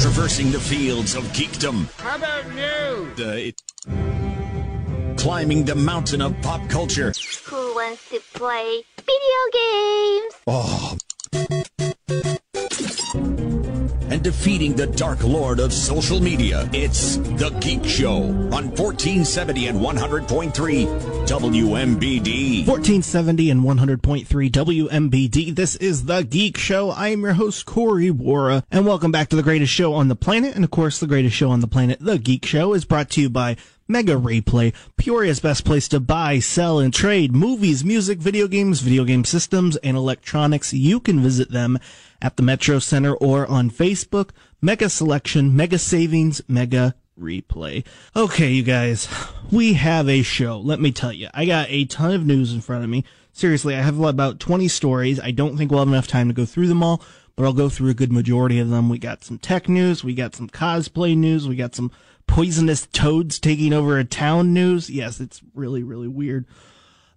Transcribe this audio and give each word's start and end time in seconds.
Traversing 0.00 0.52
the 0.52 0.60
fields 0.60 1.14
of 1.16 1.24
geekdom. 1.32 1.86
How 1.98 2.16
about 2.16 2.46
news? 2.54 3.18
Uh, 3.18 3.48
it- 3.48 3.62
climbing 5.18 5.64
the 5.64 5.74
mountain 5.74 6.22
of 6.22 6.40
pop 6.40 6.68
culture. 6.68 7.12
Who 7.46 7.74
wants 7.74 8.08
to 8.10 8.20
play 8.34 8.84
video 8.96 9.40
games? 9.52 10.34
Oh. 10.46 10.96
Defeating 14.28 14.74
the 14.74 14.86
dark 14.86 15.24
lord 15.24 15.58
of 15.58 15.72
social 15.72 16.20
media. 16.20 16.68
It's 16.74 17.16
The 17.16 17.48
Geek 17.60 17.86
Show 17.86 18.24
on 18.24 18.68
1470 18.76 19.68
and 19.68 19.80
100.3 19.80 20.52
WMBD. 21.26 22.66
1470 22.66 23.50
and 23.50 23.62
100.3 23.62 24.50
WMBD. 24.50 25.56
This 25.56 25.76
is 25.76 26.04
The 26.04 26.24
Geek 26.24 26.58
Show. 26.58 26.90
I 26.90 27.08
am 27.08 27.22
your 27.22 27.32
host, 27.32 27.64
Corey 27.64 28.10
Wara, 28.10 28.64
and 28.70 28.84
welcome 28.84 29.10
back 29.10 29.30
to 29.30 29.36
the 29.36 29.42
greatest 29.42 29.72
show 29.72 29.94
on 29.94 30.08
the 30.08 30.14
planet. 30.14 30.54
And 30.54 30.62
of 30.62 30.70
course, 30.70 31.00
the 31.00 31.06
greatest 31.06 31.34
show 31.34 31.48
on 31.48 31.60
the 31.60 31.66
planet, 31.66 31.98
The 31.98 32.18
Geek 32.18 32.44
Show, 32.44 32.74
is 32.74 32.84
brought 32.84 33.08
to 33.12 33.22
you 33.22 33.30
by 33.30 33.56
Mega 33.90 34.16
Replay, 34.16 34.74
Peoria's 34.98 35.40
best 35.40 35.64
place 35.64 35.88
to 35.88 36.00
buy, 36.00 36.38
sell, 36.38 36.78
and 36.78 36.92
trade 36.92 37.34
movies, 37.34 37.82
music, 37.82 38.18
video 38.18 38.46
games, 38.46 38.82
video 38.82 39.04
game 39.04 39.24
systems, 39.24 39.76
and 39.76 39.96
electronics. 39.96 40.74
You 40.74 41.00
can 41.00 41.20
visit 41.20 41.50
them 41.50 41.78
at 42.20 42.36
the 42.36 42.42
Metro 42.42 42.78
Center 42.78 43.14
or 43.14 43.46
on 43.46 43.70
Facebook. 43.70 44.30
Mega 44.60 44.88
Selection, 44.88 45.54
Mega 45.54 45.78
Savings, 45.78 46.40
Mega 46.48 46.94
Replay. 47.18 47.84
Okay, 48.16 48.50
you 48.50 48.62
guys, 48.62 49.08
we 49.50 49.74
have 49.74 50.08
a 50.08 50.22
show. 50.22 50.58
Let 50.58 50.80
me 50.80 50.92
tell 50.92 51.12
you, 51.12 51.28
I 51.34 51.44
got 51.44 51.68
a 51.70 51.84
ton 51.84 52.12
of 52.12 52.26
news 52.26 52.52
in 52.52 52.60
front 52.60 52.84
of 52.84 52.90
me. 52.90 53.04
Seriously, 53.32 53.76
I 53.76 53.82
have 53.82 54.00
about 54.00 54.40
20 54.40 54.66
stories. 54.68 55.20
I 55.20 55.30
don't 55.30 55.56
think 55.56 55.70
we'll 55.70 55.80
have 55.80 55.88
enough 55.88 56.08
time 56.08 56.28
to 56.28 56.34
go 56.34 56.44
through 56.44 56.66
them 56.66 56.82
all, 56.82 57.02
but 57.36 57.44
I'll 57.44 57.52
go 57.52 57.68
through 57.68 57.90
a 57.90 57.94
good 57.94 58.12
majority 58.12 58.58
of 58.58 58.68
them. 58.68 58.88
We 58.88 58.98
got 58.98 59.22
some 59.22 59.38
tech 59.38 59.68
news, 59.68 60.02
we 60.02 60.14
got 60.14 60.34
some 60.34 60.48
cosplay 60.48 61.16
news, 61.16 61.46
we 61.46 61.54
got 61.54 61.74
some 61.74 61.92
poisonous 62.26 62.86
toads 62.92 63.38
taking 63.38 63.72
over 63.72 63.98
a 63.98 64.04
town 64.04 64.52
news. 64.52 64.90
Yes, 64.90 65.20
it's 65.20 65.40
really, 65.54 65.82
really 65.82 66.08
weird. 66.08 66.46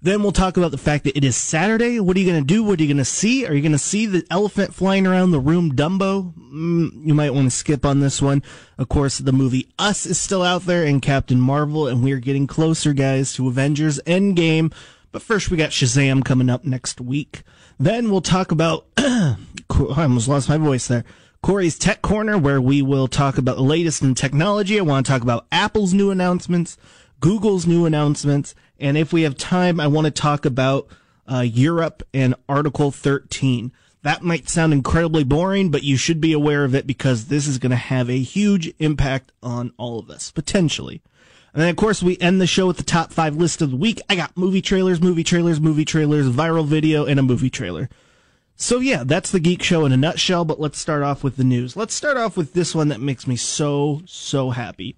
Then 0.03 0.23
we'll 0.23 0.31
talk 0.31 0.57
about 0.57 0.71
the 0.71 0.80
fact 0.80 1.03
that 1.03 1.16
it 1.16 1.23
is 1.23 1.35
Saturday. 1.35 1.99
What 1.99 2.17
are 2.17 2.19
you 2.19 2.31
going 2.31 2.41
to 2.41 2.53
do? 2.53 2.63
What 2.63 2.80
are 2.80 2.83
you 2.83 2.88
going 2.88 2.97
to 2.97 3.05
see? 3.05 3.45
Are 3.45 3.53
you 3.53 3.61
going 3.61 3.71
to 3.71 3.77
see 3.77 4.08
the 4.08 4.25
elephant 4.31 4.73
flying 4.73 5.05
around 5.05 5.30
the 5.30 5.39
room, 5.39 5.75
Dumbo? 5.75 6.33
Mm, 6.33 7.05
you 7.05 7.13
might 7.13 7.35
want 7.35 7.45
to 7.45 7.55
skip 7.55 7.85
on 7.85 7.99
this 7.99 8.19
one. 8.19 8.41
Of 8.80 8.89
course, 8.89 9.19
the 9.19 9.31
movie 9.31 9.71
Us 9.77 10.08
is 10.08 10.19
still 10.19 10.41
out 10.41 10.66
there 10.66 10.83
and 10.83 11.03
Captain 11.03 11.39
Marvel, 11.39 11.88
and 11.88 12.03
we're 12.03 12.17
getting 12.17 12.47
closer, 12.47 12.93
guys, 12.93 13.33
to 13.33 13.47
Avengers 13.47 13.99
Endgame. 14.08 14.73
But 15.11 15.21
first, 15.21 15.52
we 15.52 15.58
got 15.58 15.69
Shazam 15.69 16.25
coming 16.25 16.49
up 16.49 16.65
next 16.65 16.99
week. 16.99 17.43
Then 17.80 18.09
we'll 18.09 18.21
talk 18.21 18.52
about, 18.52 18.88
I 18.97 19.36
almost 19.69 20.27
lost 20.27 20.49
my 20.49 20.58
voice 20.58 20.88
there. 20.88 21.03
Corey's 21.43 21.77
Tech 21.77 22.02
Corner, 22.02 22.39
where 22.39 22.61
we 22.61 22.81
will 22.81 23.08
talk 23.08 23.38
about 23.38 23.55
the 23.55 23.63
latest 23.63 24.02
in 24.02 24.15
technology. 24.15 24.80
I 24.80 24.83
want 24.83 25.05
to 25.05 25.11
talk 25.11 25.21
about 25.21 25.45
Apple's 25.52 25.93
new 25.93 26.09
announcements, 26.09 26.77
Google's 27.19 27.67
new 27.67 27.86
announcements, 27.86 28.55
and 28.81 28.97
if 28.97 29.13
we 29.13 29.21
have 29.21 29.37
time, 29.37 29.79
I 29.79 29.87
want 29.87 30.05
to 30.05 30.11
talk 30.11 30.45
about 30.45 30.87
uh, 31.31 31.41
Europe 31.41 32.03
and 32.13 32.35
Article 32.49 32.91
13. 32.91 33.71
That 34.01 34.23
might 34.23 34.49
sound 34.49 34.73
incredibly 34.73 35.23
boring, 35.23 35.69
but 35.69 35.83
you 35.83 35.95
should 35.95 36.19
be 36.19 36.33
aware 36.33 36.63
of 36.65 36.73
it 36.73 36.87
because 36.87 37.27
this 37.27 37.47
is 37.47 37.59
going 37.59 37.69
to 37.69 37.75
have 37.75 38.09
a 38.09 38.19
huge 38.19 38.73
impact 38.79 39.31
on 39.43 39.71
all 39.77 39.99
of 39.99 40.09
us, 40.09 40.31
potentially. 40.31 41.02
And 41.53 41.61
then, 41.61 41.69
of 41.69 41.75
course, 41.75 42.02
we 42.02 42.17
end 42.17 42.41
the 42.41 42.47
show 42.47 42.65
with 42.65 42.77
the 42.77 42.83
top 42.83 43.13
five 43.13 43.35
list 43.35 43.61
of 43.61 43.69
the 43.69 43.77
week. 43.77 44.02
I 44.09 44.15
got 44.15 44.35
movie 44.35 44.61
trailers, 44.61 45.02
movie 45.02 45.23
trailers, 45.23 45.59
movie 45.59 45.85
trailers, 45.85 46.27
viral 46.27 46.65
video, 46.65 47.05
and 47.05 47.19
a 47.19 47.23
movie 47.23 47.49
trailer. 47.49 47.89
So 48.55 48.79
yeah, 48.79 49.03
that's 49.05 49.31
the 49.31 49.39
Geek 49.39 49.61
Show 49.61 49.85
in 49.85 49.91
a 49.91 49.97
nutshell, 49.97 50.45
but 50.45 50.59
let's 50.59 50.79
start 50.79 51.03
off 51.03 51.23
with 51.23 51.35
the 51.35 51.43
news. 51.43 51.75
Let's 51.75 51.93
start 51.93 52.17
off 52.17 52.37
with 52.37 52.53
this 52.53 52.73
one 52.73 52.87
that 52.87 53.02
makes 53.02 53.27
me 53.27 53.35
so, 53.35 54.02
so 54.05 54.52
happy. 54.52 54.95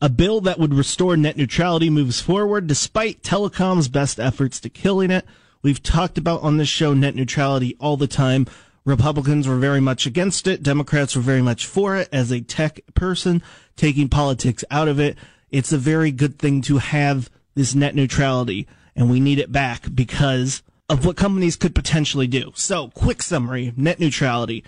A 0.00 0.08
bill 0.08 0.40
that 0.42 0.60
would 0.60 0.74
restore 0.74 1.16
net 1.16 1.36
neutrality 1.36 1.90
moves 1.90 2.20
forward 2.20 2.68
despite 2.68 3.22
telecom's 3.22 3.88
best 3.88 4.20
efforts 4.20 4.60
to 4.60 4.68
killing 4.68 5.10
it. 5.10 5.24
We've 5.60 5.82
talked 5.82 6.18
about 6.18 6.42
on 6.42 6.56
this 6.56 6.68
show 6.68 6.94
net 6.94 7.16
neutrality 7.16 7.76
all 7.80 7.96
the 7.96 8.06
time. 8.06 8.46
Republicans 8.84 9.48
were 9.48 9.56
very 9.56 9.80
much 9.80 10.06
against 10.06 10.46
it. 10.46 10.62
Democrats 10.62 11.16
were 11.16 11.22
very 11.22 11.42
much 11.42 11.66
for 11.66 11.96
it. 11.96 12.08
As 12.12 12.30
a 12.30 12.40
tech 12.40 12.80
person, 12.94 13.42
taking 13.74 14.08
politics 14.08 14.64
out 14.70 14.86
of 14.86 15.00
it, 15.00 15.18
it's 15.50 15.72
a 15.72 15.78
very 15.78 16.12
good 16.12 16.38
thing 16.38 16.62
to 16.62 16.78
have 16.78 17.28
this 17.56 17.74
net 17.74 17.96
neutrality, 17.96 18.68
and 18.94 19.10
we 19.10 19.18
need 19.18 19.40
it 19.40 19.50
back 19.50 19.92
because 19.92 20.62
of 20.88 21.04
what 21.04 21.16
companies 21.16 21.56
could 21.56 21.74
potentially 21.74 22.28
do. 22.28 22.52
So, 22.54 22.88
quick 22.88 23.20
summary 23.20 23.72
net 23.76 23.98
neutrality. 23.98 24.62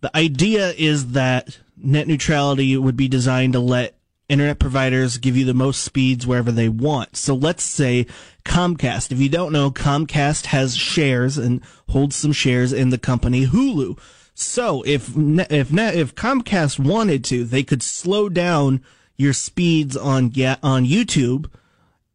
The 0.00 0.16
idea 0.16 0.72
is 0.78 1.12
that 1.12 1.58
net 1.76 2.08
neutrality 2.08 2.74
would 2.76 2.96
be 2.96 3.06
designed 3.06 3.52
to 3.52 3.60
let 3.60 3.96
internet 4.28 4.58
providers 4.58 5.18
give 5.18 5.36
you 5.36 5.44
the 5.44 5.54
most 5.54 5.82
speeds 5.82 6.26
wherever 6.26 6.50
they 6.50 6.68
want. 6.68 7.16
So 7.16 7.34
let's 7.34 7.62
say 7.62 8.06
Comcast. 8.44 9.12
If 9.12 9.18
you 9.18 9.28
don't 9.28 9.52
know, 9.52 9.70
Comcast 9.70 10.46
has 10.46 10.76
shares 10.76 11.38
and 11.38 11.62
holds 11.88 12.16
some 12.16 12.32
shares 12.32 12.72
in 12.72 12.90
the 12.90 12.98
company 12.98 13.46
Hulu. 13.46 13.98
So 14.34 14.82
if 14.82 15.12
if 15.16 15.72
if 15.72 16.14
Comcast 16.14 16.78
wanted 16.78 17.24
to, 17.24 17.44
they 17.44 17.62
could 17.62 17.82
slow 17.82 18.28
down 18.28 18.82
your 19.16 19.32
speeds 19.32 19.96
on 19.96 20.24
on 20.62 20.86
YouTube 20.86 21.50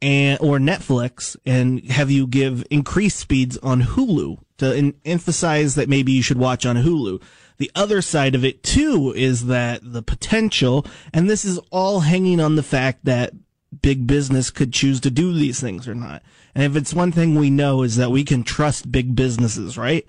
and 0.01 0.39
or 0.41 0.59
Netflix 0.59 1.35
and 1.45 1.83
have 1.89 2.11
you 2.11 2.27
give 2.27 2.65
increased 2.69 3.19
speeds 3.19 3.57
on 3.59 3.81
Hulu 3.81 4.39
to 4.57 4.93
emphasize 5.05 5.75
that 5.75 5.89
maybe 5.89 6.11
you 6.11 6.21
should 6.21 6.37
watch 6.37 6.65
on 6.65 6.77
Hulu. 6.77 7.21
The 7.57 7.71
other 7.75 8.01
side 8.01 8.35
of 8.35 8.45
it 8.45 8.63
too 8.63 9.13
is 9.15 9.47
that 9.47 9.81
the 9.83 10.03
potential, 10.03 10.85
and 11.13 11.29
this 11.29 11.43
is 11.43 11.59
all 11.71 12.01
hanging 12.01 12.39
on 12.39 12.55
the 12.55 12.63
fact 12.63 13.05
that 13.05 13.33
big 13.81 14.07
business 14.07 14.49
could 14.49 14.73
choose 14.73 14.99
to 15.01 15.11
do 15.11 15.33
these 15.33 15.59
things 15.59 15.87
or 15.87 15.95
not. 15.95 16.21
And 16.53 16.63
if 16.63 16.75
it's 16.75 16.93
one 16.93 17.11
thing 17.11 17.35
we 17.35 17.49
know 17.49 17.83
is 17.83 17.95
that 17.97 18.11
we 18.11 18.23
can 18.23 18.43
trust 18.43 18.91
big 18.91 19.15
businesses, 19.15 19.77
right? 19.77 20.05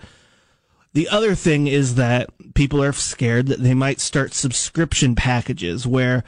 The 0.94 1.09
other 1.09 1.34
thing 1.34 1.66
is 1.66 1.97
that 1.97 2.31
people 2.54 2.82
are 2.82 2.92
scared 2.92 3.47
that 3.48 3.62
they 3.62 3.75
might 3.75 4.00
start 4.00 4.34
subscription 4.34 5.15
packages 5.15 5.86
where 5.86 6.25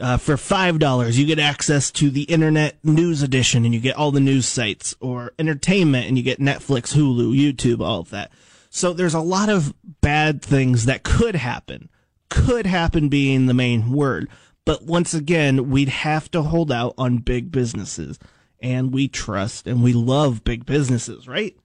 uh, 0.00 0.16
for 0.16 0.36
five 0.36 0.78
dollars 0.78 1.18
you 1.18 1.26
get 1.26 1.38
access 1.38 1.90
to 1.90 2.08
the 2.08 2.22
internet 2.22 2.82
news 2.82 3.22
edition 3.22 3.64
and 3.64 3.74
you 3.74 3.80
get 3.80 3.96
all 3.96 4.10
the 4.10 4.18
news 4.20 4.46
sites, 4.46 4.94
or 5.00 5.32
entertainment 5.38 6.06
and 6.06 6.16
you 6.16 6.24
get 6.24 6.40
Netflix, 6.40 6.94
Hulu, 6.94 7.36
YouTube, 7.36 7.84
all 7.84 8.00
of 8.00 8.10
that. 8.10 8.30
So 8.70 8.92
there's 8.92 9.14
a 9.14 9.20
lot 9.20 9.48
of 9.48 9.74
bad 10.00 10.42
things 10.42 10.86
that 10.86 11.02
could 11.02 11.34
happen. 11.34 11.90
Could 12.28 12.66
happen 12.66 13.08
being 13.08 13.46
the 13.46 13.54
main 13.54 13.90
word. 13.90 14.28
But 14.64 14.84
once 14.84 15.12
again, 15.12 15.70
we'd 15.70 15.88
have 15.88 16.30
to 16.30 16.42
hold 16.42 16.70
out 16.70 16.94
on 16.96 17.18
big 17.18 17.50
businesses. 17.50 18.18
And 18.62 18.94
we 18.94 19.08
trust 19.08 19.66
and 19.66 19.82
we 19.82 19.92
love 19.92 20.44
big 20.44 20.64
businesses, 20.66 21.26
right? 21.26 21.56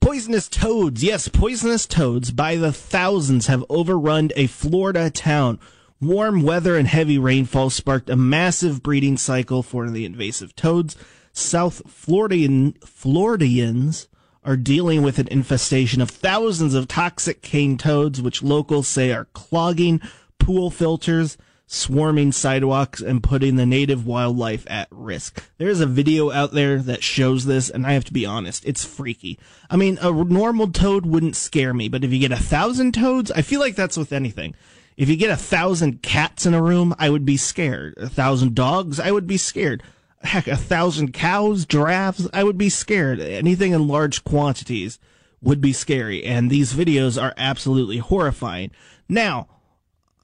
Poisonous 0.00 0.48
toads. 0.48 1.04
Yes, 1.04 1.28
poisonous 1.28 1.86
toads 1.86 2.32
by 2.32 2.56
the 2.56 2.72
thousands 2.72 3.46
have 3.46 3.64
overrun 3.68 4.30
a 4.34 4.48
Florida 4.48 5.10
town. 5.10 5.60
Warm 6.00 6.42
weather 6.42 6.76
and 6.76 6.88
heavy 6.88 7.18
rainfall 7.18 7.70
sparked 7.70 8.10
a 8.10 8.16
massive 8.16 8.82
breeding 8.82 9.18
cycle 9.18 9.62
for 9.62 9.88
the 9.88 10.04
invasive 10.04 10.56
toads. 10.56 10.96
South 11.32 11.82
Floridian, 11.86 12.72
Floridians 12.84 14.08
are 14.44 14.56
dealing 14.56 15.02
with 15.02 15.18
an 15.18 15.28
infestation 15.28 16.00
of 16.00 16.10
thousands 16.10 16.74
of 16.74 16.88
toxic 16.88 17.42
cane 17.42 17.76
toads, 17.76 18.22
which 18.22 18.42
locals 18.42 18.88
say 18.88 19.12
are 19.12 19.26
clogging 19.26 20.00
pool 20.38 20.70
filters, 20.70 21.36
swarming 21.66 22.32
sidewalks, 22.32 23.00
and 23.00 23.22
putting 23.22 23.56
the 23.56 23.66
native 23.66 24.06
wildlife 24.06 24.66
at 24.68 24.88
risk. 24.90 25.44
There's 25.58 25.80
a 25.80 25.86
video 25.86 26.30
out 26.30 26.52
there 26.52 26.78
that 26.78 27.02
shows 27.02 27.44
this, 27.44 27.68
and 27.70 27.86
I 27.86 27.92
have 27.92 28.04
to 28.06 28.12
be 28.12 28.26
honest, 28.26 28.64
it's 28.64 28.84
freaky. 28.84 29.38
I 29.68 29.76
mean, 29.76 29.98
a 30.00 30.10
normal 30.10 30.68
toad 30.72 31.06
wouldn't 31.06 31.36
scare 31.36 31.74
me, 31.74 31.88
but 31.88 32.02
if 32.02 32.12
you 32.12 32.18
get 32.18 32.32
a 32.32 32.36
thousand 32.36 32.94
toads, 32.94 33.30
I 33.30 33.42
feel 33.42 33.60
like 33.60 33.76
that's 33.76 33.96
with 33.96 34.12
anything. 34.12 34.54
If 34.96 35.08
you 35.08 35.16
get 35.16 35.30
a 35.30 35.36
thousand 35.36 36.02
cats 36.02 36.44
in 36.44 36.54
a 36.54 36.62
room, 36.62 36.94
I 36.98 37.10
would 37.10 37.24
be 37.24 37.36
scared. 37.36 37.94
A 37.98 38.08
thousand 38.08 38.54
dogs, 38.54 38.98
I 38.98 39.12
would 39.12 39.26
be 39.26 39.36
scared 39.36 39.82
heck, 40.22 40.46
a 40.46 40.56
thousand 40.56 41.12
cows, 41.12 41.64
giraffes, 41.64 42.28
I 42.32 42.44
would 42.44 42.58
be 42.58 42.68
scared. 42.68 43.20
Anything 43.20 43.72
in 43.72 43.88
large 43.88 44.24
quantities 44.24 44.98
would 45.40 45.60
be 45.60 45.72
scary. 45.72 46.24
And 46.24 46.50
these 46.50 46.74
videos 46.74 47.20
are 47.20 47.34
absolutely 47.36 47.98
horrifying. 47.98 48.70
Now, 49.08 49.48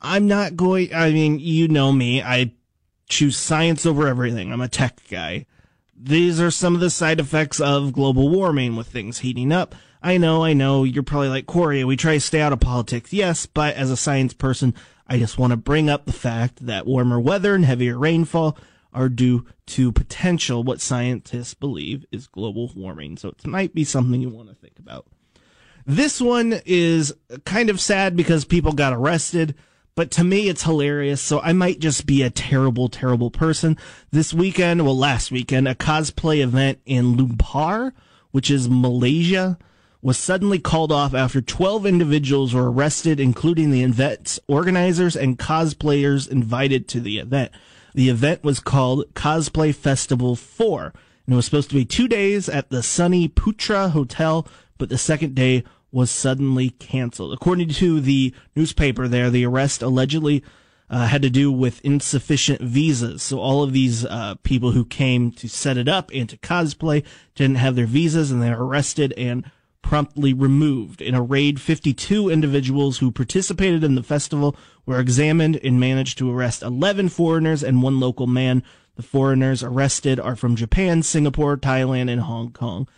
I'm 0.02 0.28
not 0.28 0.56
going, 0.56 0.94
I 0.94 1.10
mean, 1.10 1.38
you 1.38 1.68
know 1.68 1.92
me. 1.92 2.22
I 2.22 2.52
choose 3.08 3.36
science 3.36 3.86
over 3.86 4.06
everything. 4.06 4.52
I'm 4.52 4.60
a 4.60 4.68
tech 4.68 5.00
guy. 5.10 5.46
These 5.98 6.40
are 6.40 6.50
some 6.50 6.74
of 6.74 6.80
the 6.80 6.90
side 6.90 7.18
effects 7.18 7.58
of 7.58 7.92
global 7.92 8.28
warming 8.28 8.76
with 8.76 8.88
things 8.88 9.20
heating 9.20 9.50
up. 9.50 9.74
I 10.02 10.18
know, 10.18 10.44
I 10.44 10.52
know, 10.52 10.84
you're 10.84 11.02
probably 11.02 11.30
like, 11.30 11.46
Corey, 11.46 11.82
we 11.82 11.96
try 11.96 12.14
to 12.14 12.20
stay 12.20 12.40
out 12.40 12.52
of 12.52 12.60
politics. 12.60 13.12
Yes, 13.12 13.46
but 13.46 13.74
as 13.76 13.90
a 13.90 13.96
science 13.96 14.34
person, 14.34 14.74
I 15.08 15.18
just 15.18 15.38
want 15.38 15.52
to 15.52 15.56
bring 15.56 15.88
up 15.88 16.04
the 16.04 16.12
fact 16.12 16.66
that 16.66 16.86
warmer 16.86 17.18
weather 17.18 17.54
and 17.54 17.64
heavier 17.64 17.98
rainfall 17.98 18.58
are 18.96 19.08
due 19.10 19.44
to 19.66 19.92
potential 19.92 20.64
what 20.64 20.80
scientists 20.80 21.54
believe 21.54 22.04
is 22.10 22.26
global 22.26 22.72
warming. 22.74 23.16
So 23.16 23.28
it 23.28 23.46
might 23.46 23.74
be 23.74 23.84
something 23.84 24.20
you 24.20 24.30
want 24.30 24.48
to 24.48 24.54
think 24.54 24.78
about. 24.78 25.06
This 25.84 26.20
one 26.20 26.60
is 26.64 27.14
kind 27.44 27.70
of 27.70 27.80
sad 27.80 28.16
because 28.16 28.44
people 28.44 28.72
got 28.72 28.92
arrested, 28.92 29.54
but 29.94 30.10
to 30.12 30.24
me 30.24 30.48
it's 30.48 30.64
hilarious. 30.64 31.20
So 31.20 31.40
I 31.40 31.52
might 31.52 31.78
just 31.78 32.06
be 32.06 32.22
a 32.22 32.30
terrible, 32.30 32.88
terrible 32.88 33.30
person. 33.30 33.76
This 34.10 34.34
weekend, 34.34 34.84
well, 34.84 34.96
last 34.96 35.30
weekend, 35.30 35.68
a 35.68 35.76
cosplay 35.76 36.42
event 36.42 36.80
in 36.86 37.16
Lumpur, 37.16 37.92
which 38.32 38.50
is 38.50 38.68
Malaysia, 38.68 39.58
was 40.02 40.18
suddenly 40.18 40.58
called 40.58 40.92
off 40.92 41.14
after 41.14 41.40
12 41.40 41.86
individuals 41.86 42.54
were 42.54 42.70
arrested, 42.70 43.20
including 43.20 43.70
the 43.70 43.82
event's 43.82 44.40
organizers 44.48 45.16
and 45.16 45.38
cosplayers 45.38 46.28
invited 46.28 46.88
to 46.88 47.00
the 47.00 47.18
event. 47.18 47.52
The 47.96 48.10
event 48.10 48.44
was 48.44 48.60
called 48.60 49.06
Cosplay 49.14 49.74
Festival 49.74 50.36
4, 50.36 50.92
and 51.24 51.32
it 51.32 51.34
was 51.34 51.46
supposed 51.46 51.70
to 51.70 51.74
be 51.74 51.86
two 51.86 52.06
days 52.06 52.46
at 52.46 52.68
the 52.68 52.82
Sunway 52.82 53.32
Putra 53.32 53.92
Hotel, 53.92 54.46
but 54.76 54.90
the 54.90 54.98
second 54.98 55.34
day 55.34 55.64
was 55.90 56.10
suddenly 56.10 56.68
canceled. 56.68 57.32
According 57.32 57.70
to 57.70 58.02
the 58.02 58.34
newspaper 58.54 59.08
there, 59.08 59.30
the 59.30 59.46
arrest 59.46 59.80
allegedly 59.80 60.44
uh, 60.90 61.06
had 61.06 61.22
to 61.22 61.30
do 61.30 61.50
with 61.50 61.82
insufficient 61.86 62.60
visas. 62.60 63.22
So 63.22 63.40
all 63.40 63.62
of 63.62 63.72
these 63.72 64.04
uh, 64.04 64.34
people 64.42 64.72
who 64.72 64.84
came 64.84 65.32
to 65.32 65.48
set 65.48 65.78
it 65.78 65.88
up 65.88 66.10
and 66.12 66.28
to 66.28 66.36
cosplay 66.36 67.02
didn't 67.34 67.56
have 67.56 67.76
their 67.76 67.86
visas, 67.86 68.30
and 68.30 68.42
they 68.42 68.50
were 68.50 68.66
arrested 68.66 69.14
and 69.16 69.50
promptly 69.86 70.34
removed. 70.34 71.00
In 71.00 71.14
a 71.14 71.22
raid, 71.22 71.60
52 71.60 72.28
individuals 72.28 72.98
who 72.98 73.12
participated 73.12 73.84
in 73.84 73.94
the 73.94 74.02
festival 74.02 74.56
were 74.84 74.98
examined 74.98 75.60
and 75.62 75.78
managed 75.78 76.18
to 76.18 76.28
arrest 76.28 76.64
11 76.64 77.08
foreigners 77.10 77.62
and 77.62 77.84
one 77.84 78.00
local 78.00 78.26
man. 78.26 78.64
The 78.96 79.04
foreigners 79.04 79.62
arrested 79.62 80.18
are 80.18 80.34
from 80.34 80.56
Japan, 80.56 81.04
Singapore, 81.04 81.56
Thailand, 81.56 82.10
and 82.10 82.22
Hong 82.22 82.50
Kong. 82.50 82.88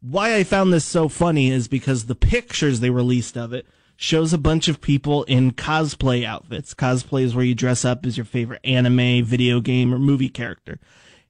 Why 0.00 0.36
I 0.36 0.44
found 0.44 0.72
this 0.72 0.84
so 0.84 1.08
funny 1.08 1.50
is 1.50 1.66
because 1.66 2.06
the 2.06 2.14
pictures 2.14 2.78
they 2.78 2.90
released 2.90 3.36
of 3.36 3.52
it 3.52 3.66
shows 3.96 4.32
a 4.32 4.38
bunch 4.38 4.68
of 4.68 4.80
people 4.80 5.24
in 5.24 5.50
cosplay 5.50 6.24
outfits. 6.24 6.74
Cosplay 6.74 7.24
is 7.24 7.34
where 7.34 7.44
you 7.44 7.56
dress 7.56 7.84
up 7.84 8.06
as 8.06 8.16
your 8.16 8.24
favorite 8.24 8.60
anime, 8.62 9.24
video 9.24 9.60
game, 9.60 9.92
or 9.92 9.98
movie 9.98 10.28
character. 10.28 10.78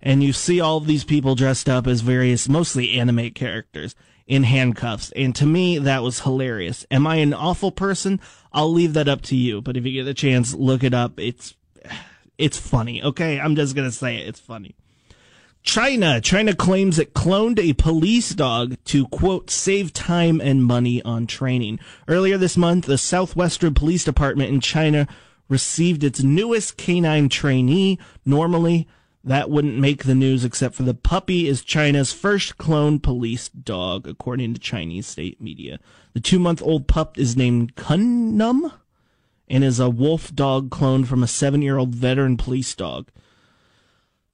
And 0.02 0.22
you 0.22 0.34
see 0.34 0.60
all 0.60 0.76
of 0.76 0.86
these 0.86 1.04
people 1.04 1.34
dressed 1.34 1.70
up 1.70 1.86
as 1.86 2.02
various, 2.02 2.50
mostly 2.50 2.98
anime 2.98 3.30
characters 3.30 3.94
in 4.26 4.42
handcuffs. 4.42 5.12
And 5.12 5.34
to 5.36 5.46
me, 5.46 5.78
that 5.78 6.02
was 6.02 6.20
hilarious. 6.20 6.84
Am 6.90 7.06
I 7.06 7.16
an 7.16 7.32
awful 7.32 7.70
person? 7.70 8.20
I'll 8.52 8.72
leave 8.72 8.94
that 8.94 9.08
up 9.08 9.22
to 9.22 9.36
you. 9.36 9.60
But 9.60 9.76
if 9.76 9.84
you 9.84 9.92
get 9.92 10.04
the 10.04 10.14
chance, 10.14 10.54
look 10.54 10.82
it 10.82 10.94
up. 10.94 11.18
It's, 11.20 11.54
it's 12.38 12.58
funny. 12.58 13.02
Okay. 13.02 13.38
I'm 13.40 13.56
just 13.56 13.74
going 13.74 13.88
to 13.88 13.96
say 13.96 14.16
it. 14.16 14.28
It's 14.28 14.40
funny. 14.40 14.74
China. 15.62 16.20
China 16.20 16.54
claims 16.54 16.98
it 16.98 17.12
cloned 17.12 17.58
a 17.58 17.72
police 17.74 18.30
dog 18.30 18.76
to 18.86 19.08
quote, 19.08 19.50
save 19.50 19.92
time 19.92 20.40
and 20.40 20.64
money 20.64 21.02
on 21.02 21.26
training. 21.26 21.80
Earlier 22.06 22.38
this 22.38 22.56
month, 22.56 22.86
the 22.86 22.98
Southwestern 22.98 23.74
Police 23.74 24.04
Department 24.04 24.50
in 24.50 24.60
China 24.60 25.08
received 25.48 26.04
its 26.04 26.22
newest 26.22 26.76
canine 26.76 27.28
trainee. 27.28 27.98
Normally, 28.24 28.88
that 29.26 29.50
wouldn't 29.50 29.76
make 29.76 30.04
the 30.04 30.14
news 30.14 30.44
except 30.44 30.76
for 30.76 30.84
the 30.84 30.94
puppy 30.94 31.48
is 31.48 31.64
China's 31.64 32.12
first 32.12 32.58
cloned 32.58 33.02
police 33.02 33.48
dog, 33.48 34.06
according 34.06 34.54
to 34.54 34.60
Chinese 34.60 35.08
state 35.08 35.40
media. 35.40 35.80
The 36.12 36.20
two 36.20 36.38
month 36.38 36.62
old 36.62 36.86
pup 36.86 37.18
is 37.18 37.36
named 37.36 37.74
Kunnum 37.74 38.72
and 39.48 39.64
is 39.64 39.80
a 39.80 39.90
wolf 39.90 40.32
dog 40.32 40.70
cloned 40.70 41.08
from 41.08 41.24
a 41.24 41.26
seven 41.26 41.60
year 41.60 41.76
old 41.76 41.92
veteran 41.92 42.36
police 42.36 42.72
dog. 42.76 43.10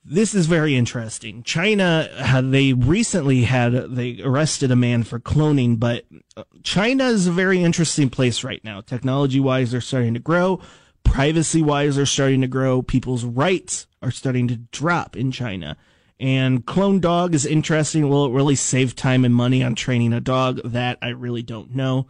This 0.04 0.34
is 0.34 0.46
very 0.46 0.76
interesting. 0.76 1.42
China, 1.42 2.08
they 2.42 2.74
recently 2.74 3.44
had, 3.44 3.72
they 3.94 4.20
arrested 4.20 4.70
a 4.70 4.76
man 4.76 5.04
for 5.04 5.20
cloning, 5.20 5.78
but 5.78 6.04
uh, 6.36 6.42
China 6.64 7.04
is 7.04 7.28
a 7.28 7.32
very 7.32 7.62
interesting 7.62 8.10
place 8.10 8.44
right 8.44 8.62
now. 8.62 8.80
Technology 8.82 9.40
wise, 9.40 9.70
they're 9.70 9.80
starting 9.80 10.12
to 10.14 10.20
grow. 10.20 10.60
Privacy 11.04 11.62
wise, 11.62 11.96
they're 11.96 12.06
starting 12.06 12.40
to 12.40 12.46
grow. 12.46 12.82
People's 12.82 13.24
rights 13.24 13.86
are 14.00 14.10
starting 14.10 14.48
to 14.48 14.56
drop 14.56 15.16
in 15.16 15.30
China. 15.30 15.76
And 16.18 16.64
clone 16.64 17.00
dog 17.00 17.34
is 17.34 17.44
interesting. 17.44 18.08
Will 18.08 18.26
it 18.26 18.32
really 18.32 18.54
save 18.54 18.94
time 18.94 19.24
and 19.24 19.34
money 19.34 19.62
on 19.62 19.74
training 19.74 20.12
a 20.12 20.20
dog? 20.20 20.60
That 20.64 20.98
I 21.02 21.08
really 21.08 21.42
don't 21.42 21.74
know. 21.74 22.06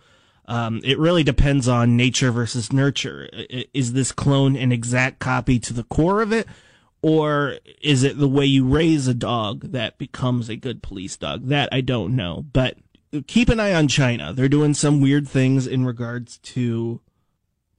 Um, 0.46 0.80
it 0.84 0.98
really 0.98 1.22
depends 1.22 1.66
on 1.68 1.96
nature 1.96 2.30
versus 2.30 2.72
nurture. 2.72 3.28
Is 3.72 3.94
this 3.94 4.12
clone 4.12 4.56
an 4.56 4.72
exact 4.72 5.18
copy 5.18 5.58
to 5.60 5.72
the 5.72 5.84
core 5.84 6.20
of 6.20 6.32
it? 6.32 6.46
Or 7.00 7.56
is 7.80 8.02
it 8.02 8.18
the 8.18 8.28
way 8.28 8.44
you 8.44 8.66
raise 8.66 9.08
a 9.08 9.14
dog 9.14 9.72
that 9.72 9.98
becomes 9.98 10.48
a 10.48 10.56
good 10.56 10.82
police 10.82 11.16
dog? 11.16 11.48
That 11.48 11.68
I 11.72 11.80
don't 11.80 12.14
know. 12.14 12.44
But 12.52 12.76
keep 13.26 13.48
an 13.48 13.60
eye 13.60 13.74
on 13.74 13.88
China. 13.88 14.32
They're 14.32 14.48
doing 14.48 14.74
some 14.74 15.00
weird 15.00 15.26
things 15.26 15.66
in 15.66 15.84
regards 15.84 16.38
to 16.38 17.00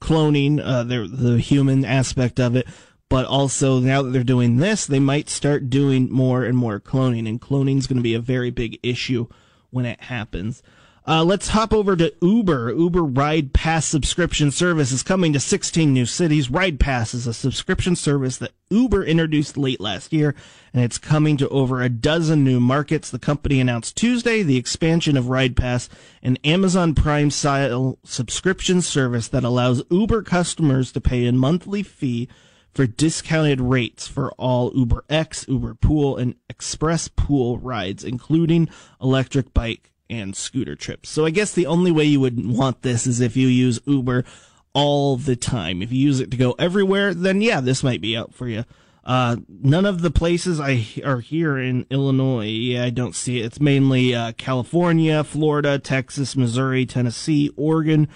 cloning, 0.03 0.61
uh, 0.61 0.83
the 0.83 1.37
human 1.39 1.85
aspect 1.85 2.39
of 2.39 2.55
it. 2.57 2.67
But 3.09 3.25
also 3.25 3.79
now 3.79 4.01
that 4.01 4.09
they're 4.09 4.23
doing 4.23 4.57
this, 4.57 4.85
they 4.85 4.99
might 4.99 5.29
start 5.29 5.69
doing 5.69 6.11
more 6.11 6.43
and 6.43 6.57
more 6.57 6.79
cloning, 6.79 7.29
and 7.29 7.39
cloning 7.39 7.77
is 7.77 7.87
going 7.87 7.97
to 7.97 8.03
be 8.03 8.15
a 8.15 8.19
very 8.19 8.49
big 8.49 8.79
issue 8.83 9.27
when 9.69 9.85
it 9.85 10.01
happens. 10.01 10.63
Uh, 11.05 11.21
let's 11.21 11.49
hop 11.49 11.73
over 11.73 11.97
to 11.97 12.13
Uber. 12.21 12.71
Uber 12.71 13.03
Ride 13.03 13.51
Pass 13.51 13.85
subscription 13.85 14.51
service 14.51 14.93
is 14.93 15.03
coming 15.03 15.33
to 15.33 15.39
16 15.39 15.91
new 15.91 16.05
cities. 16.05 16.49
Ride 16.49 16.79
Pass 16.79 17.13
is 17.13 17.27
a 17.27 17.33
subscription 17.33 17.97
service 17.97 18.37
that 18.37 18.53
Uber 18.69 19.03
introduced 19.03 19.57
late 19.57 19.81
last 19.81 20.13
year, 20.13 20.33
and 20.73 20.81
it's 20.81 20.97
coming 20.97 21.35
to 21.37 21.49
over 21.49 21.81
a 21.81 21.89
dozen 21.89 22.45
new 22.45 22.61
markets. 22.61 23.11
The 23.11 23.19
company 23.19 23.59
announced 23.59 23.97
Tuesday 23.97 24.43
the 24.43 24.55
expansion 24.55 25.17
of 25.17 25.27
Ride 25.27 25.57
Pass, 25.57 25.89
an 26.21 26.37
Amazon 26.45 26.95
Prime 26.95 27.31
style 27.31 27.99
subscription 28.05 28.81
service 28.81 29.27
that 29.27 29.43
allows 29.43 29.83
Uber 29.89 30.23
customers 30.23 30.93
to 30.93 31.01
pay 31.01 31.25
a 31.25 31.33
monthly 31.33 31.83
fee 31.83 32.29
for 32.73 32.87
discounted 32.87 33.59
rates 33.59 34.07
for 34.07 34.31
all 34.33 34.71
Uber 34.73 35.03
X, 35.09 35.45
Uber 35.49 35.75
Pool, 35.75 36.15
and 36.15 36.35
Express 36.49 37.09
Pool 37.09 37.57
rides, 37.57 38.05
including 38.05 38.69
electric 39.01 39.53
bike 39.53 39.89
and 40.19 40.35
scooter 40.35 40.75
trips. 40.75 41.09
So 41.09 41.25
I 41.25 41.29
guess 41.29 41.53
the 41.53 41.65
only 41.65 41.91
way 41.91 42.05
you 42.05 42.19
would 42.19 42.45
want 42.45 42.81
this 42.81 43.07
is 43.07 43.19
if 43.19 43.35
you 43.35 43.47
use 43.47 43.79
Uber 43.85 44.25
all 44.73 45.17
the 45.17 45.35
time. 45.35 45.81
If 45.81 45.91
you 45.91 45.99
use 45.99 46.19
it 46.19 46.31
to 46.31 46.37
go 46.37 46.53
everywhere, 46.53 47.13
then 47.13 47.41
yeah, 47.41 47.61
this 47.61 47.83
might 47.83 48.01
be 48.01 48.17
out 48.17 48.33
for 48.33 48.47
you. 48.47 48.65
Uh, 49.05 49.35
none 49.49 49.85
of 49.85 50.01
the 50.01 50.11
places 50.11 50.59
I 50.61 50.85
are 51.03 51.19
here 51.19 51.57
in 51.57 51.85
Illinois. 51.89 52.47
Yeah, 52.47 52.85
I 52.85 52.89
don't 52.89 53.15
see 53.15 53.41
it. 53.41 53.45
It's 53.45 53.59
mainly 53.59 54.15
uh, 54.15 54.31
California, 54.33 55.23
Florida, 55.23 55.77
Texas, 55.77 56.37
Missouri, 56.37 56.85
Tennessee, 56.85 57.51
Oregon, 57.57 58.07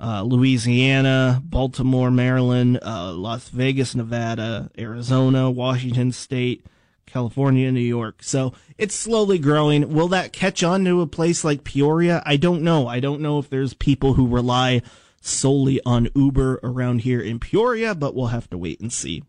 uh, 0.00 0.22
Louisiana, 0.22 1.42
Baltimore, 1.44 2.10
Maryland, 2.10 2.78
uh, 2.82 3.12
Las 3.12 3.50
Vegas, 3.50 3.94
Nevada, 3.94 4.70
Arizona, 4.78 5.50
Washington 5.50 6.12
State, 6.12 6.64
California, 7.06 7.70
New 7.70 7.80
York. 7.80 8.22
So 8.22 8.52
it's 8.78 8.94
slowly 8.94 9.38
growing. 9.38 9.92
Will 9.92 10.08
that 10.08 10.32
catch 10.32 10.62
on 10.62 10.84
to 10.84 11.00
a 11.00 11.06
place 11.06 11.44
like 11.44 11.64
Peoria? 11.64 12.22
I 12.24 12.36
don't 12.36 12.62
know. 12.62 12.86
I 12.86 13.00
don't 13.00 13.20
know 13.20 13.38
if 13.38 13.50
there's 13.50 13.74
people 13.74 14.14
who 14.14 14.26
rely 14.26 14.82
solely 15.20 15.80
on 15.84 16.08
Uber 16.14 16.60
around 16.62 17.00
here 17.02 17.20
in 17.20 17.38
Peoria, 17.38 17.94
but 17.94 18.14
we'll 18.14 18.26
have 18.28 18.50
to 18.50 18.58
wait 18.58 18.80
and 18.80 18.92
see. 18.92 19.22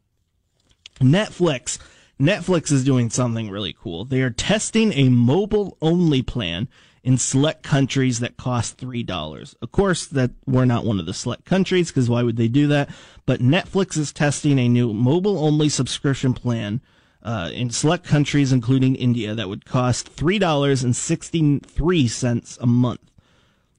Netflix. 1.00 1.77
Netflix 2.20 2.72
is 2.72 2.84
doing 2.84 3.10
something 3.10 3.50
really 3.50 3.75
cool. 3.77 4.06
They 4.06 4.22
are 4.22 4.30
testing 4.30 4.94
a 4.94 5.10
mobile 5.10 5.77
only 5.82 6.22
plan 6.22 6.68
in 7.03 7.18
select 7.18 7.63
countries 7.63 8.20
that 8.20 8.38
cost 8.38 8.77
$3. 8.77 9.56
Of 9.62 9.72
course, 9.72 10.06
that 10.08 10.32
we're 10.46 10.65
not 10.65 10.86
one 10.86 11.00
of 11.00 11.06
the 11.06 11.13
select 11.13 11.44
countries 11.44 11.89
because 11.89 12.10
why 12.10 12.24
would 12.24 12.38
they 12.38 12.48
do 12.48 12.68
that? 12.68 12.89
But 13.25 13.42
Netflix 13.42 13.98
is 13.98 14.13
testing 14.13 14.58
a 14.58 14.70
new 14.70 14.94
mobile 14.94 15.38
only 15.38 15.70
subscription 15.70 16.34
plan 16.34 16.82
uh, 17.24 17.50
in 17.53 17.70
select 17.70 18.06
countries, 18.06 18.51
including 18.51 18.96
India, 18.96 19.34
that 19.34 19.48
would 19.50 19.65
cost 19.65 20.15
$3.63 20.15 22.62
a 22.62 22.68
month. 22.68 23.00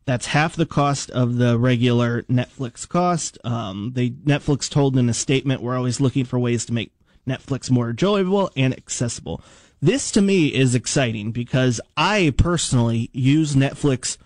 That's 0.07 0.27
half 0.27 0.57
the 0.57 0.67
cost 0.67 1.11
of 1.11 1.37
the 1.37 1.59
regular 1.59 2.23
Netflix 2.25 2.87
cost. 2.89 3.39
Um, 3.45 3.93
they 3.95 4.11
Netflix 4.11 4.69
told 4.69 4.99
in 4.99 5.09
a 5.09 5.15
statement, 5.15 5.63
"We're 5.63 5.77
always 5.77 6.01
looking 6.01 6.27
for 6.27 6.39
ways 6.39 6.67
to 6.67 6.75
make 6.75 6.93
Netflix 7.27 7.71
more 7.71 7.89
enjoyable 7.91 8.51
and 8.55 8.77
accessible." 8.77 9.41
This 9.81 10.11
to 10.13 10.21
me 10.21 10.49
is 10.49 10.75
exciting 10.75 11.33
because 11.33 11.81
I 11.97 12.35
personally 12.37 13.09
use 13.13 13.55
Netflix 13.55 14.19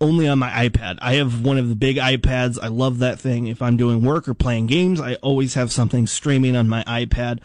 only 0.00 0.28
on 0.28 0.38
my 0.38 0.50
iPad. 0.50 0.98
I 1.00 1.14
have 1.14 1.42
one 1.42 1.58
of 1.58 1.68
the 1.68 1.74
big 1.74 1.96
iPads. 1.96 2.58
I 2.62 2.68
love 2.68 2.98
that 2.98 3.18
thing. 3.18 3.46
If 3.46 3.62
I'm 3.62 3.76
doing 3.76 4.02
work 4.02 4.28
or 4.28 4.34
playing 4.34 4.66
games, 4.66 5.00
I 5.00 5.14
always 5.16 5.54
have 5.54 5.72
something 5.72 6.06
streaming 6.06 6.56
on 6.56 6.68
my 6.68 6.82
iPad. 6.84 7.40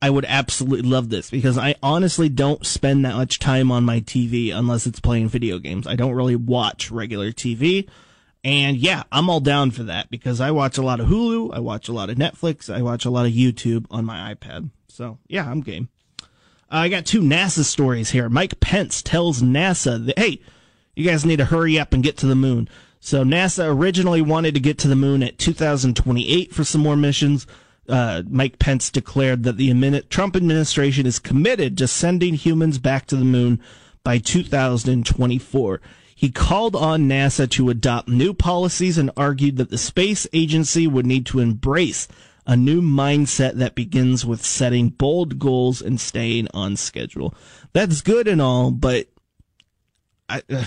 I 0.00 0.10
would 0.10 0.24
absolutely 0.26 0.88
love 0.88 1.08
this 1.08 1.30
because 1.30 1.58
I 1.58 1.74
honestly 1.82 2.28
don't 2.28 2.64
spend 2.64 3.04
that 3.04 3.16
much 3.16 3.38
time 3.38 3.72
on 3.72 3.84
my 3.84 4.00
TV 4.00 4.54
unless 4.54 4.86
it's 4.86 5.00
playing 5.00 5.28
video 5.28 5.58
games. 5.58 5.86
I 5.86 5.96
don't 5.96 6.14
really 6.14 6.36
watch 6.36 6.90
regular 6.90 7.32
TV. 7.32 7.88
And 8.44 8.76
yeah, 8.76 9.02
I'm 9.10 9.28
all 9.28 9.40
down 9.40 9.72
for 9.72 9.82
that 9.84 10.10
because 10.10 10.40
I 10.40 10.52
watch 10.52 10.78
a 10.78 10.82
lot 10.82 11.00
of 11.00 11.08
Hulu, 11.08 11.52
I 11.52 11.58
watch 11.58 11.88
a 11.88 11.92
lot 11.92 12.10
of 12.10 12.16
Netflix, 12.16 12.72
I 12.72 12.82
watch 12.82 13.04
a 13.04 13.10
lot 13.10 13.26
of 13.26 13.32
YouTube 13.32 13.86
on 13.90 14.04
my 14.04 14.32
iPad. 14.32 14.70
So 14.88 15.18
yeah, 15.26 15.50
I'm 15.50 15.60
game. 15.60 15.88
Uh, 16.20 16.24
I 16.70 16.88
got 16.88 17.04
two 17.04 17.20
NASA 17.20 17.64
stories 17.64 18.10
here. 18.10 18.28
Mike 18.28 18.60
Pence 18.60 19.02
tells 19.02 19.42
NASA 19.42 20.04
that, 20.06 20.18
hey, 20.18 20.40
you 20.94 21.04
guys 21.04 21.24
need 21.24 21.36
to 21.36 21.46
hurry 21.46 21.78
up 21.78 21.92
and 21.92 22.02
get 22.02 22.16
to 22.18 22.26
the 22.26 22.36
moon. 22.36 22.68
So 23.00 23.24
NASA 23.24 23.66
originally 23.66 24.22
wanted 24.22 24.54
to 24.54 24.60
get 24.60 24.78
to 24.78 24.88
the 24.88 24.96
moon 24.96 25.22
at 25.22 25.38
2028 25.38 26.52
for 26.52 26.64
some 26.64 26.80
more 26.80 26.96
missions. 26.96 27.46
Uh, 27.88 28.22
Mike 28.28 28.58
Pence 28.58 28.90
declared 28.90 29.44
that 29.44 29.56
the 29.56 30.02
Trump 30.10 30.36
administration 30.36 31.06
is 31.06 31.18
committed 31.18 31.78
to 31.78 31.88
sending 31.88 32.34
humans 32.34 32.78
back 32.78 33.06
to 33.06 33.16
the 33.16 33.24
moon 33.24 33.60
by 34.04 34.18
2024. 34.18 35.80
He 36.14 36.30
called 36.30 36.74
on 36.74 37.08
NASA 37.08 37.48
to 37.50 37.70
adopt 37.70 38.08
new 38.08 38.34
policies 38.34 38.98
and 38.98 39.10
argued 39.16 39.56
that 39.56 39.70
the 39.70 39.78
space 39.78 40.26
agency 40.32 40.86
would 40.86 41.06
need 41.06 41.26
to 41.26 41.38
embrace 41.38 42.08
a 42.44 42.56
new 42.56 42.80
mindset 42.80 43.52
that 43.54 43.74
begins 43.74 44.24
with 44.24 44.44
setting 44.44 44.88
bold 44.88 45.38
goals 45.38 45.82
and 45.82 46.00
staying 46.00 46.48
on 46.54 46.76
schedule. 46.76 47.34
That's 47.72 48.00
good 48.00 48.26
and 48.26 48.40
all, 48.40 48.70
but 48.70 49.06
I, 50.28 50.42
uh, 50.50 50.64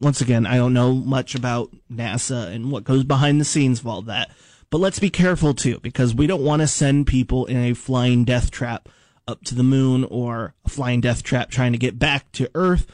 once 0.00 0.20
again, 0.20 0.46
I 0.46 0.56
don't 0.56 0.72
know 0.72 0.94
much 0.94 1.34
about 1.34 1.74
NASA 1.92 2.46
and 2.46 2.70
what 2.70 2.84
goes 2.84 3.04
behind 3.04 3.40
the 3.40 3.44
scenes 3.44 3.80
of 3.80 3.86
all 3.86 4.02
that. 4.02 4.30
But 4.70 4.78
let's 4.78 4.98
be 4.98 5.10
careful 5.10 5.54
too, 5.54 5.78
because 5.80 6.14
we 6.14 6.26
don't 6.26 6.44
want 6.44 6.60
to 6.60 6.66
send 6.66 7.06
people 7.06 7.46
in 7.46 7.56
a 7.56 7.74
flying 7.74 8.24
death 8.24 8.50
trap 8.50 8.88
up 9.28 9.42
to 9.44 9.54
the 9.54 9.62
moon 9.62 10.04
or 10.04 10.54
a 10.64 10.68
flying 10.68 11.00
death 11.00 11.22
trap 11.22 11.50
trying 11.50 11.72
to 11.72 11.78
get 11.78 11.98
back 11.98 12.30
to 12.32 12.50
Earth. 12.54 12.86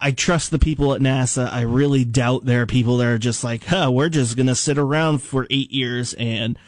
I 0.00 0.10
trust 0.10 0.50
the 0.50 0.58
people 0.58 0.94
at 0.94 1.00
NASA. 1.00 1.50
I 1.50 1.60
really 1.60 2.04
doubt 2.04 2.44
there 2.44 2.62
are 2.62 2.66
people 2.66 2.96
that 2.96 3.06
are 3.06 3.18
just 3.18 3.44
like, 3.44 3.64
huh, 3.64 3.90
we're 3.92 4.08
just 4.08 4.36
going 4.36 4.48
to 4.48 4.54
sit 4.54 4.76
around 4.76 5.18
for 5.18 5.46
eight 5.48 5.70
years 5.70 6.12
and 6.14 6.58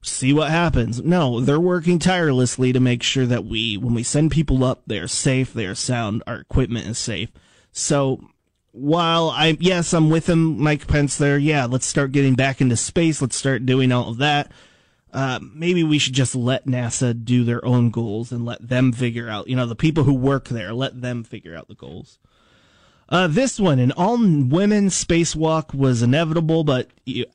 see 0.00 0.32
what 0.32 0.50
happens. 0.50 1.02
No, 1.02 1.40
they're 1.40 1.58
working 1.58 1.98
tirelessly 1.98 2.72
to 2.72 2.80
make 2.80 3.02
sure 3.02 3.26
that 3.26 3.44
we, 3.44 3.76
when 3.76 3.94
we 3.94 4.02
send 4.02 4.30
people 4.30 4.62
up, 4.62 4.82
they're 4.86 5.08
safe, 5.08 5.52
they're 5.52 5.74
sound, 5.74 6.22
our 6.26 6.36
equipment 6.36 6.86
is 6.86 6.98
safe. 6.98 7.30
So 7.72 8.20
while 8.74 9.30
I, 9.30 9.56
yes, 9.60 9.94
I'm 9.94 10.10
with 10.10 10.28
him, 10.28 10.60
Mike 10.60 10.88
Pence 10.88 11.16
there. 11.16 11.38
Yeah, 11.38 11.66
let's 11.66 11.86
start 11.86 12.10
getting 12.10 12.34
back 12.34 12.60
into 12.60 12.76
space. 12.76 13.22
Let's 13.22 13.36
start 13.36 13.64
doing 13.64 13.92
all 13.92 14.08
of 14.08 14.18
that. 14.18 14.50
Uh, 15.12 15.38
maybe 15.54 15.84
we 15.84 16.00
should 16.00 16.12
just 16.12 16.34
let 16.34 16.66
NASA 16.66 17.24
do 17.24 17.44
their 17.44 17.64
own 17.64 17.90
goals 17.90 18.32
and 18.32 18.44
let 18.44 18.66
them 18.66 18.90
figure 18.90 19.28
out, 19.28 19.46
you 19.46 19.54
know, 19.54 19.64
the 19.66 19.76
people 19.76 20.02
who 20.02 20.12
work 20.12 20.48
there, 20.48 20.72
let 20.74 21.00
them 21.00 21.22
figure 21.22 21.56
out 21.56 21.68
the 21.68 21.76
goals. 21.76 22.18
Uh, 23.08 23.28
this 23.28 23.60
one, 23.60 23.78
an 23.78 23.92
all 23.92 24.18
women 24.18 24.88
spacewalk 24.88 25.72
was 25.72 26.02
inevitable, 26.02 26.64
but 26.64 26.90
you, 27.06 27.26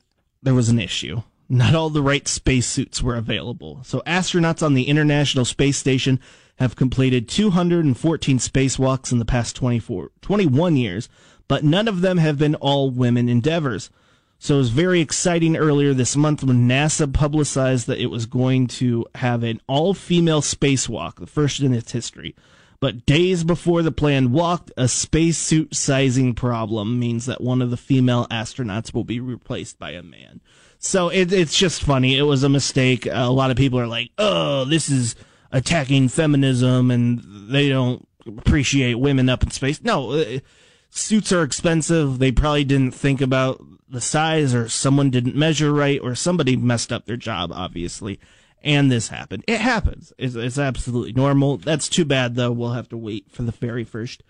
there 0.42 0.52
was 0.52 0.68
an 0.68 0.78
issue. 0.78 1.22
Not 1.48 1.74
all 1.74 1.88
the 1.88 2.02
right 2.02 2.28
spacesuits 2.28 3.02
were 3.02 3.16
available. 3.16 3.80
So 3.82 4.02
astronauts 4.06 4.62
on 4.62 4.74
the 4.74 4.88
International 4.88 5.46
Space 5.46 5.78
Station 5.78 6.20
have 6.60 6.76
completed 6.76 7.28
214 7.28 8.38
spacewalks 8.38 9.10
in 9.10 9.18
the 9.18 9.24
past 9.24 9.56
24, 9.56 10.10
21 10.20 10.76
years, 10.76 11.08
but 11.48 11.64
none 11.64 11.88
of 11.88 12.02
them 12.02 12.18
have 12.18 12.38
been 12.38 12.54
all 12.56 12.90
women 12.90 13.28
endeavors. 13.28 13.90
So 14.38 14.54
it 14.54 14.58
was 14.58 14.70
very 14.70 15.00
exciting 15.00 15.56
earlier 15.56 15.92
this 15.92 16.16
month 16.16 16.44
when 16.44 16.68
NASA 16.68 17.12
publicized 17.12 17.86
that 17.86 17.98
it 17.98 18.06
was 18.06 18.26
going 18.26 18.68
to 18.68 19.06
have 19.16 19.42
an 19.42 19.60
all 19.66 19.94
female 19.94 20.42
spacewalk, 20.42 21.16
the 21.16 21.26
first 21.26 21.60
in 21.60 21.74
its 21.74 21.92
history. 21.92 22.36
But 22.78 23.04
days 23.04 23.44
before 23.44 23.82
the 23.82 23.92
planned 23.92 24.32
walk, 24.32 24.70
a 24.76 24.88
spacesuit 24.88 25.74
sizing 25.74 26.34
problem 26.34 26.98
means 26.98 27.26
that 27.26 27.42
one 27.42 27.60
of 27.60 27.70
the 27.70 27.76
female 27.76 28.26
astronauts 28.30 28.94
will 28.94 29.04
be 29.04 29.20
replaced 29.20 29.78
by 29.78 29.90
a 29.90 30.02
man. 30.02 30.40
So 30.78 31.10
it, 31.10 31.30
it's 31.30 31.58
just 31.58 31.82
funny. 31.82 32.16
It 32.16 32.22
was 32.22 32.42
a 32.42 32.48
mistake. 32.48 33.06
a 33.06 33.30
lot 33.30 33.50
of 33.50 33.58
people 33.58 33.78
are 33.78 33.86
like, 33.86 34.10
oh, 34.16 34.64
this 34.64 34.88
is 34.88 35.14
attacking 35.52 36.08
feminism 36.08 36.90
and 36.90 37.22
they 37.50 37.68
don't 37.68 38.06
appreciate 38.26 38.94
women 38.94 39.28
up 39.28 39.42
in 39.42 39.50
space. 39.50 39.82
No, 39.82 40.12
uh, 40.12 40.38
suits 40.90 41.32
are 41.32 41.42
expensive. 41.42 42.18
They 42.18 42.32
probably 42.32 42.64
didn't 42.64 42.92
think 42.92 43.20
about 43.20 43.62
the 43.88 44.00
size 44.00 44.54
or 44.54 44.68
someone 44.68 45.10
didn't 45.10 45.34
measure 45.34 45.72
right 45.72 46.00
or 46.00 46.14
somebody 46.14 46.56
messed 46.56 46.92
up 46.92 47.06
their 47.06 47.16
job, 47.16 47.50
obviously. 47.52 48.20
And 48.62 48.92
this 48.92 49.08
happened. 49.08 49.44
It 49.48 49.60
happens. 49.60 50.12
It's, 50.18 50.34
it's 50.34 50.58
absolutely 50.58 51.12
normal. 51.14 51.56
That's 51.56 51.88
too 51.88 52.04
bad 52.04 52.34
though. 52.34 52.52
We'll 52.52 52.72
have 52.72 52.88
to 52.90 52.96
wait 52.96 53.30
for 53.30 53.42
the 53.42 53.52
very 53.52 53.84
first 53.84 54.22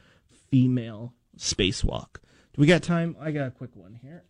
female 0.51 1.15
spacewalk. 1.37 2.15
Do 2.53 2.61
we 2.61 2.67
got 2.67 2.83
time? 2.83 3.17
I 3.21 3.33
got 3.33 3.49
a 3.49 3.51
quick 3.51 3.75
one 3.75 3.99
here. 4.03 4.25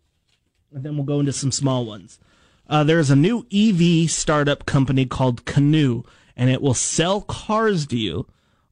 And 0.72 0.84
then 0.84 0.96
we'll 0.96 1.06
go 1.06 1.20
into 1.20 1.32
some 1.32 1.52
small 1.52 1.84
ones. 1.84 2.18
Uh, 2.68 2.84
there's 2.84 3.10
a 3.10 3.16
new 3.16 3.46
EV 3.52 4.08
startup 4.08 4.64
company 4.64 5.04
called 5.04 5.44
Canoo, 5.44 6.04
and 6.40 6.48
it 6.48 6.62
will 6.62 6.74
sell 6.74 7.20
cars 7.20 7.86
to 7.86 7.98
you 7.98 8.26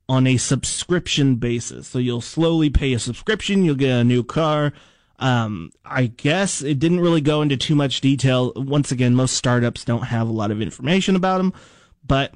on 0.09 0.27
a 0.27 0.39
subscription 0.39 1.37
basis. 1.37 1.87
So 1.87 1.99
you'll 1.99 2.23
slowly 2.23 2.71
pay 2.71 2.95
a 2.95 2.99
subscription, 2.99 3.63
you'll 3.63 3.75
get 3.75 3.91
a 3.91 4.05
new 4.05 4.25
car. 4.25 4.73
Um, 5.19 5.73
I 5.85 6.07
guess 6.07 6.63
it 6.63 6.79
didn't 6.79 7.01
really 7.01 7.21
go 7.21 7.43
into 7.43 7.59
too 7.59 7.75
much 7.75 8.01
detail. 8.01 8.55
Once 8.57 8.91
again, 8.91 9.15
most 9.15 9.35
startups 9.35 9.85
don't 9.85 10.05
have 10.05 10.29
a 10.29 10.33
lot 10.33 10.51
of 10.51 10.63
information 10.63 11.15
about 11.15 11.39
them, 11.39 11.53
but 12.07 12.33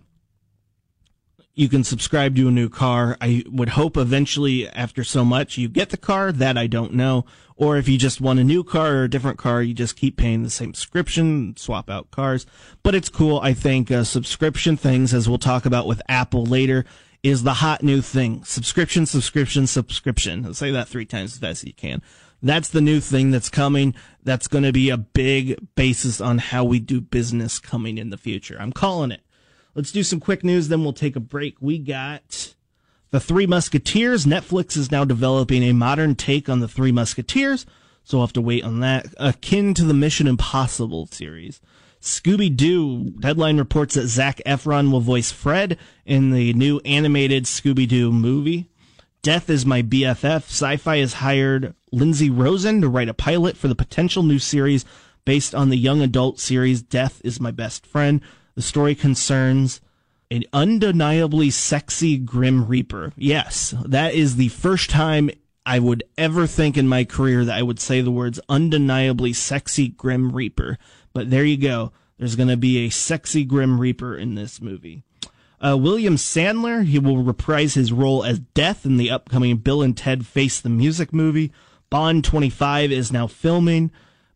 you 1.54 1.68
can 1.68 1.84
subscribe 1.84 2.34
to 2.36 2.48
a 2.48 2.50
new 2.50 2.68
car. 2.68 3.16
I 3.20 3.44
would 3.46 3.70
hope 3.70 3.96
eventually, 3.96 4.68
after 4.68 5.04
so 5.04 5.24
much, 5.24 5.58
you 5.58 5.68
get 5.68 5.90
the 5.90 5.96
car. 5.96 6.32
That 6.32 6.56
I 6.56 6.66
don't 6.66 6.94
know. 6.94 7.26
Or 7.56 7.76
if 7.76 7.88
you 7.88 7.98
just 7.98 8.20
want 8.20 8.40
a 8.40 8.44
new 8.44 8.64
car 8.64 8.94
or 8.94 9.04
a 9.04 9.10
different 9.10 9.38
car, 9.38 9.62
you 9.62 9.74
just 9.74 9.96
keep 9.96 10.16
paying 10.16 10.42
the 10.42 10.50
same 10.50 10.74
subscription, 10.74 11.54
swap 11.56 11.90
out 11.90 12.10
cars. 12.10 12.46
But 12.82 12.94
it's 12.94 13.08
cool. 13.08 13.38
I 13.40 13.52
think 13.52 13.90
uh, 13.90 14.04
subscription 14.04 14.76
things, 14.76 15.12
as 15.12 15.28
we'll 15.28 15.38
talk 15.38 15.66
about 15.66 15.86
with 15.86 16.02
Apple 16.08 16.44
later, 16.44 16.84
is 17.22 17.42
the 17.42 17.54
hot 17.54 17.82
new 17.82 18.00
thing. 18.00 18.44
Subscription, 18.44 19.06
subscription, 19.06 19.66
subscription. 19.66 20.46
I'll 20.46 20.54
say 20.54 20.70
that 20.72 20.88
three 20.88 21.04
times 21.04 21.34
as 21.34 21.38
fast 21.38 21.62
as 21.62 21.68
you 21.68 21.74
can. 21.74 22.02
That's 22.42 22.70
the 22.70 22.80
new 22.80 22.98
thing 22.98 23.30
that's 23.30 23.48
coming. 23.48 23.94
That's 24.24 24.48
going 24.48 24.64
to 24.64 24.72
be 24.72 24.90
a 24.90 24.96
big 24.96 25.56
basis 25.76 26.20
on 26.20 26.38
how 26.38 26.64
we 26.64 26.80
do 26.80 27.00
business 27.00 27.60
coming 27.60 27.98
in 27.98 28.10
the 28.10 28.16
future. 28.16 28.56
I'm 28.58 28.72
calling 28.72 29.12
it. 29.12 29.21
Let's 29.74 29.92
do 29.92 30.02
some 30.02 30.20
quick 30.20 30.44
news, 30.44 30.68
then 30.68 30.82
we'll 30.82 30.92
take 30.92 31.16
a 31.16 31.20
break. 31.20 31.56
We 31.60 31.78
got 31.78 32.54
The 33.10 33.20
Three 33.20 33.46
Musketeers. 33.46 34.26
Netflix 34.26 34.76
is 34.76 34.90
now 34.90 35.04
developing 35.04 35.62
a 35.62 35.72
modern 35.72 36.14
take 36.14 36.48
on 36.48 36.60
The 36.60 36.68
Three 36.68 36.92
Musketeers, 36.92 37.64
so 38.04 38.18
we'll 38.18 38.26
have 38.26 38.34
to 38.34 38.42
wait 38.42 38.64
on 38.64 38.80
that. 38.80 39.06
Akin 39.16 39.72
to 39.74 39.84
the 39.84 39.94
Mission 39.94 40.26
Impossible 40.26 41.06
series. 41.06 41.60
Scooby 42.02 42.54
Doo. 42.54 43.10
Deadline 43.20 43.58
reports 43.58 43.94
that 43.94 44.08
Zac 44.08 44.42
Efron 44.44 44.90
will 44.90 45.00
voice 45.00 45.30
Fred 45.30 45.78
in 46.04 46.32
the 46.32 46.52
new 46.52 46.80
animated 46.84 47.44
Scooby 47.44 47.88
Doo 47.88 48.12
movie. 48.12 48.68
Death 49.22 49.48
is 49.48 49.64
my 49.64 49.82
BFF. 49.82 50.50
Syfy 50.50 51.00
has 51.00 51.14
hired 51.14 51.74
Lindsey 51.92 52.28
Rosin 52.28 52.80
to 52.80 52.88
write 52.88 53.08
a 53.08 53.14
pilot 53.14 53.56
for 53.56 53.68
the 53.68 53.76
potential 53.76 54.24
new 54.24 54.40
series 54.40 54.84
based 55.24 55.54
on 55.54 55.70
the 55.70 55.76
young 55.76 56.02
adult 56.02 56.40
series 56.40 56.82
Death 56.82 57.22
is 57.24 57.40
My 57.40 57.52
Best 57.52 57.86
Friend. 57.86 58.20
The 58.54 58.62
story 58.62 58.94
concerns 58.94 59.80
an 60.30 60.44
undeniably 60.52 61.50
sexy 61.50 62.16
Grim 62.18 62.66
Reaper. 62.66 63.12
Yes, 63.16 63.74
that 63.84 64.14
is 64.14 64.36
the 64.36 64.48
first 64.48 64.90
time 64.90 65.30
I 65.64 65.78
would 65.78 66.04
ever 66.18 66.46
think 66.46 66.76
in 66.76 66.88
my 66.88 67.04
career 67.04 67.44
that 67.44 67.56
I 67.56 67.62
would 67.62 67.78
say 67.78 68.00
the 68.00 68.10
words 68.10 68.40
undeniably 68.48 69.32
sexy 69.32 69.88
Grim 69.88 70.32
Reaper. 70.32 70.78
But 71.12 71.30
there 71.30 71.44
you 71.44 71.56
go. 71.56 71.92
There's 72.18 72.36
going 72.36 72.48
to 72.48 72.56
be 72.56 72.78
a 72.78 72.90
sexy 72.90 73.44
Grim 73.44 73.80
Reaper 73.80 74.16
in 74.16 74.34
this 74.34 74.60
movie. 74.60 75.02
Uh, 75.60 75.76
William 75.76 76.16
Sadler, 76.16 76.82
he 76.82 76.98
will 76.98 77.22
reprise 77.22 77.74
his 77.74 77.92
role 77.92 78.24
as 78.24 78.40
Death 78.40 78.84
in 78.84 78.96
the 78.96 79.10
upcoming 79.10 79.58
Bill 79.58 79.82
and 79.82 79.96
Ted 79.96 80.26
Face 80.26 80.60
the 80.60 80.68
Music 80.68 81.12
movie. 81.12 81.52
Bond 81.88 82.24
25 82.24 82.90
is 82.90 83.12
now 83.12 83.26
filming. 83.26 83.92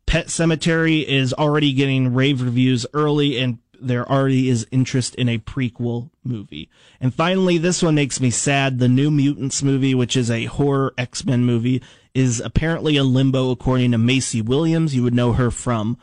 Pet 0.07 0.27
Sematary 0.27 1.05
is 1.05 1.33
already 1.33 1.73
getting 1.73 2.15
rave 2.15 2.43
reviews 2.43 2.87
early, 2.95 3.39
and 3.39 3.59
there 3.81 4.11
already 4.11 4.49
is 4.49 4.67
interest 4.71 5.15
in 5.15 5.29
a 5.29 5.39
prequel 5.39 6.11
movie. 6.25 6.69
And 7.01 7.15
finally, 7.15 7.59
this 7.59 7.83
one 7.83 7.95
makes 7.95 8.21
me 8.21 8.31
sad. 8.31 8.79
The 8.79 8.89
New 8.89 9.11
Mutants 9.11 9.63
movie, 9.63 9.95
which 9.95 10.17
is 10.17 10.31
a 10.31 10.47
horror 10.47 10.95
X-Men 10.99 11.45
movie, 11.45 11.83
is 12.15 12.41
apparently 12.41 12.97
a 12.97 13.05
limbo 13.05 13.51
according 13.51 13.93
to 13.93 13.99
Maisie 13.99 14.43
Williams. 14.43 14.95
You 14.95 15.03
would 15.03 15.15
know 15.15 15.35
her 15.35 15.51
from 15.51 15.99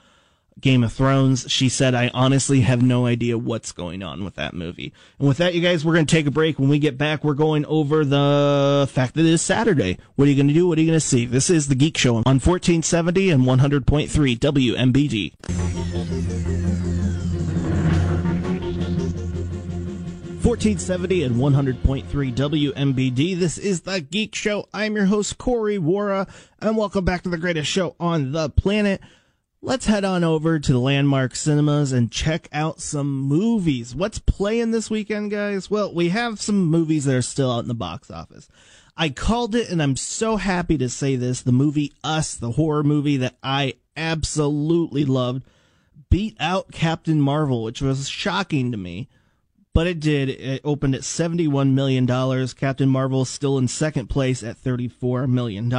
Game 0.60 0.84
of 0.84 0.94
Thrones. 0.94 1.52
She 1.52 1.68
said, 1.68 1.96
I 1.96 2.12
honestly 2.14 2.62
have 2.62 2.82
no 2.82 3.06
idea 3.06 3.38
what's 3.38 3.72
going 3.72 4.04
on 4.04 4.24
with 4.24 4.36
that 4.36 4.54
movie. 4.54 4.94
And 5.20 5.28
with 5.28 5.38
that, 5.38 5.54
you 5.54 5.62
guys, 5.62 5.84
we're 5.84 5.96
going 5.96 6.06
to 6.06 6.16
take 6.16 6.28
a 6.28 6.32
break. 6.32 6.60
When 6.60 6.70
we 6.70 6.80
get 6.80 6.98
back, 6.98 7.24
we're 7.24 7.34
going 7.34 7.66
over 7.66 8.06
the 8.06 8.88
fact 8.90 9.16
that 9.16 9.22
it 9.22 9.26
is 9.26 9.42
Saturday. 9.42 9.98
What 10.16 10.28
are 10.28 10.32
you 10.32 10.38
going 10.38 10.48
to 10.48 10.54
do? 10.54 10.68
What 10.68 10.78
are 10.78 10.82
you 10.82 10.88
going 10.88 11.00
to 11.00 11.06
see? 11.06 11.26
This 11.26 11.50
is 11.50 11.68
The 11.68 11.76
Geek 11.76 11.98
Show 11.98 12.18
on 12.18 12.40
1470 12.40 13.32
and 13.32 13.44
100.3 13.44 14.38
WMBD. 14.38 15.34
1470 20.44 21.24
and 21.24 21.36
100.3 21.36 22.04
WMBD. 22.34 23.40
This 23.40 23.58
is 23.58 23.82
The 23.82 24.02
Geek 24.02 24.36
Show. 24.36 24.68
I'm 24.74 24.96
your 24.96 25.06
host, 25.06 25.38
Corey 25.38 25.78
Wara, 25.78 26.30
and 26.60 26.76
welcome 26.76 27.06
back 27.06 27.24
to 27.24 27.30
the 27.30 27.38
greatest 27.38 27.72
show 27.72 27.96
on 28.00 28.34
the 28.34 28.50
planet 28.50 29.02
let's 29.64 29.86
head 29.86 30.04
on 30.04 30.26
over 30.26 30.60
to 30.60 30.74
the 30.74 30.80
Landmark 30.80 31.36
Cinemas 31.36 31.94
and 31.94 32.12
check 32.12 32.50
out 32.52 32.82
some 32.82 33.22
movies. 33.22 33.96
What's 33.96 34.20
playing 34.20 34.72
this 34.72 34.90
weekend, 34.90 35.32
guys? 35.32 35.72
Well, 35.72 35.94
we 35.94 36.10
have 36.10 36.42
some 36.42 36.66
movies 36.66 37.06
that 37.06 37.16
are 37.16 37.22
still 37.22 37.50
out 37.50 37.60
in 37.60 37.70
the 37.70 37.74
box 37.74 38.12
office. 38.12 38.50
I 38.98 39.10
called 39.10 39.56
it, 39.56 39.70
and 39.70 39.82
I'm 39.82 39.96
so 39.96 40.36
happy 40.36 40.78
to 40.78 40.90
say 40.90 41.16
this. 41.16 41.42
The 41.42 41.54
movie 41.54 41.94
Us, 42.04 42.36
the 42.36 42.52
horror 42.52 42.84
movie 42.84 43.18
that 43.18 43.38
I 43.42 43.76
absolutely 43.96 45.06
loved, 45.06 45.44
beat 46.10 46.36
out 46.40 46.74
Captain 46.74 47.22
Marvel, 47.22 47.64
which 47.64 47.82
was 47.82 48.10
shocking 48.10 48.72
to 48.72 48.78
me. 48.78 49.08
But 49.74 49.88
it 49.88 50.00
did. 50.00 50.30
It 50.30 50.62
opened 50.64 50.96
at 50.96 51.02
$71 51.02 51.74
million. 51.74 52.08
Captain 52.50 52.90
Marvel 52.90 53.26
still 53.26 53.58
in 53.58 53.68
second 53.68 54.08
place 54.08 54.44
at 54.44 54.62
$34 54.64 55.28
million. 55.28 55.70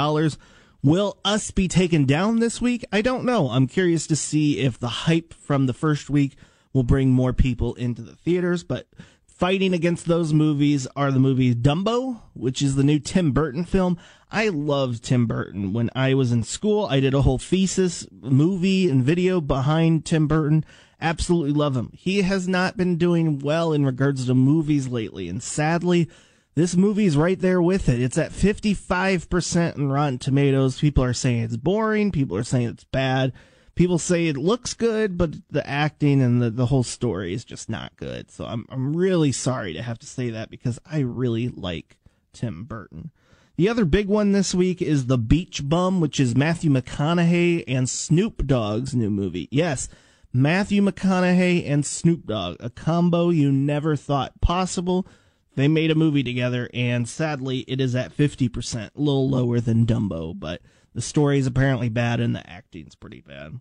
Will 0.82 1.16
Us 1.24 1.50
be 1.50 1.68
taken 1.68 2.04
down 2.04 2.40
this 2.40 2.60
week? 2.60 2.84
I 2.92 3.00
don't 3.00 3.24
know. 3.24 3.50
I'm 3.50 3.66
curious 3.66 4.06
to 4.08 4.16
see 4.16 4.58
if 4.58 4.78
the 4.78 4.88
hype 4.88 5.32
from 5.32 5.66
the 5.66 5.72
first 5.72 6.10
week 6.10 6.36
will 6.74 6.82
bring 6.82 7.10
more 7.10 7.32
people 7.32 7.74
into 7.74 8.02
the 8.02 8.16
theaters, 8.16 8.64
but 8.64 8.88
fighting 9.24 9.72
against 9.72 10.06
those 10.06 10.34
movies 10.34 10.86
are 10.96 11.10
the 11.10 11.18
movies 11.18 11.54
Dumbo, 11.54 12.20
which 12.34 12.60
is 12.60 12.74
the 12.74 12.84
new 12.84 12.98
Tim 12.98 13.32
Burton 13.32 13.64
film. 13.64 13.96
I 14.30 14.48
loved 14.48 15.04
Tim 15.04 15.26
Burton. 15.26 15.72
When 15.72 15.88
I 15.94 16.14
was 16.14 16.32
in 16.32 16.42
school, 16.42 16.86
I 16.86 17.00
did 17.00 17.14
a 17.14 17.22
whole 17.22 17.38
thesis, 17.38 18.06
movie, 18.10 18.90
and 18.90 19.02
video 19.02 19.40
behind 19.40 20.04
Tim 20.04 20.26
Burton. 20.26 20.64
Absolutely 21.04 21.52
love 21.52 21.76
him. 21.76 21.90
He 21.92 22.22
has 22.22 22.48
not 22.48 22.76
been 22.76 22.96
doing 22.96 23.38
well 23.38 23.72
in 23.72 23.86
regards 23.86 24.26
to 24.26 24.34
movies 24.34 24.88
lately, 24.88 25.28
and 25.28 25.42
sadly, 25.42 26.08
this 26.54 26.74
movie's 26.76 27.16
right 27.16 27.38
there 27.38 27.60
with 27.60 27.88
it. 27.88 28.00
It's 28.00 28.18
at 28.18 28.32
55% 28.32 29.76
in 29.76 29.90
Rotten 29.90 30.18
Tomatoes. 30.18 30.80
People 30.80 31.04
are 31.04 31.12
saying 31.12 31.42
it's 31.42 31.56
boring. 31.56 32.10
People 32.10 32.36
are 32.36 32.44
saying 32.44 32.68
it's 32.68 32.84
bad 32.84 33.32
people 33.74 33.98
say 33.98 34.26
it 34.26 34.36
looks 34.36 34.74
good, 34.74 35.18
but 35.18 35.34
the 35.50 35.68
acting 35.68 36.22
and 36.22 36.40
the, 36.40 36.50
the 36.50 36.66
whole 36.66 36.82
story 36.82 37.34
is 37.34 37.44
just 37.44 37.68
not 37.68 37.96
good. 37.96 38.30
So 38.30 38.46
I'm 38.46 38.66
I'm 38.68 38.96
really 38.96 39.32
sorry 39.32 39.72
to 39.74 39.82
have 39.82 39.98
to 40.00 40.06
say 40.06 40.30
that 40.30 40.50
because 40.50 40.78
I 40.86 41.00
really 41.00 41.48
like 41.48 41.96
Tim 42.32 42.64
Burton. 42.64 43.10
The 43.56 43.68
other 43.68 43.84
big 43.84 44.08
one 44.08 44.32
this 44.32 44.52
week 44.52 44.82
is 44.82 45.06
The 45.06 45.18
Beach 45.18 45.68
Bum, 45.68 46.00
which 46.00 46.18
is 46.18 46.34
Matthew 46.34 46.70
McConaughey 46.70 47.62
and 47.68 47.88
Snoop 47.88 48.46
Dogg's 48.46 48.96
new 48.96 49.10
movie. 49.10 49.48
Yes, 49.52 49.88
Matthew 50.36 50.82
McConaughey 50.82 51.70
and 51.70 51.86
Snoop 51.86 52.26
Dogg, 52.26 52.56
a 52.58 52.68
combo 52.68 53.30
you 53.30 53.52
never 53.52 53.94
thought 53.94 54.40
possible. 54.40 55.06
They 55.54 55.68
made 55.68 55.92
a 55.92 55.94
movie 55.94 56.24
together, 56.24 56.68
and 56.74 57.08
sadly, 57.08 57.60
it 57.68 57.80
is 57.80 57.94
at 57.94 58.16
50%, 58.16 58.76
a 58.76 58.90
little 58.96 59.30
lower 59.30 59.60
than 59.60 59.86
Dumbo, 59.86 60.36
but 60.36 60.60
the 60.92 61.00
story 61.00 61.38
is 61.38 61.46
apparently 61.46 61.88
bad 61.88 62.18
and 62.18 62.34
the 62.34 62.50
acting's 62.50 62.96
pretty 62.96 63.20
bad. 63.20 63.60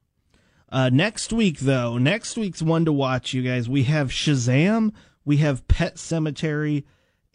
Uh, 0.68 0.90
next 0.92 1.32
week, 1.32 1.60
though, 1.60 2.00
next 2.00 2.38
week's 2.38 2.64
one 2.64 2.86
to 2.86 2.92
watch, 2.92 3.36
you 3.36 3.44
guys. 3.44 3.70
We 3.70 3.84
have 3.84 4.10
Shazam, 4.10 4.94
we 5.24 5.38
have 5.38 5.68
Pet 5.68 5.98
Sematary, 5.98 6.86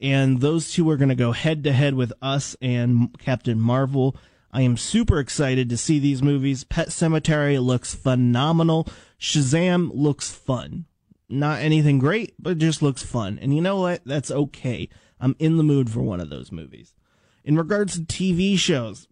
and 0.00 0.40
those 0.40 0.72
two 0.72 0.90
are 0.90 0.96
going 0.96 1.10
to 1.10 1.14
go 1.14 1.30
head 1.30 1.62
to 1.62 1.72
head 1.72 1.94
with 1.94 2.12
us 2.20 2.56
and 2.60 3.16
Captain 3.20 3.60
Marvel. 3.60 4.16
I 4.58 4.62
am 4.62 4.76
super 4.76 5.20
excited 5.20 5.68
to 5.68 5.76
see 5.76 6.00
these 6.00 6.20
movies. 6.20 6.64
Pet 6.64 6.88
Sematary 6.88 7.64
looks 7.64 7.94
phenomenal. 7.94 8.88
Shazam 9.20 9.92
looks 9.94 10.32
fun. 10.32 10.86
Not 11.28 11.60
anything 11.60 12.00
great, 12.00 12.34
but 12.40 12.54
it 12.54 12.58
just 12.58 12.82
looks 12.82 13.04
fun. 13.04 13.38
And 13.40 13.54
you 13.54 13.62
know 13.62 13.76
what? 13.76 14.02
That's 14.04 14.32
okay. 14.32 14.88
I'm 15.20 15.36
in 15.38 15.58
the 15.58 15.62
mood 15.62 15.90
for 15.90 16.00
one 16.00 16.20
of 16.20 16.28
those 16.28 16.50
movies. 16.50 16.92
In 17.44 17.56
regards 17.56 17.94
to 17.94 18.04
TV 18.04 18.58
shows, 18.58 19.06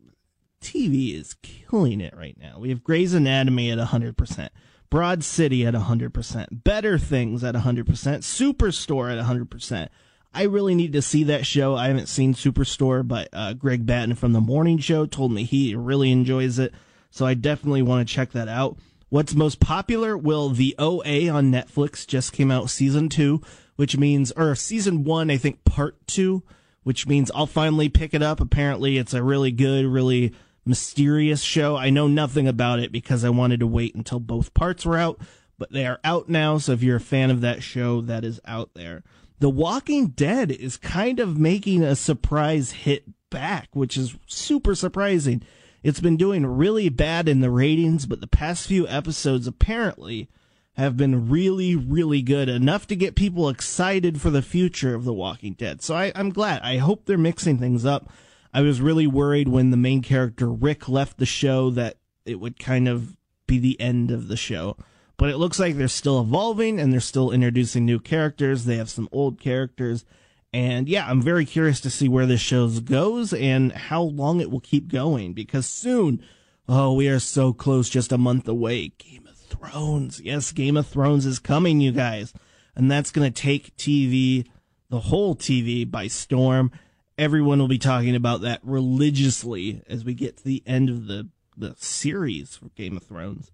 TV 0.60 1.14
is 1.14 1.34
killing 1.42 2.00
it 2.00 2.16
right 2.16 2.36
now. 2.36 2.58
We 2.58 2.70
have 2.70 2.82
Grey's 2.82 3.14
Anatomy 3.14 3.70
at 3.70 3.78
100%, 3.78 4.48
Broad 4.90 5.22
City 5.22 5.64
at 5.64 5.74
100%, 5.74 6.64
Better 6.64 6.98
Things 6.98 7.44
at 7.44 7.54
100%, 7.54 7.84
Superstore 7.84 9.16
at 9.16 9.24
100%. 9.24 9.88
I 10.36 10.42
really 10.42 10.74
need 10.74 10.92
to 10.92 11.00
see 11.00 11.24
that 11.24 11.46
show. 11.46 11.74
I 11.74 11.88
haven't 11.88 12.10
seen 12.10 12.34
Superstore, 12.34 13.08
but 13.08 13.30
uh, 13.32 13.54
Greg 13.54 13.86
Batten 13.86 14.14
from 14.14 14.34
the 14.34 14.40
morning 14.40 14.76
show 14.76 15.06
told 15.06 15.32
me 15.32 15.44
he 15.44 15.74
really 15.74 16.12
enjoys 16.12 16.58
it. 16.58 16.74
So 17.10 17.24
I 17.24 17.32
definitely 17.32 17.80
want 17.80 18.06
to 18.06 18.14
check 18.14 18.32
that 18.32 18.46
out. 18.46 18.76
What's 19.08 19.34
most 19.34 19.60
popular? 19.60 20.14
Well, 20.14 20.50
the 20.50 20.74
OA 20.78 21.30
on 21.30 21.50
Netflix 21.50 22.06
just 22.06 22.34
came 22.34 22.50
out 22.50 22.68
season 22.68 23.08
two, 23.08 23.40
which 23.76 23.96
means, 23.96 24.30
or 24.32 24.54
season 24.54 25.04
one, 25.04 25.30
I 25.30 25.38
think 25.38 25.64
part 25.64 25.96
two, 26.06 26.42
which 26.82 27.06
means 27.06 27.30
I'll 27.34 27.46
finally 27.46 27.88
pick 27.88 28.12
it 28.12 28.22
up. 28.22 28.38
Apparently, 28.38 28.98
it's 28.98 29.14
a 29.14 29.22
really 29.22 29.52
good, 29.52 29.86
really 29.86 30.34
mysterious 30.66 31.40
show. 31.40 31.76
I 31.76 31.88
know 31.88 32.08
nothing 32.08 32.46
about 32.46 32.78
it 32.78 32.92
because 32.92 33.24
I 33.24 33.30
wanted 33.30 33.60
to 33.60 33.66
wait 33.66 33.94
until 33.94 34.20
both 34.20 34.52
parts 34.52 34.84
were 34.84 34.98
out, 34.98 35.18
but 35.56 35.72
they 35.72 35.86
are 35.86 36.00
out 36.04 36.28
now. 36.28 36.58
So 36.58 36.72
if 36.72 36.82
you're 36.82 36.96
a 36.96 37.00
fan 37.00 37.30
of 37.30 37.40
that 37.40 37.62
show, 37.62 38.02
that 38.02 38.22
is 38.22 38.38
out 38.44 38.74
there. 38.74 39.02
The 39.38 39.50
Walking 39.50 40.08
Dead 40.08 40.50
is 40.50 40.78
kind 40.78 41.20
of 41.20 41.38
making 41.38 41.82
a 41.82 41.94
surprise 41.94 42.72
hit 42.72 43.04
back, 43.30 43.68
which 43.72 43.96
is 43.96 44.16
super 44.26 44.74
surprising. 44.74 45.42
It's 45.82 46.00
been 46.00 46.16
doing 46.16 46.46
really 46.46 46.88
bad 46.88 47.28
in 47.28 47.40
the 47.40 47.50
ratings, 47.50 48.06
but 48.06 48.20
the 48.20 48.26
past 48.26 48.66
few 48.66 48.88
episodes 48.88 49.46
apparently 49.46 50.30
have 50.76 50.96
been 50.96 51.28
really, 51.28 51.76
really 51.76 52.22
good, 52.22 52.48
enough 52.48 52.86
to 52.86 52.96
get 52.96 53.14
people 53.14 53.48
excited 53.48 54.20
for 54.20 54.30
the 54.30 54.42
future 54.42 54.94
of 54.94 55.04
The 55.04 55.12
Walking 55.12 55.52
Dead. 55.52 55.82
So 55.82 55.94
I, 55.94 56.06
am 56.14 56.30
glad. 56.30 56.62
I 56.62 56.78
hope 56.78 57.04
they're 57.04 57.18
mixing 57.18 57.58
things 57.58 57.84
up. 57.84 58.10
I 58.54 58.62
was 58.62 58.80
really 58.80 59.06
worried 59.06 59.48
when 59.48 59.70
the 59.70 59.76
main 59.76 60.02
character 60.02 60.50
Rick 60.50 60.88
left 60.88 61.18
the 61.18 61.26
show 61.26 61.70
that 61.70 61.98
it 62.24 62.40
would 62.40 62.58
kind 62.58 62.88
of 62.88 63.16
be 63.46 63.58
the 63.58 63.78
end 63.80 64.10
of 64.10 64.28
the 64.28 64.36
show. 64.36 64.76
But 65.18 65.30
it 65.30 65.38
looks 65.38 65.58
like 65.58 65.76
they're 65.76 65.88
still 65.88 66.20
evolving 66.20 66.78
and 66.78 66.92
they're 66.92 67.00
still 67.00 67.30
introducing 67.30 67.84
new 67.84 67.98
characters. 67.98 68.64
They 68.64 68.76
have 68.76 68.90
some 68.90 69.08
old 69.12 69.40
characters. 69.40 70.04
And 70.52 70.88
yeah, 70.88 71.08
I'm 71.08 71.22
very 71.22 71.44
curious 71.44 71.80
to 71.80 71.90
see 71.90 72.08
where 72.08 72.26
this 72.26 72.40
show 72.40 72.68
goes 72.68 73.32
and 73.32 73.72
how 73.72 74.02
long 74.02 74.40
it 74.40 74.50
will 74.50 74.60
keep 74.60 74.88
going 74.88 75.32
because 75.32 75.66
soon, 75.66 76.22
oh, 76.68 76.92
we 76.92 77.08
are 77.08 77.18
so 77.18 77.52
close, 77.52 77.88
just 77.88 78.12
a 78.12 78.18
month 78.18 78.46
away. 78.46 78.88
Game 78.98 79.26
of 79.26 79.36
Thrones. 79.36 80.20
Yes, 80.20 80.52
Game 80.52 80.76
of 80.76 80.86
Thrones 80.86 81.24
is 81.26 81.38
coming, 81.38 81.80
you 81.80 81.92
guys. 81.92 82.32
And 82.74 82.90
that's 82.90 83.10
going 83.10 83.32
to 83.32 83.42
take 83.42 83.76
TV, 83.76 84.46
the 84.90 85.00
whole 85.00 85.34
TV 85.34 85.90
by 85.90 86.08
storm 86.08 86.70
everyone 87.18 87.58
will 87.58 87.68
be 87.68 87.78
talking 87.78 88.14
about 88.14 88.42
that 88.42 88.60
religiously 88.62 89.82
as 89.88 90.04
we 90.04 90.14
get 90.14 90.36
to 90.36 90.44
the 90.44 90.62
end 90.66 90.88
of 90.88 91.06
the, 91.06 91.28
the 91.56 91.74
series 91.78 92.56
for 92.56 92.68
Game 92.70 92.96
of 92.96 93.02
Thrones. 93.02 93.50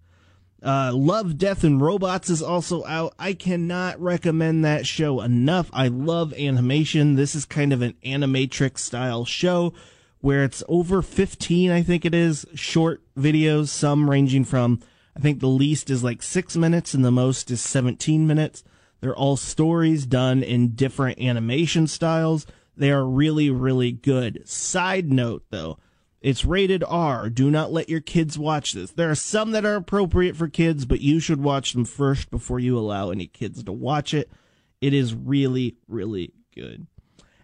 Uh, 0.63 0.93
love, 0.93 1.37
Death, 1.37 1.65
and 1.65 1.81
Robots 1.81 2.29
is 2.29 2.41
also 2.41 2.85
out. 2.85 3.13
I 3.19 3.33
cannot 3.33 4.01
recommend 4.01 4.63
that 4.63 4.87
show 4.87 5.19
enough. 5.19 5.69
I 5.73 5.89
love 5.89 6.33
animation. 6.33 7.15
This 7.15 7.35
is 7.35 7.43
kind 7.43 7.73
of 7.73 7.81
an 7.81 7.95
animatrix 8.05 8.79
style 8.79 9.25
show 9.25 9.73
where 10.21 10.45
it's 10.45 10.63
over 10.69 11.01
15, 11.01 11.69
I 11.69 11.83
think 11.83 12.05
it 12.05 12.15
is, 12.15 12.45
short 12.55 13.01
videos, 13.17 13.67
some 13.67 14.09
ranging 14.09 14.45
from, 14.45 14.79
I 15.17 15.19
think 15.19 15.41
the 15.41 15.47
least 15.47 15.89
is 15.89 16.01
like 16.01 16.23
six 16.23 16.55
minutes 16.55 16.93
and 16.93 17.03
the 17.03 17.11
most 17.11 17.51
is 17.51 17.59
17 17.59 18.25
minutes. 18.25 18.63
They're 19.01 19.13
all 19.13 19.35
stories 19.35 20.05
done 20.05 20.41
in 20.41 20.75
different 20.75 21.19
animation 21.19 21.87
styles. 21.87 22.47
They 22.77 22.89
are 22.89 23.05
really, 23.05 23.49
really 23.49 23.91
good. 23.91 24.47
Side 24.47 25.11
note 25.11 25.43
though, 25.49 25.77
it's 26.23 26.45
rated 26.45 26.85
R. 26.87 27.29
Do 27.29 27.51
not 27.51 27.73
let 27.73 27.89
your 27.89 27.99
kids 27.99 28.39
watch 28.39 28.71
this. 28.71 28.91
There 28.91 29.11
are 29.11 29.15
some 29.15 29.51
that 29.51 29.65
are 29.65 29.75
appropriate 29.75 30.37
for 30.37 30.47
kids, 30.47 30.85
but 30.85 31.01
you 31.01 31.19
should 31.19 31.43
watch 31.43 31.73
them 31.73 31.83
first 31.83 32.31
before 32.31 32.59
you 32.59 32.79
allow 32.79 33.11
any 33.11 33.27
kids 33.27 33.61
to 33.61 33.73
watch 33.73 34.13
it. 34.13 34.31
It 34.79 34.93
is 34.93 35.13
really, 35.13 35.75
really 35.87 36.33
good. 36.55 36.87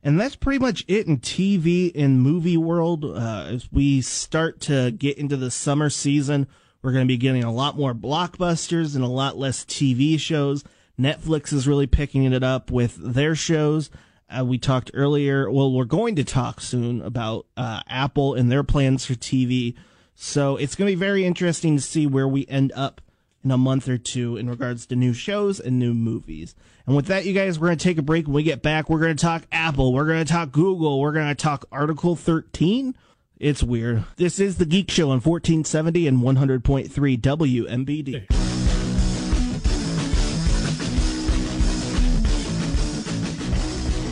And 0.02 0.18
that's 0.18 0.38
pretty 0.38 0.60
much 0.60 0.86
it 0.88 1.08
in 1.08 1.18
TV 1.18 1.92
and 1.94 2.22
movie 2.22 2.56
world. 2.56 3.04
Uh, 3.04 3.48
as 3.50 3.70
we 3.70 4.00
start 4.00 4.62
to 4.62 4.92
get 4.92 5.18
into 5.18 5.36
the 5.36 5.52
summer 5.52 5.90
season, 5.90 6.48
we're 6.82 6.94
going 6.94 7.06
to 7.06 7.12
be 7.12 7.18
getting 7.18 7.44
a 7.44 7.54
lot 7.54 7.78
more 7.78 7.94
blockbusters 7.94 8.96
and 8.96 9.04
a 9.04 9.08
lot 9.08 9.38
less 9.38 9.66
TV 9.66 10.18
shows. 10.18 10.64
Netflix 10.98 11.52
is 11.52 11.68
really 11.68 11.88
picking 11.88 12.24
it 12.32 12.44
up 12.44 12.72
with 12.72 12.96
their 12.96 13.36
shows. 13.36 13.90
Uh, 14.30 14.46
we 14.46 14.58
talked 14.58 14.92
earlier. 14.94 15.50
Well, 15.50 15.72
we're 15.72 15.86
going 15.86 16.16
to 16.16 16.24
talk 16.24 16.62
soon 16.62 17.02
about 17.02 17.48
uh, 17.58 17.82
Apple 17.88 18.36
and 18.36 18.52
their 18.52 18.64
plans 18.64 19.06
for 19.06 19.14
TV. 19.14 19.76
So 20.16 20.58
it's 20.58 20.76
going 20.76 20.88
to 20.88 20.96
be 20.96 21.00
very 21.00 21.26
interesting 21.26 21.78
to 21.78 21.82
see 21.82 22.06
where 22.06 22.28
we 22.28 22.46
end 22.48 22.72
up 22.76 23.02
in 23.44 23.52
a 23.52 23.58
month 23.58 23.88
or 23.88 23.98
two 23.98 24.38
in 24.38 24.50
regards 24.50 24.86
to 24.88 24.96
new 24.96 25.14
shows 25.14 25.60
and 25.60 25.80
new 25.80 25.94
movies. 25.94 26.56
And 26.86 26.96
with 26.96 27.06
that, 27.08 27.26
you 27.26 27.34
guys, 27.34 27.60
we're 27.60 27.68
going 27.68 27.78
to 27.78 27.84
take 27.84 27.98
a 27.98 28.04
break. 28.04 28.26
When 28.26 28.34
we 28.34 28.44
get 28.44 28.62
back, 28.62 28.90
we're 28.90 29.00
going 29.00 29.16
to 29.16 29.22
talk 29.22 29.44
Apple. 29.52 29.94
We're 29.94 30.08
going 30.08 30.26
to 30.26 30.32
talk 30.32 30.52
Google. 30.52 31.00
We're 31.00 31.14
going 31.14 31.30
to 31.30 31.36
talk 31.36 31.66
Article 31.72 32.16
13. 32.16 32.96
It's 33.38 33.64
weird. 33.64 34.04
This 34.18 34.40
is 34.40 34.58
the 34.58 34.66
Geek 34.66 34.92
Show 34.92 35.06
on 35.06 35.22
1470 35.22 36.08
and 36.08 36.20
100.3 36.20 37.22
WMBD. 37.22 38.69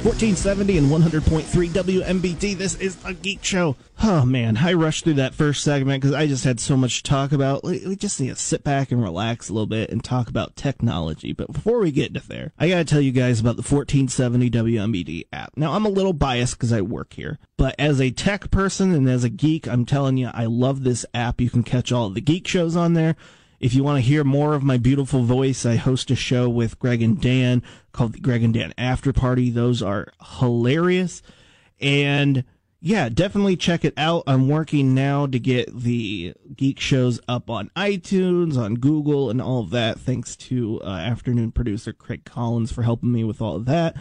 1470 0.07 0.77
and 0.77 0.87
100.3 0.87 1.69
WMBD. 1.69 2.57
This 2.57 2.75
is 2.75 2.97
a 3.03 3.13
Geek 3.13 3.43
Show. 3.43 3.75
Oh 4.01 4.23
man, 4.23 4.55
I 4.55 4.71
rushed 4.71 5.03
through 5.03 5.15
that 5.15 5.33
first 5.33 5.61
segment 5.65 6.01
because 6.01 6.15
I 6.15 6.27
just 6.27 6.45
had 6.45 6.61
so 6.61 6.77
much 6.77 7.03
to 7.03 7.09
talk 7.09 7.33
about. 7.33 7.65
We 7.65 7.97
just 7.97 8.21
need 8.21 8.29
to 8.29 8.37
sit 8.37 8.63
back 8.63 8.93
and 8.93 9.03
relax 9.03 9.49
a 9.49 9.53
little 9.53 9.67
bit 9.67 9.89
and 9.89 10.01
talk 10.01 10.29
about 10.29 10.55
technology. 10.55 11.33
But 11.33 11.51
before 11.51 11.79
we 11.79 11.91
get 11.91 12.13
to 12.13 12.25
there, 12.25 12.53
I 12.57 12.69
gotta 12.69 12.85
tell 12.85 13.01
you 13.01 13.11
guys 13.11 13.41
about 13.41 13.57
the 13.57 13.63
1470 13.63 14.49
WMBD 14.49 15.25
app. 15.33 15.51
Now, 15.57 15.73
I'm 15.73 15.85
a 15.85 15.89
little 15.89 16.13
biased 16.13 16.57
because 16.57 16.71
I 16.71 16.79
work 16.79 17.11
here, 17.11 17.37
but 17.57 17.75
as 17.77 17.99
a 17.99 18.09
tech 18.09 18.49
person 18.49 18.93
and 18.93 19.09
as 19.09 19.25
a 19.25 19.29
geek, 19.29 19.67
I'm 19.67 19.83
telling 19.83 20.15
you, 20.15 20.29
I 20.33 20.45
love 20.45 20.85
this 20.85 21.05
app. 21.13 21.41
You 21.41 21.49
can 21.49 21.63
catch 21.63 21.91
all 21.91 22.09
the 22.09 22.21
geek 22.21 22.47
shows 22.47 22.77
on 22.77 22.93
there. 22.93 23.17
If 23.59 23.73
you 23.73 23.83
want 23.83 23.97
to 23.97 24.07
hear 24.07 24.23
more 24.23 24.53
of 24.53 24.63
my 24.63 24.77
beautiful 24.77 25.23
voice, 25.23 25.65
I 25.65 25.75
host 25.75 26.11
a 26.11 26.15
show 26.15 26.47
with 26.47 26.77
Greg 26.79 27.01
and 27.01 27.19
Dan 27.19 27.63
called 27.91 28.13
the 28.13 28.19
Greg 28.19 28.43
and 28.43 28.53
Dan 28.53 28.73
After 28.77 29.11
Party. 29.11 29.49
Those 29.49 29.81
are 29.81 30.07
hilarious. 30.39 31.23
And 31.79 32.43
yeah, 32.79 33.09
definitely 33.09 33.57
check 33.57 33.83
it 33.83 33.95
out. 33.97 34.23
I'm 34.27 34.47
working 34.47 34.93
now 34.93 35.25
to 35.25 35.39
get 35.39 35.75
the 35.75 36.35
geek 36.55 36.79
shows 36.79 37.19
up 37.27 37.49
on 37.49 37.71
iTunes, 37.75 38.57
on 38.57 38.75
Google, 38.75 39.31
and 39.31 39.41
all 39.41 39.61
of 39.61 39.71
that. 39.71 39.99
Thanks 39.99 40.35
to 40.35 40.79
uh, 40.83 40.89
afternoon 40.89 41.51
producer 41.51 41.93
Craig 41.93 42.23
Collins 42.25 42.71
for 42.71 42.83
helping 42.83 43.11
me 43.11 43.23
with 43.23 43.41
all 43.41 43.55
of 43.55 43.65
that. 43.65 43.95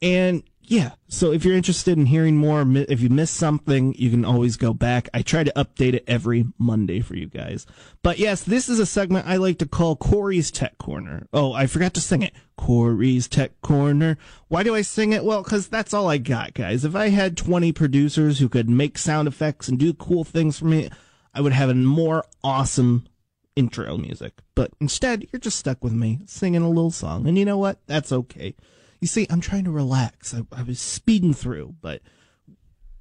And 0.00 0.42
yeah. 0.66 0.92
So 1.08 1.32
if 1.32 1.44
you're 1.44 1.56
interested 1.56 1.98
in 1.98 2.06
hearing 2.06 2.36
more, 2.36 2.64
if 2.66 3.00
you 3.00 3.08
missed 3.08 3.34
something, 3.34 3.94
you 3.94 4.10
can 4.10 4.24
always 4.24 4.56
go 4.56 4.72
back. 4.72 5.08
I 5.12 5.22
try 5.22 5.44
to 5.44 5.52
update 5.54 5.94
it 5.94 6.04
every 6.06 6.46
Monday 6.58 7.00
for 7.00 7.16
you 7.16 7.26
guys. 7.26 7.66
But 8.02 8.18
yes, 8.18 8.42
this 8.42 8.68
is 8.68 8.78
a 8.78 8.86
segment 8.86 9.26
I 9.26 9.36
like 9.36 9.58
to 9.58 9.66
call 9.66 9.96
Corey's 9.96 10.50
Tech 10.50 10.78
Corner. 10.78 11.26
Oh, 11.32 11.52
I 11.52 11.66
forgot 11.66 11.94
to 11.94 12.00
sing 12.00 12.22
it. 12.22 12.34
Corey's 12.56 13.28
Tech 13.28 13.60
Corner. 13.62 14.16
Why 14.48 14.62
do 14.62 14.74
I 14.74 14.82
sing 14.82 15.12
it? 15.12 15.24
Well, 15.24 15.44
cause 15.44 15.68
that's 15.68 15.92
all 15.92 16.08
I 16.08 16.18
got, 16.18 16.54
guys. 16.54 16.84
If 16.84 16.94
I 16.94 17.08
had 17.08 17.36
20 17.36 17.72
producers 17.72 18.38
who 18.38 18.48
could 18.48 18.68
make 18.68 18.96
sound 18.98 19.28
effects 19.28 19.68
and 19.68 19.78
do 19.78 19.92
cool 19.92 20.24
things 20.24 20.58
for 20.58 20.66
me, 20.66 20.88
I 21.34 21.40
would 21.40 21.52
have 21.52 21.68
a 21.68 21.74
more 21.74 22.24
awesome 22.42 23.06
intro 23.56 23.96
music. 23.96 24.40
But 24.54 24.72
instead, 24.80 25.26
you're 25.32 25.40
just 25.40 25.58
stuck 25.58 25.82
with 25.82 25.92
me 25.92 26.20
singing 26.26 26.62
a 26.62 26.68
little 26.68 26.90
song. 26.90 27.26
And 27.26 27.36
you 27.36 27.44
know 27.44 27.58
what? 27.58 27.80
That's 27.86 28.12
okay. 28.12 28.54
You 29.04 29.08
see, 29.08 29.26
I'm 29.28 29.42
trying 29.42 29.64
to 29.64 29.70
relax. 29.70 30.32
I, 30.32 30.46
I 30.50 30.62
was 30.62 30.80
speeding 30.80 31.34
through, 31.34 31.74
but 31.82 32.00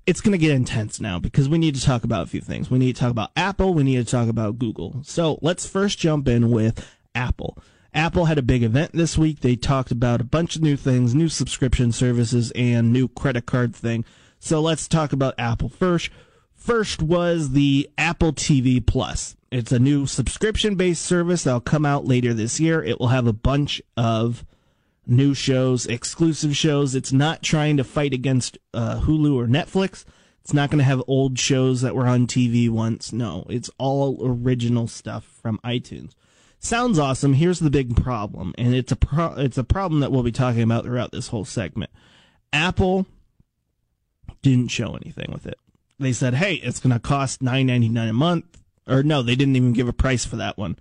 it's 0.05 0.19
going 0.19 0.33
to 0.33 0.37
get 0.37 0.51
intense 0.51 0.99
now 0.99 1.17
because 1.17 1.47
we 1.47 1.57
need 1.57 1.75
to 1.75 1.81
talk 1.81 2.03
about 2.03 2.23
a 2.23 2.29
few 2.29 2.41
things. 2.41 2.69
We 2.69 2.77
need 2.77 2.93
to 2.97 2.99
talk 2.99 3.09
about 3.09 3.31
Apple. 3.37 3.73
We 3.73 3.83
need 3.83 4.05
to 4.05 4.11
talk 4.11 4.27
about 4.27 4.59
Google. 4.59 4.99
So 5.03 5.39
let's 5.41 5.65
first 5.65 5.99
jump 5.99 6.27
in 6.27 6.51
with 6.51 6.85
Apple. 7.15 7.57
Apple 7.93 8.25
had 8.25 8.37
a 8.37 8.41
big 8.41 8.63
event 8.63 8.91
this 8.91 9.17
week. 9.17 9.39
They 9.39 9.55
talked 9.55 9.91
about 9.91 10.19
a 10.19 10.25
bunch 10.25 10.57
of 10.57 10.61
new 10.61 10.75
things, 10.75 11.15
new 11.15 11.29
subscription 11.29 11.93
services, 11.93 12.51
and 12.53 12.91
new 12.91 13.07
credit 13.07 13.45
card 13.45 13.73
thing. 13.73 14.03
So 14.39 14.59
let's 14.59 14.89
talk 14.89 15.13
about 15.13 15.35
Apple 15.37 15.69
first. 15.69 16.09
First 16.53 17.01
was 17.01 17.51
the 17.51 17.89
Apple 17.97 18.33
TV 18.33 18.85
Plus. 18.85 19.37
It's 19.51 19.71
a 19.71 19.79
new 19.79 20.05
subscription 20.05 20.75
based 20.75 21.05
service 21.05 21.45
that'll 21.45 21.61
come 21.61 21.85
out 21.85 22.03
later 22.03 22.33
this 22.33 22.59
year. 22.59 22.83
It 22.83 22.99
will 22.99 23.07
have 23.07 23.25
a 23.25 23.31
bunch 23.31 23.81
of 23.95 24.43
new 25.05 25.33
shows, 25.33 25.85
exclusive 25.85 26.55
shows. 26.55 26.95
It's 26.95 27.11
not 27.11 27.43
trying 27.43 27.77
to 27.77 27.83
fight 27.83 28.13
against 28.13 28.57
uh, 28.73 29.01
Hulu 29.01 29.35
or 29.35 29.47
Netflix. 29.47 30.05
It's 30.41 30.53
not 30.53 30.69
going 30.69 30.79
to 30.79 30.85
have 30.85 31.01
old 31.07 31.39
shows 31.39 31.81
that 31.81 31.95
were 31.95 32.07
on 32.07 32.27
TV 32.27 32.69
once. 32.69 33.13
No, 33.13 33.45
it's 33.49 33.69
all 33.77 34.19
original 34.21 34.87
stuff 34.87 35.23
from 35.41 35.59
iTunes. 35.63 36.15
Sounds 36.59 36.99
awesome. 36.99 37.33
Here's 37.33 37.59
the 37.59 37.69
big 37.69 37.95
problem, 37.95 38.53
and 38.57 38.73
it's 38.73 38.91
a 38.91 38.95
pro- 38.95 39.35
it's 39.35 39.57
a 39.57 39.63
problem 39.63 40.01
that 40.01 40.11
we'll 40.11 40.23
be 40.23 40.31
talking 40.31 40.61
about 40.61 40.85
throughout 40.85 41.11
this 41.11 41.29
whole 41.29 41.45
segment. 41.45 41.91
Apple 42.51 43.05
didn't 44.41 44.69
show 44.69 44.95
anything 44.95 45.29
with 45.31 45.45
it. 45.45 45.57
They 45.99 46.13
said, 46.13 46.35
"Hey, 46.35 46.55
it's 46.55 46.79
going 46.79 46.93
to 46.93 46.99
cost 46.99 47.41
nine 47.41 47.67
ninety 47.67 47.89
nine 47.89 48.09
a 48.09 48.13
month," 48.13 48.63
or 48.87 49.03
no, 49.03 49.21
they 49.21 49.35
didn't 49.35 49.55
even 49.55 49.73
give 49.73 49.87
a 49.87 49.93
price 49.93 50.25
for 50.25 50.37
that 50.37 50.57
one. 50.57 50.77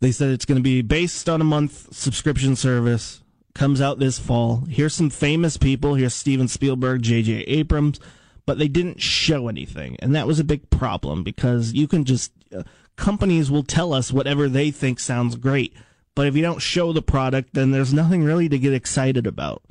They 0.00 0.12
said 0.12 0.30
it's 0.30 0.44
going 0.44 0.58
to 0.58 0.62
be 0.62 0.82
based 0.82 1.28
on 1.28 1.40
a 1.40 1.44
month 1.44 1.94
subscription 1.94 2.54
service 2.54 3.22
comes 3.58 3.80
out 3.80 3.98
this 3.98 4.20
fall. 4.20 4.64
Here's 4.68 4.94
some 4.94 5.10
famous 5.10 5.56
people. 5.56 5.96
Here's 5.96 6.14
Steven 6.14 6.46
Spielberg, 6.46 7.02
J.J. 7.02 7.40
Abrams, 7.40 7.98
but 8.46 8.56
they 8.56 8.68
didn't 8.68 9.02
show 9.02 9.48
anything. 9.48 9.96
And 9.98 10.14
that 10.14 10.28
was 10.28 10.38
a 10.38 10.44
big 10.44 10.70
problem 10.70 11.24
because 11.24 11.72
you 11.72 11.88
can 11.88 12.04
just, 12.04 12.30
uh, 12.56 12.62
companies 12.94 13.50
will 13.50 13.64
tell 13.64 13.92
us 13.92 14.12
whatever 14.12 14.48
they 14.48 14.70
think 14.70 15.00
sounds 15.00 15.34
great. 15.34 15.74
But 16.14 16.28
if 16.28 16.36
you 16.36 16.42
don't 16.42 16.62
show 16.62 16.92
the 16.92 17.02
product, 17.02 17.54
then 17.54 17.72
there's 17.72 17.92
nothing 17.92 18.22
really 18.22 18.48
to 18.48 18.58
get 18.58 18.72
excited 18.72 19.26
about. 19.26 19.62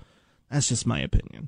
That's 0.52 0.67
just 0.67 0.86
my 0.86 1.00
opinion. 1.00 1.47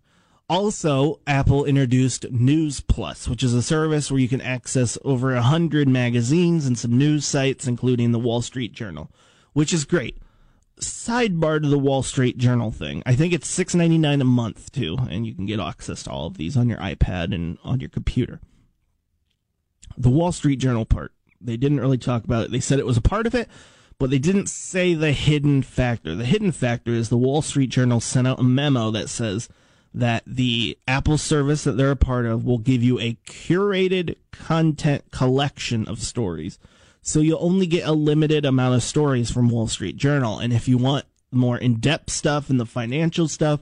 Also, 0.50 1.20
Apple 1.28 1.66
introduced 1.66 2.32
News 2.32 2.80
Plus, 2.80 3.28
which 3.28 3.44
is 3.44 3.54
a 3.54 3.62
service 3.62 4.10
where 4.10 4.20
you 4.20 4.30
can 4.30 4.42
access 4.42 4.98
over 5.04 5.36
a 5.36 5.42
hundred 5.42 5.90
magazines 5.90 6.66
and 6.66 6.80
some 6.80 6.98
news 6.98 7.26
sites, 7.26 7.68
including 7.68 8.14
the 8.14 8.20
Wall 8.20 8.42
Street 8.42 8.72
Journal, 8.72 9.12
which 9.52 9.74
is 9.74 9.84
great 9.84 10.18
sidebar 10.80 11.62
to 11.62 11.68
the 11.68 11.80
Wall 11.80 12.04
Street 12.04 12.38
Journal 12.38 12.72
thing. 12.72 13.04
I 13.06 13.16
think 13.16 13.34
it's 13.34 13.48
six 13.48 13.76
ninety 13.76 13.98
nine 13.98 14.22
a 14.22 14.26
month 14.26 14.72
too, 14.72 14.98
and 15.10 15.26
you 15.26 15.36
can 15.36 15.46
get 15.46 15.60
access 15.60 16.04
to 16.04 16.12
all 16.12 16.28
of 16.28 16.38
these 16.38 16.58
on 16.58 16.70
your 16.70 16.80
iPad 16.80 17.34
and 17.34 17.58
on 17.64 17.80
your 17.80 17.90
computer. 17.90 18.40
The 19.98 20.10
Wall 20.10 20.32
Street 20.32 20.58
Journal 20.58 20.86
part, 20.86 21.12
they 21.42 21.58
didn't 21.58 21.82
really 21.82 21.98
talk 21.98 22.24
about 22.24 22.46
it. 22.46 22.52
They 22.52 22.60
said 22.60 22.80
it 22.80 22.86
was 22.86 22.98
a 22.98 23.02
part 23.02 23.28
of 23.28 23.36
it, 23.36 23.50
but 23.98 24.10
they 24.10 24.20
didn't 24.20 24.48
say 24.48 24.94
the 24.94 25.12
hidden 25.12 25.62
factor. 25.62 26.16
The 26.16 26.26
hidden 26.26 26.52
factor 26.52 26.92
is 26.92 27.10
the 27.10 27.18
Wall 27.18 27.42
Street 27.42 27.70
Journal 27.70 28.00
sent 28.00 28.28
out 28.28 28.40
a 28.40 28.44
memo 28.44 28.92
that 28.92 29.10
says 29.10 29.50
that 29.94 30.24
the 30.26 30.78
Apple 30.88 31.18
service 31.18 31.64
that 31.64 31.74
they're 31.74 31.92
a 31.92 31.96
part 31.96 32.26
of 32.26 32.46
will 32.46 32.60
give 32.60 32.84
you 32.84 33.00
a 33.00 33.18
curated 33.28 34.16
content 34.32 35.12
collection 35.12 35.88
of 35.88 36.00
stories 36.00 36.60
so 37.02 37.20
you'll 37.20 37.44
only 37.44 37.68
get 37.68 37.88
a 37.88 37.92
limited 37.92 38.46
amount 38.46 38.76
of 38.76 38.84
stories 38.84 39.32
from 39.32 39.50
Wall 39.50 39.68
Street 39.68 39.98
Journal. 39.98 40.40
And 40.40 40.54
if 40.54 40.68
you 40.68 40.78
want 40.78 41.06
more 41.32 41.58
in-depth 41.58 42.10
stuff 42.10 42.50
and 42.50 42.60
the 42.60 42.66
financial 42.66 43.28
stuff, 43.28 43.62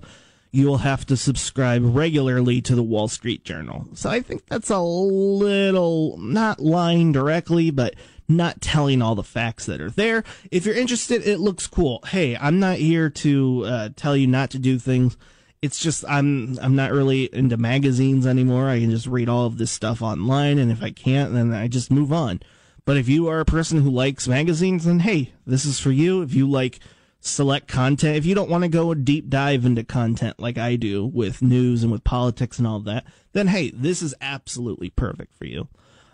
you 0.51 0.65
will 0.65 0.79
have 0.79 1.05
to 1.05 1.17
subscribe 1.17 1.83
regularly 1.83 2.61
to 2.61 2.73
the 2.73 2.83
Wall 2.83 3.07
Street 3.07 3.43
Journal. 3.43 3.87
So 3.93 4.09
I 4.09 4.21
think 4.21 4.45
that's 4.47 4.69
a 4.69 4.79
little 4.79 6.17
not 6.17 6.59
lying 6.59 7.11
directly, 7.11 7.69
but 7.69 7.95
not 8.27 8.61
telling 8.61 9.01
all 9.01 9.15
the 9.15 9.23
facts 9.23 9.65
that 9.67 9.81
are 9.81 9.89
there. 9.89 10.23
If 10.51 10.65
you're 10.65 10.75
interested, 10.75 11.25
it 11.25 11.39
looks 11.39 11.67
cool. 11.67 12.01
Hey, 12.07 12.35
I'm 12.35 12.59
not 12.59 12.77
here 12.77 13.09
to 13.09 13.63
uh, 13.65 13.89
tell 13.95 14.17
you 14.17 14.27
not 14.27 14.49
to 14.51 14.59
do 14.59 14.79
things. 14.79 15.17
It's 15.61 15.79
just 15.79 16.05
I'm 16.07 16.57
I'm 16.61 16.75
not 16.75 16.91
really 16.91 17.33
into 17.33 17.57
magazines 17.57 18.27
anymore. 18.27 18.69
I 18.69 18.79
can 18.79 18.91
just 18.91 19.07
read 19.07 19.29
all 19.29 19.45
of 19.45 19.57
this 19.57 19.71
stuff 19.71 20.01
online, 20.01 20.59
and 20.59 20.71
if 20.71 20.83
I 20.83 20.91
can't, 20.91 21.33
then 21.33 21.53
I 21.53 21.67
just 21.67 21.89
move 21.89 22.13
on. 22.13 22.41
But 22.87 22.95
if 22.95 23.09
you 23.09 23.27
are 23.27 23.41
a 23.41 23.45
person 23.45 23.81
who 23.81 23.89
likes 23.89 24.29
magazines, 24.29 24.85
then 24.85 25.01
hey, 25.01 25.33
this 25.45 25.65
is 25.65 25.77
for 25.77 25.91
you. 25.91 26.21
If 26.21 26.33
you 26.33 26.49
like 26.49 26.79
select 27.19 27.67
content, 27.67 28.15
if 28.15 28.25
you 28.25 28.33
don't 28.33 28.49
want 28.49 28.63
to 28.63 28.69
go 28.69 28.91
a 28.91 28.95
deep 28.95 29.27
dive 29.27 29.65
into 29.65 29.83
content 29.83 30.39
like 30.39 30.57
I 30.57 30.77
do 30.77 31.05
with 31.05 31.41
news 31.41 31.83
and 31.83 31.91
with 31.91 32.05
politics 32.05 32.59
and 32.59 32.65
all 32.65 32.79
that, 32.79 33.03
then 33.33 33.47
hey, 33.47 33.71
this 33.71 34.01
is 34.01 34.15
absolutely 34.21 34.89
perfect 34.89 35.35
for 35.35 35.43
you. 35.43 35.67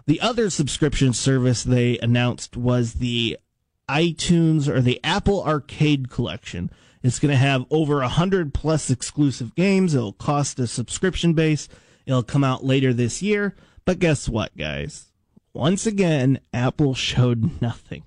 The 0.07 0.19
other 0.19 0.49
subscription 0.49 1.13
service 1.13 1.63
they 1.63 1.99
announced 1.99 2.57
was 2.57 2.95
the 2.95 3.38
iTunes 3.88 4.67
or 4.67 4.81
the 4.81 4.99
Apple 5.03 5.43
Arcade 5.43 6.09
Collection. 6.09 6.71
It's 7.03 7.19
going 7.19 7.29
to 7.29 7.38
have 7.38 7.67
over 7.69 8.01
a 8.01 8.07
hundred 8.07 8.51
plus 8.51 8.89
exclusive 8.89 9.53
games. 9.53 9.93
It'll 9.93 10.12
cost 10.12 10.57
a 10.57 10.65
subscription 10.65 11.33
base. 11.33 11.69
It'll 12.07 12.23
come 12.23 12.43
out 12.43 12.65
later 12.65 12.93
this 12.93 13.21
year. 13.21 13.55
But 13.86 13.99
guess 13.99 14.27
what, 14.27 14.57
guys? 14.57 15.12
Once 15.53 15.85
again, 15.85 16.39
Apple 16.51 16.95
showed 16.95 17.61
nothing. 17.61 18.03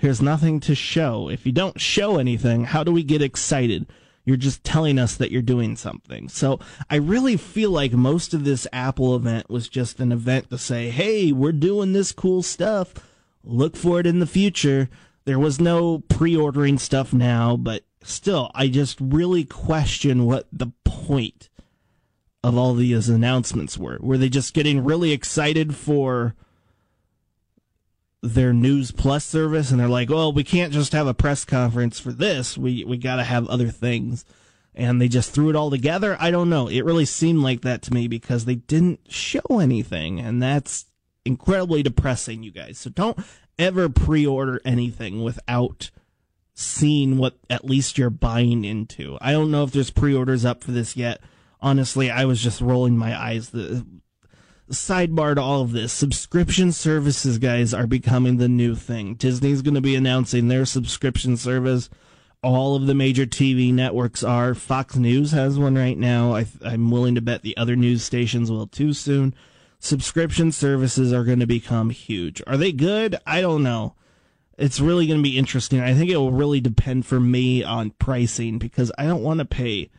There's 0.00 0.20
nothing 0.20 0.60
to 0.60 0.74
show. 0.74 1.30
If 1.30 1.46
you 1.46 1.52
don't 1.52 1.80
show 1.80 2.18
anything, 2.18 2.64
how 2.64 2.84
do 2.84 2.92
we 2.92 3.02
get 3.02 3.22
excited? 3.22 3.86
You're 4.24 4.36
just 4.36 4.62
telling 4.62 4.98
us 4.98 5.16
that 5.16 5.30
you're 5.30 5.42
doing 5.42 5.74
something. 5.74 6.28
So 6.28 6.60
I 6.90 6.96
really 6.96 7.36
feel 7.36 7.70
like 7.70 7.92
most 7.92 8.34
of 8.34 8.44
this 8.44 8.66
Apple 8.72 9.16
event 9.16 9.48
was 9.48 9.68
just 9.68 10.00
an 10.00 10.12
event 10.12 10.50
to 10.50 10.58
say, 10.58 10.90
hey, 10.90 11.32
we're 11.32 11.52
doing 11.52 11.92
this 11.92 12.12
cool 12.12 12.42
stuff. 12.42 12.94
Look 13.42 13.74
for 13.74 13.98
it 13.98 14.06
in 14.06 14.18
the 14.18 14.26
future. 14.26 14.90
There 15.24 15.38
was 15.38 15.60
no 15.60 16.00
pre 16.00 16.36
ordering 16.36 16.78
stuff 16.78 17.12
now, 17.12 17.56
but 17.56 17.84
still, 18.02 18.50
I 18.54 18.68
just 18.68 19.00
really 19.00 19.44
question 19.44 20.26
what 20.26 20.46
the 20.52 20.72
point 20.84 21.48
of 22.44 22.56
all 22.56 22.74
these 22.74 23.08
announcements 23.08 23.78
were. 23.78 23.98
Were 24.00 24.18
they 24.18 24.28
just 24.28 24.52
getting 24.52 24.84
really 24.84 25.12
excited 25.12 25.74
for 25.74 26.34
their 28.22 28.52
News 28.52 28.92
Plus 28.92 29.24
service, 29.24 29.70
and 29.70 29.80
they're 29.80 29.88
like, 29.88 30.08
"Well, 30.08 30.32
we 30.32 30.44
can't 30.44 30.72
just 30.72 30.92
have 30.92 31.06
a 31.06 31.14
press 31.14 31.44
conference 31.44 31.98
for 31.98 32.12
this. 32.12 32.56
We 32.56 32.84
we 32.84 32.96
got 32.96 33.16
to 33.16 33.24
have 33.24 33.46
other 33.48 33.68
things." 33.68 34.24
And 34.74 35.00
they 35.00 35.08
just 35.08 35.32
threw 35.32 35.50
it 35.50 35.56
all 35.56 35.70
together. 35.70 36.16
I 36.18 36.30
don't 36.30 36.48
know. 36.48 36.66
It 36.66 36.84
really 36.86 37.04
seemed 37.04 37.42
like 37.42 37.60
that 37.60 37.82
to 37.82 37.92
me 37.92 38.08
because 38.08 38.46
they 38.46 38.54
didn't 38.54 39.00
show 39.12 39.58
anything, 39.60 40.18
and 40.18 40.42
that's 40.42 40.86
incredibly 41.26 41.82
depressing, 41.82 42.42
you 42.42 42.52
guys. 42.52 42.78
So 42.78 42.88
don't 42.88 43.18
ever 43.58 43.90
pre-order 43.90 44.60
anything 44.64 45.22
without 45.22 45.90
seeing 46.54 47.18
what 47.18 47.36
at 47.50 47.64
least 47.64 47.98
you're 47.98 48.10
buying 48.10 48.64
into. 48.64 49.18
I 49.20 49.32
don't 49.32 49.50
know 49.50 49.64
if 49.64 49.72
there's 49.72 49.90
pre-orders 49.90 50.44
up 50.44 50.64
for 50.64 50.70
this 50.70 50.96
yet. 50.96 51.20
Honestly, 51.60 52.10
I 52.10 52.24
was 52.24 52.40
just 52.40 52.60
rolling 52.60 52.96
my 52.96 53.18
eyes. 53.18 53.50
The 53.50 53.86
sidebar 54.70 55.34
to 55.34 55.40
all 55.40 55.62
of 55.62 55.72
this, 55.72 55.92
subscription 55.92 56.72
services 56.72 57.38
guys 57.38 57.74
are 57.74 57.86
becoming 57.86 58.36
the 58.36 58.48
new 58.48 58.74
thing. 58.74 59.14
Disney's 59.14 59.62
going 59.62 59.74
to 59.74 59.80
be 59.80 59.94
announcing 59.94 60.48
their 60.48 60.64
subscription 60.64 61.36
service. 61.36 61.88
All 62.42 62.74
of 62.74 62.86
the 62.86 62.94
major 62.94 63.26
TV 63.26 63.72
networks 63.72 64.24
are. 64.24 64.54
Fox 64.54 64.96
News 64.96 65.32
has 65.32 65.58
one 65.58 65.76
right 65.76 65.96
now. 65.96 66.34
I, 66.34 66.46
I'm 66.64 66.90
willing 66.90 67.14
to 67.14 67.20
bet 67.20 67.42
the 67.42 67.56
other 67.56 67.76
news 67.76 68.02
stations 68.02 68.50
will 68.50 68.66
too 68.66 68.92
soon. 68.92 69.34
Subscription 69.78 70.52
services 70.52 71.12
are 71.12 71.24
going 71.24 71.40
to 71.40 71.46
become 71.46 71.90
huge. 71.90 72.42
Are 72.46 72.56
they 72.56 72.72
good? 72.72 73.16
I 73.26 73.40
don't 73.40 73.62
know 73.62 73.94
it's 74.58 74.80
really 74.80 75.06
going 75.06 75.18
to 75.18 75.22
be 75.22 75.38
interesting. 75.38 75.80
I 75.80 75.94
think 75.94 76.10
it 76.10 76.16
will 76.16 76.32
really 76.32 76.60
depend 76.60 77.06
for 77.06 77.18
me 77.18 77.64
on 77.64 77.90
pricing 77.90 78.58
because 78.58 78.92
I 78.98 79.06
don't 79.06 79.22
want 79.22 79.38
to 79.38 79.44
pay 79.44 79.90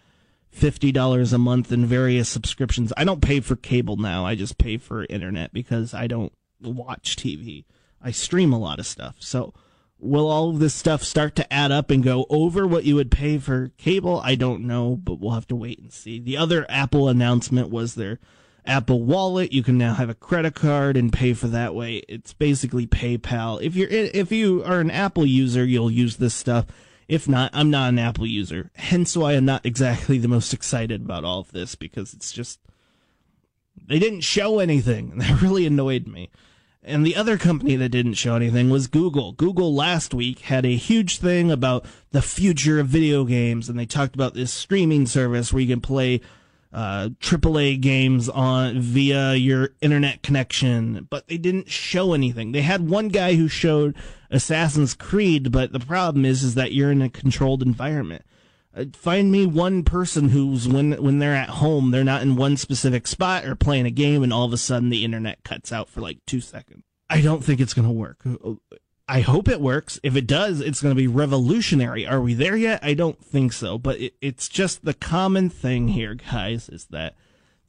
$50 0.55 1.33
a 1.33 1.37
month 1.37 1.71
in 1.71 1.85
various 1.85 2.29
subscriptions. 2.29 2.93
I 2.95 3.03
don't 3.03 3.21
pay 3.21 3.39
for 3.39 3.55
cable 3.55 3.97
now. 3.97 4.25
I 4.25 4.35
just 4.35 4.57
pay 4.57 4.77
for 4.77 5.05
internet 5.05 5.53
because 5.53 5.93
I 5.93 6.07
don't 6.07 6.33
watch 6.61 7.15
TV. 7.15 7.65
I 8.01 8.11
stream 8.11 8.53
a 8.53 8.59
lot 8.59 8.79
of 8.79 8.85
stuff. 8.85 9.15
So 9.19 9.53
will 9.99 10.29
all 10.29 10.49
of 10.49 10.59
this 10.59 10.73
stuff 10.73 11.03
start 11.03 11.35
to 11.37 11.53
add 11.53 11.71
up 11.71 11.89
and 11.89 12.03
go 12.03 12.25
over 12.29 12.67
what 12.67 12.83
you 12.83 12.95
would 12.95 13.11
pay 13.11 13.37
for 13.37 13.71
cable? 13.77 14.21
I 14.23 14.35
don't 14.35 14.67
know, 14.67 14.95
but 14.95 15.19
we'll 15.19 15.31
have 15.31 15.47
to 15.47 15.55
wait 15.55 15.79
and 15.79 15.91
see. 15.91 16.19
The 16.19 16.37
other 16.37 16.65
Apple 16.69 17.07
announcement 17.07 17.69
was 17.69 17.95
their 17.95 18.19
Apple 18.65 19.03
Wallet. 19.03 19.53
You 19.53 19.63
can 19.63 19.77
now 19.77 19.93
have 19.93 20.09
a 20.09 20.15
credit 20.15 20.55
card 20.55 20.97
and 20.97 21.11
pay 21.11 21.33
for 21.33 21.47
that 21.47 21.73
way. 21.73 22.03
It's 22.07 22.33
basically 22.33 22.87
PayPal. 22.87 23.61
If 23.61 23.75
you're 23.75 23.89
if 23.89 24.31
you 24.31 24.63
are 24.63 24.79
an 24.79 24.91
Apple 24.91 25.25
user, 25.25 25.65
you'll 25.65 25.91
use 25.91 26.17
this 26.17 26.33
stuff. 26.33 26.65
If 27.07 27.27
not, 27.27 27.51
I'm 27.53 27.69
not 27.69 27.89
an 27.89 27.99
Apple 27.99 28.25
user. 28.25 28.71
Hence 28.75 29.15
why 29.15 29.33
I'm 29.33 29.45
not 29.45 29.65
exactly 29.65 30.17
the 30.17 30.27
most 30.27 30.53
excited 30.53 31.03
about 31.03 31.23
all 31.23 31.39
of 31.39 31.51
this 31.51 31.75
because 31.75 32.13
it's 32.13 32.31
just 32.31 32.59
they 33.87 33.99
didn't 33.99 34.21
show 34.21 34.59
anything. 34.59 35.13
That 35.17 35.41
really 35.41 35.65
annoyed 35.65 36.07
me. 36.07 36.29
And 36.85 37.05
the 37.05 37.15
other 37.15 37.37
company 37.37 37.77
that 37.77 37.89
didn't 37.89 38.15
show 38.15 38.35
anything 38.35 38.69
was 38.69 38.87
Google. 38.87 39.31
Google 39.31 39.73
last 39.73 40.13
week 40.13 40.39
had 40.39 40.65
a 40.65 40.75
huge 40.75 41.17
thing 41.17 41.49
about 41.49 41.85
the 42.11 42.21
future 42.21 42.79
of 42.79 42.87
video 42.87 43.23
games 43.23 43.69
and 43.69 43.79
they 43.79 43.85
talked 43.85 44.15
about 44.15 44.33
this 44.33 44.51
streaming 44.51 45.05
service 45.05 45.53
where 45.53 45.61
you 45.61 45.67
can 45.67 45.79
play 45.79 46.19
uh, 46.73 47.09
AAA 47.19 47.79
games 47.79 48.27
on 48.29 48.79
via 48.79 49.35
your 49.35 49.69
internet 49.79 50.23
connection, 50.23 51.07
but 51.09 51.27
they 51.27 51.37
didn't 51.37 51.69
show 51.69 52.13
anything. 52.13 52.51
They 52.51 52.63
had 52.63 52.89
one 52.89 53.09
guy 53.09 53.35
who 53.35 53.47
showed 53.47 53.95
Assassin's 54.31 54.95
Creed, 54.95 55.51
but 55.51 55.71
the 55.71 55.79
problem 55.79 56.25
is, 56.25 56.41
is 56.41 56.55
that 56.55 56.73
you're 56.73 56.91
in 56.91 57.01
a 57.01 57.09
controlled 57.09 57.61
environment. 57.61 58.23
Uh, 58.75 58.85
find 58.93 59.31
me 59.31 59.45
one 59.45 59.83
person 59.83 60.29
who's 60.29 60.67
when 60.67 60.93
when 60.93 61.19
they're 61.19 61.35
at 61.35 61.49
home, 61.49 61.91
they're 61.91 62.03
not 62.03 62.23
in 62.23 62.35
one 62.35 62.57
specific 62.57 63.05
spot 63.05 63.45
or 63.45 63.53
playing 63.53 63.85
a 63.85 63.91
game, 63.91 64.23
and 64.23 64.33
all 64.33 64.45
of 64.45 64.53
a 64.53 64.57
sudden 64.57 64.89
the 64.89 65.05
internet 65.05 65.43
cuts 65.43 65.71
out 65.71 65.87
for 65.87 66.01
like 66.01 66.17
two 66.25 66.41
seconds. 66.41 66.83
I 67.07 67.21
don't 67.21 67.43
think 67.43 67.59
it's 67.59 67.75
going 67.75 67.87
to 67.87 67.93
work. 67.93 68.23
I 69.07 69.19
hope 69.19 69.49
it 69.49 69.59
works. 69.59 69.99
If 70.01 70.15
it 70.15 70.27
does, 70.27 70.61
it's 70.61 70.81
going 70.81 70.95
to 70.95 71.01
be 71.01 71.07
revolutionary. 71.07 72.07
Are 72.07 72.21
we 72.21 72.33
there 72.33 72.55
yet? 72.55 72.83
I 72.83 72.93
don't 72.93 73.23
think 73.23 73.51
so. 73.51 73.77
But 73.77 73.99
it, 73.99 74.13
it's 74.21 74.47
just 74.47 74.85
the 74.85 74.93
common 74.93 75.49
thing 75.49 75.89
here, 75.89 76.15
guys, 76.15 76.69
is 76.69 76.85
that 76.85 77.15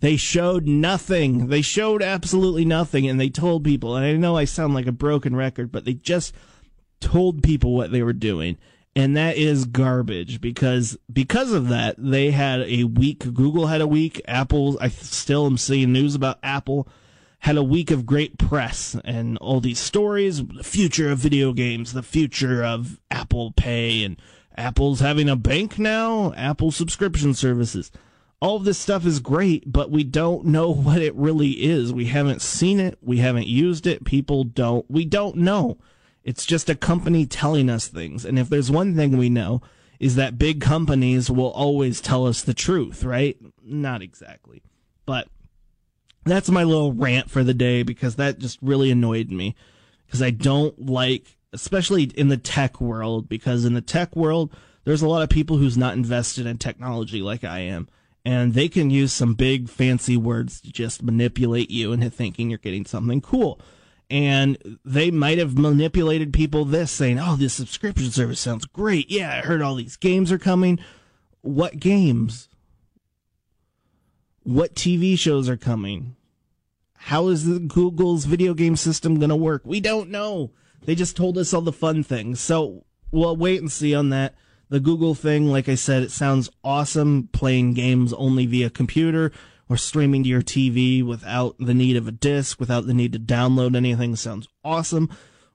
they 0.00 0.16
showed 0.16 0.66
nothing. 0.66 1.48
They 1.48 1.62
showed 1.62 2.02
absolutely 2.02 2.64
nothing, 2.64 3.08
and 3.08 3.20
they 3.20 3.30
told 3.30 3.64
people. 3.64 3.96
And 3.96 4.06
I 4.06 4.12
know 4.12 4.36
I 4.36 4.44
sound 4.44 4.74
like 4.74 4.86
a 4.86 4.92
broken 4.92 5.34
record, 5.34 5.72
but 5.72 5.84
they 5.84 5.94
just 5.94 6.34
told 7.00 7.42
people 7.42 7.74
what 7.74 7.90
they 7.90 8.02
were 8.02 8.12
doing, 8.12 8.56
and 8.94 9.16
that 9.16 9.36
is 9.36 9.64
garbage. 9.64 10.40
Because 10.40 10.96
because 11.12 11.52
of 11.52 11.68
that, 11.68 11.96
they 11.98 12.30
had 12.30 12.60
a 12.60 12.84
week. 12.84 13.20
Google 13.34 13.66
had 13.66 13.80
a 13.80 13.88
week. 13.88 14.20
Apple. 14.28 14.78
I 14.80 14.88
still 14.88 15.46
am 15.46 15.56
seeing 15.56 15.92
news 15.92 16.14
about 16.14 16.38
Apple 16.44 16.86
had 17.44 17.58
a 17.58 17.62
week 17.62 17.90
of 17.90 18.06
great 18.06 18.38
press 18.38 18.96
and 19.04 19.36
all 19.36 19.60
these 19.60 19.78
stories, 19.78 20.42
the 20.42 20.64
future 20.64 21.10
of 21.10 21.18
video 21.18 21.52
games, 21.52 21.92
the 21.92 22.02
future 22.02 22.64
of 22.64 22.98
Apple 23.10 23.52
Pay, 23.52 24.02
and 24.02 24.16
Apple's 24.56 25.00
having 25.00 25.28
a 25.28 25.36
bank 25.36 25.78
now, 25.78 26.32
Apple 26.38 26.70
subscription 26.70 27.34
services. 27.34 27.92
All 28.40 28.58
this 28.58 28.78
stuff 28.78 29.04
is 29.04 29.20
great, 29.20 29.70
but 29.70 29.90
we 29.90 30.04
don't 30.04 30.46
know 30.46 30.70
what 30.72 31.02
it 31.02 31.14
really 31.16 31.62
is. 31.62 31.92
We 31.92 32.06
haven't 32.06 32.40
seen 32.40 32.80
it, 32.80 32.96
we 33.02 33.18
haven't 33.18 33.46
used 33.46 33.86
it, 33.86 34.06
people 34.06 34.44
don't, 34.44 34.90
we 34.90 35.04
don't 35.04 35.36
know. 35.36 35.76
It's 36.22 36.46
just 36.46 36.70
a 36.70 36.74
company 36.74 37.26
telling 37.26 37.68
us 37.68 37.88
things. 37.88 38.24
And 38.24 38.38
if 38.38 38.48
there's 38.48 38.70
one 38.70 38.96
thing 38.96 39.18
we 39.18 39.28
know, 39.28 39.60
is 40.00 40.16
that 40.16 40.38
big 40.38 40.62
companies 40.62 41.30
will 41.30 41.50
always 41.50 42.00
tell 42.00 42.26
us 42.26 42.40
the 42.40 42.54
truth, 42.54 43.04
right? 43.04 43.36
Not 43.62 44.00
exactly. 44.00 44.62
But 45.04 45.28
that's 46.24 46.50
my 46.50 46.64
little 46.64 46.92
rant 46.92 47.30
for 47.30 47.44
the 47.44 47.54
day 47.54 47.82
because 47.82 48.16
that 48.16 48.38
just 48.38 48.58
really 48.62 48.90
annoyed 48.90 49.30
me 49.30 49.54
because 50.06 50.22
I 50.22 50.30
don't 50.30 50.86
like, 50.86 51.36
especially 51.52 52.04
in 52.04 52.28
the 52.28 52.36
tech 52.36 52.80
world, 52.80 53.28
because 53.28 53.64
in 53.64 53.74
the 53.74 53.80
tech 53.80 54.14
world, 54.16 54.54
there's 54.84 55.02
a 55.02 55.08
lot 55.08 55.22
of 55.22 55.28
people 55.28 55.56
who's 55.56 55.76
not 55.76 55.94
invested 55.94 56.46
in 56.46 56.58
technology 56.58 57.20
like 57.20 57.44
I 57.44 57.60
am. 57.60 57.88
And 58.24 58.54
they 58.54 58.68
can 58.68 58.88
use 58.90 59.12
some 59.12 59.34
big 59.34 59.68
fancy 59.68 60.16
words 60.16 60.60
to 60.62 60.72
just 60.72 61.02
manipulate 61.02 61.70
you 61.70 61.92
into 61.92 62.08
thinking 62.08 62.48
you're 62.48 62.58
getting 62.58 62.86
something 62.86 63.20
cool. 63.20 63.60
And 64.08 64.78
they 64.84 65.10
might 65.10 65.38
have 65.38 65.58
manipulated 65.58 66.32
people 66.32 66.64
this 66.64 66.90
saying, 66.90 67.18
Oh, 67.18 67.36
this 67.36 67.54
subscription 67.54 68.10
service 68.10 68.40
sounds 68.40 68.66
great. 68.66 69.10
Yeah, 69.10 69.30
I 69.30 69.46
heard 69.46 69.60
all 69.60 69.74
these 69.74 69.96
games 69.96 70.32
are 70.32 70.38
coming. 70.38 70.78
What 71.42 71.78
games? 71.78 72.48
What 74.44 74.74
TV 74.74 75.18
shows 75.18 75.48
are 75.48 75.56
coming? 75.56 76.16
How 76.96 77.28
is 77.28 77.46
the 77.46 77.58
Google's 77.58 78.26
video 78.26 78.52
game 78.52 78.76
system 78.76 79.18
going 79.18 79.30
to 79.30 79.36
work? 79.36 79.62
We 79.64 79.80
don't 79.80 80.10
know. 80.10 80.50
They 80.84 80.94
just 80.94 81.16
told 81.16 81.38
us 81.38 81.54
all 81.54 81.62
the 81.62 81.72
fun 81.72 82.02
things. 82.02 82.40
So 82.40 82.84
we'll 83.10 83.36
wait 83.36 83.62
and 83.62 83.72
see 83.72 83.94
on 83.94 84.10
that. 84.10 84.34
The 84.68 84.80
Google 84.80 85.14
thing, 85.14 85.50
like 85.50 85.66
I 85.66 85.76
said, 85.76 86.02
it 86.02 86.10
sounds 86.10 86.50
awesome 86.62 87.30
playing 87.32 87.72
games 87.72 88.12
only 88.12 88.44
via 88.44 88.68
computer 88.68 89.32
or 89.70 89.78
streaming 89.78 90.24
to 90.24 90.28
your 90.28 90.42
TV 90.42 91.02
without 91.02 91.56
the 91.58 91.72
need 91.72 91.96
of 91.96 92.06
a 92.06 92.12
disc, 92.12 92.60
without 92.60 92.86
the 92.86 92.92
need 92.92 93.14
to 93.14 93.18
download 93.18 93.74
anything 93.74 94.14
sounds 94.14 94.46
awesome. 94.62 95.08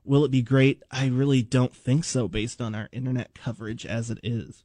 Will 0.04 0.26
it 0.26 0.32
be 0.32 0.42
great? 0.42 0.82
I 0.90 1.10
really 1.10 1.44
don't 1.44 1.76
think 1.76 2.06
so 2.06 2.28
based 2.28 2.60
on 2.60 2.74
our 2.74 2.90
internet 2.92 3.36
coverage 3.36 3.86
as 3.86 4.10
it 4.10 4.18
is. 4.24 4.64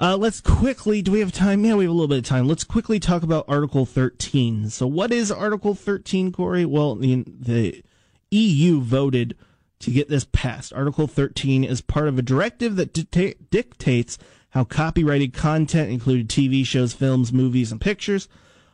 Uh, 0.00 0.16
let's 0.16 0.40
quickly, 0.40 1.02
do 1.02 1.12
we 1.12 1.20
have 1.20 1.30
time? 1.30 1.62
Yeah, 1.62 1.74
we 1.74 1.84
have 1.84 1.90
a 1.90 1.94
little 1.94 2.08
bit 2.08 2.18
of 2.18 2.24
time. 2.24 2.48
Let's 2.48 2.64
quickly 2.64 2.98
talk 2.98 3.22
about 3.22 3.44
Article 3.46 3.84
13. 3.84 4.70
So, 4.70 4.86
what 4.86 5.12
is 5.12 5.30
Article 5.30 5.74
13, 5.74 6.32
Corey? 6.32 6.64
Well, 6.64 6.94
the, 6.94 7.22
the 7.26 7.82
EU 8.30 8.80
voted 8.80 9.36
to 9.80 9.90
get 9.90 10.08
this 10.08 10.24
passed. 10.32 10.72
Article 10.72 11.06
13 11.06 11.64
is 11.64 11.82
part 11.82 12.08
of 12.08 12.18
a 12.18 12.22
directive 12.22 12.76
that 12.76 12.94
dicta- 12.94 13.34
dictates 13.50 14.16
how 14.50 14.64
copyrighted 14.64 15.34
content, 15.34 15.90
including 15.90 16.28
TV 16.28 16.64
shows, 16.64 16.94
films, 16.94 17.30
movies, 17.30 17.70
and 17.70 17.78
pictures, 17.78 18.26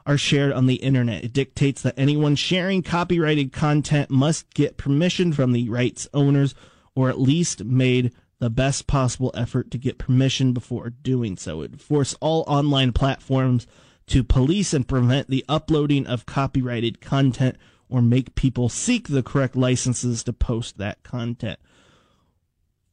are 0.06 0.16
shared 0.16 0.52
on 0.52 0.66
the 0.66 0.76
internet. 0.76 1.24
It 1.24 1.32
dictates 1.32 1.82
that 1.82 1.98
anyone 1.98 2.36
sharing 2.36 2.84
copyrighted 2.84 3.52
content 3.52 4.10
must 4.10 4.54
get 4.54 4.76
permission 4.76 5.32
from 5.32 5.50
the 5.50 5.68
rights 5.68 6.06
owners 6.14 6.54
or 6.94 7.08
at 7.08 7.20
least 7.20 7.64
made 7.64 8.12
the 8.38 8.50
best 8.50 8.86
possible 8.86 9.30
effort 9.34 9.70
to 9.70 9.78
get 9.78 9.98
permission 9.98 10.52
before 10.52 10.90
doing 10.90 11.36
so. 11.36 11.62
It 11.62 11.70
would 11.70 11.80
force 11.80 12.14
all 12.20 12.44
online 12.46 12.92
platforms 12.92 13.66
to 14.08 14.22
police 14.22 14.72
and 14.74 14.86
prevent 14.86 15.28
the 15.28 15.44
uploading 15.48 16.06
of 16.06 16.26
copyrighted 16.26 17.00
content 17.00 17.56
or 17.88 18.02
make 18.02 18.34
people 18.34 18.68
seek 18.68 19.08
the 19.08 19.22
correct 19.22 19.56
licenses 19.56 20.22
to 20.24 20.32
post 20.32 20.78
that 20.78 21.02
content. 21.02 21.58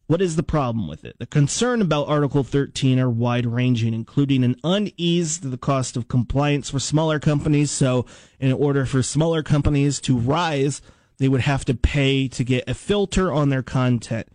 What 0.08 0.22
is 0.22 0.36
the 0.36 0.44
problem 0.44 0.88
with 0.88 1.06
it? 1.06 1.18
The 1.18 1.26
concern 1.26 1.82
about 1.82 2.10
Article 2.10 2.44
13 2.44 3.00
are 3.00 3.10
wide 3.10 3.46
ranging, 3.46 3.94
including 3.94 4.44
an 4.44 4.58
unease 4.64 5.40
to 5.40 5.48
the 5.48 5.58
cost 5.58 5.96
of 5.96 6.08
compliance 6.08 6.70
for 6.70 6.80
smaller 6.80 7.20
companies. 7.20 7.72
So, 7.72 8.06
in 8.40 8.52
order 8.52 8.86
for 8.86 9.02
smaller 9.02 9.42
companies 9.42 10.02
to 10.02 10.18
rise, 10.18 10.82
they 11.20 11.30
would 11.30 11.42
have 11.42 11.64
to 11.66 11.74
pay 11.74 12.28
to 12.28 12.44
get 12.44 12.68
a 12.68 12.74
filter 12.74 13.32
on 13.32 13.50
their 13.50 13.64
content 13.64 14.28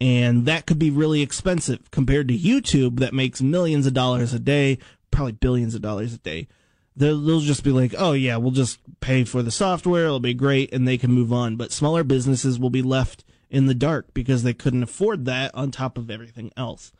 and 0.00 0.46
that 0.46 0.66
could 0.66 0.78
be 0.78 0.90
really 0.90 1.22
expensive 1.22 1.90
compared 1.90 2.28
to 2.28 2.38
YouTube 2.38 2.98
that 3.00 3.14
makes 3.14 3.40
millions 3.40 3.86
of 3.86 3.94
dollars 3.94 4.32
a 4.32 4.38
day, 4.38 4.78
probably 5.10 5.32
billions 5.32 5.74
of 5.74 5.82
dollars 5.82 6.14
a 6.14 6.18
day. 6.18 6.48
They'll, 6.96 7.40
just 7.40 7.64
be 7.64 7.72
like, 7.72 7.94
oh 7.98 8.12
yeah, 8.12 8.36
we'll 8.36 8.52
just 8.52 8.78
pay 9.00 9.24
for 9.24 9.42
the 9.42 9.50
software, 9.50 10.04
it'll 10.04 10.20
be 10.20 10.34
great, 10.34 10.72
and 10.72 10.86
they 10.86 10.96
can 10.96 11.10
move 11.10 11.32
on. 11.32 11.56
But 11.56 11.72
smaller 11.72 12.04
businesses 12.04 12.58
will 12.58 12.70
be 12.70 12.82
left 12.82 13.24
in 13.50 13.66
the 13.66 13.74
dark 13.74 14.14
because 14.14 14.42
they 14.42 14.54
couldn't 14.54 14.82
afford 14.82 15.24
that 15.24 15.52
on 15.54 15.70
top 15.70 15.98
of 15.98 16.10
everything 16.10 16.52
else. 16.56 16.92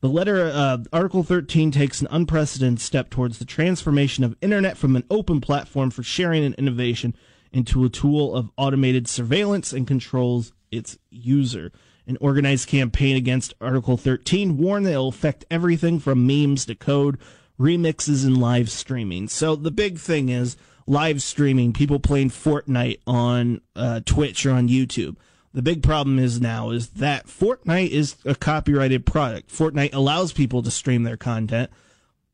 The 0.00 0.08
letter, 0.08 0.50
uh, 0.52 0.78
Article 0.92 1.22
13 1.22 1.70
takes 1.70 2.00
an 2.00 2.08
unprecedented 2.10 2.80
step 2.80 3.08
towards 3.08 3.38
the 3.38 3.44
transformation 3.44 4.24
of 4.24 4.36
internet 4.40 4.76
from 4.76 4.96
an 4.96 5.04
open 5.10 5.40
platform 5.40 5.90
for 5.90 6.02
sharing 6.02 6.44
and 6.44 6.56
innovation 6.56 7.14
into 7.52 7.84
a 7.84 7.88
tool 7.88 8.34
of 8.34 8.50
automated 8.56 9.06
surveillance 9.06 9.72
and 9.72 9.86
controls 9.86 10.52
its 10.72 10.98
user. 11.10 11.70
An 12.06 12.18
organized 12.20 12.68
campaign 12.68 13.16
against 13.16 13.54
Article 13.60 13.96
13 13.96 14.58
warned 14.58 14.86
that 14.86 14.92
it'll 14.92 15.08
affect 15.08 15.44
everything 15.50 16.00
from 16.00 16.26
memes 16.26 16.66
to 16.66 16.74
code, 16.74 17.18
remixes, 17.58 18.24
and 18.24 18.38
live 18.38 18.70
streaming. 18.70 19.28
So 19.28 19.54
the 19.54 19.70
big 19.70 19.98
thing 19.98 20.28
is 20.28 20.56
live 20.86 21.22
streaming, 21.22 21.72
people 21.72 22.00
playing 22.00 22.30
Fortnite 22.30 23.00
on 23.06 23.60
uh, 23.76 24.00
Twitch 24.04 24.44
or 24.44 24.52
on 24.52 24.68
YouTube. 24.68 25.16
The 25.54 25.62
big 25.62 25.82
problem 25.82 26.18
is 26.18 26.40
now 26.40 26.70
is 26.70 26.88
that 26.90 27.26
Fortnite 27.26 27.90
is 27.90 28.16
a 28.24 28.34
copyrighted 28.34 29.04
product. 29.04 29.50
Fortnite 29.50 29.94
allows 29.94 30.32
people 30.32 30.62
to 30.62 30.70
stream 30.70 31.02
their 31.02 31.18
content, 31.18 31.70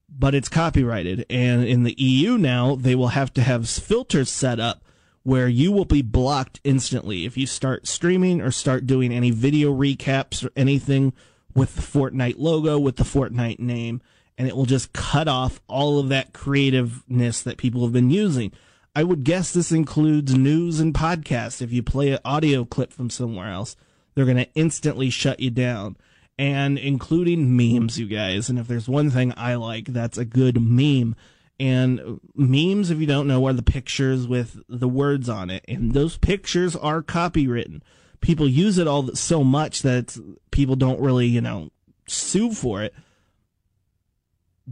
but 0.09 0.35
it's 0.35 0.49
copyrighted. 0.49 1.27
And 1.29 1.65
in 1.65 1.83
the 1.83 2.01
EU 2.01 2.39
now, 2.39 2.77
they 2.77 2.95
will 2.95 3.09
have 3.09 3.35
to 3.35 3.43
have 3.43 3.69
filters 3.69 4.31
set 4.31 4.61
up 4.61 4.83
where 5.23 5.49
you 5.49 5.73
will 5.73 5.85
be 5.85 6.03
blocked 6.03 6.61
instantly 6.65 7.25
if 7.25 7.37
you 7.37 7.47
start 7.47 7.87
streaming 7.87 8.41
or 8.41 8.51
start 8.51 8.87
doing 8.87 9.13
any 9.13 9.31
video 9.31 9.75
recaps 9.75 10.45
or 10.45 10.51
anything 10.57 11.13
with 11.55 11.75
the 11.77 11.83
Fortnite 11.83 12.37
logo, 12.39 12.79
with 12.79 12.97
the 12.97 13.05
Fortnite 13.05 13.59
name, 13.59 14.01
and 14.37 14.47
it 14.47 14.57
will 14.57 14.67
just 14.67 14.93
cut 14.93 15.29
off 15.29 15.61
all 15.69 15.99
of 15.99 16.09
that 16.09 16.33
creativeness 16.33 17.43
that 17.43 17.59
people 17.59 17.83
have 17.83 17.93
been 17.93 18.11
using. 18.11 18.53
I 18.95 19.05
would 19.05 19.25
guess 19.25 19.53
this 19.53 19.73
includes 19.73 20.35
news 20.35 20.81
and 20.81 20.95
podcasts. 20.95 21.61
If 21.61 21.73
you 21.73 21.83
play 21.83 22.11
an 22.11 22.21
audio 22.25 22.65
clip 22.65 22.93
from 22.93 23.11
somewhere 23.11 23.51
else, 23.53 23.77
they're 24.15 24.25
going 24.25 24.37
to 24.39 24.53
instantly 24.55 25.11
shut 25.11 25.41
you 25.41 25.51
down. 25.51 25.97
And 26.39 26.79
including 26.79 27.57
memes, 27.57 27.99
you 27.99 28.07
guys. 28.07 28.49
And 28.49 28.59
if 28.59 28.69
there's 28.69 28.89
one 28.89 29.11
thing 29.11 29.35
I 29.37 29.57
like, 29.57 29.87
that's 29.87 30.19
a 30.19 30.25
good 30.25 30.61
meme. 30.61 31.17
And 31.61 32.21
memes, 32.35 32.91
if 32.91 32.99
you 32.99 33.07
don't 33.07 33.27
know, 33.27 33.47
are 33.47 33.53
the 33.53 33.63
pictures 33.63 34.27
with 34.27 34.61
the 34.69 34.89
words 34.89 35.29
on 35.29 35.51
it. 35.51 35.65
And 35.67 35.93
those 35.93 36.17
pictures 36.17 36.77
are 36.77 37.03
copywritten. 37.03 37.81
People 38.21 38.49
use 38.49 38.79
it 38.79 38.87
all 38.87 39.15
so 39.15 39.43
much 39.43 39.83
that 39.83 40.17
people 40.51 40.77
don't 40.77 41.01
really, 41.01 41.27
you 41.27 41.41
know, 41.41 41.71
sue 42.07 42.53
for 42.53 42.83
it 42.83 42.95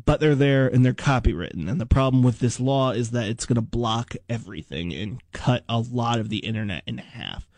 but 0.05 0.21
they're 0.21 0.35
there 0.35 0.69
and 0.69 0.85
they're 0.85 0.93
copywritten. 0.93 1.71
And 1.71 1.81
the 1.81 1.87
problem 1.87 2.23
with 2.23 2.39
this 2.39 2.61
law 2.61 2.91
is 2.91 3.13
that 3.13 3.29
it's 3.29 3.47
going 3.47 3.57
to 3.57 3.63
block 3.63 4.15
everything 4.29 4.93
and 4.93 5.23
cut 5.33 5.65
a 5.69 5.79
lot 5.79 6.19
of 6.19 6.29
the 6.29 6.39
internet 6.39 6.83
in 6.87 6.99
half. 6.99 7.49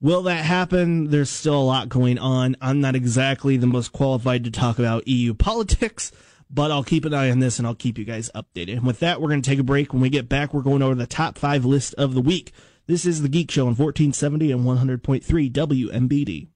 Will 0.00 0.22
that 0.22 0.44
happen? 0.44 1.10
There's 1.10 1.30
still 1.30 1.60
a 1.60 1.62
lot 1.62 1.88
going 1.88 2.18
on. 2.18 2.56
I'm 2.60 2.80
not 2.80 2.96
exactly 2.96 3.56
the 3.56 3.66
most 3.66 3.92
qualified 3.92 4.44
to 4.44 4.50
talk 4.50 4.78
about 4.78 5.08
EU 5.08 5.34
politics, 5.34 6.12
but 6.50 6.70
I'll 6.70 6.84
keep 6.84 7.04
an 7.04 7.14
eye 7.14 7.30
on 7.30 7.38
this 7.38 7.58
and 7.58 7.66
I'll 7.66 7.74
keep 7.74 7.96
you 7.96 8.04
guys 8.04 8.30
updated. 8.34 8.78
And 8.78 8.86
with 8.86 9.00
that, 9.00 9.20
we're 9.20 9.28
going 9.28 9.42
to 9.42 9.48
take 9.48 9.58
a 9.58 9.64
break. 9.64 9.92
When 9.92 10.02
we 10.02 10.10
get 10.10 10.28
back, 10.28 10.52
we're 10.52 10.62
going 10.62 10.82
over 10.82 10.94
the 10.94 11.06
top 11.06 11.38
five 11.38 11.64
list 11.64 11.94
of 11.94 12.14
the 12.14 12.20
week. 12.20 12.52
This 12.86 13.06
is 13.06 13.22
the 13.22 13.28
Geek 13.28 13.50
Show 13.50 13.62
on 13.62 13.76
1470 13.76 14.50
and 14.50 14.64
100.3 14.64 15.52
WMBD. 15.52 16.48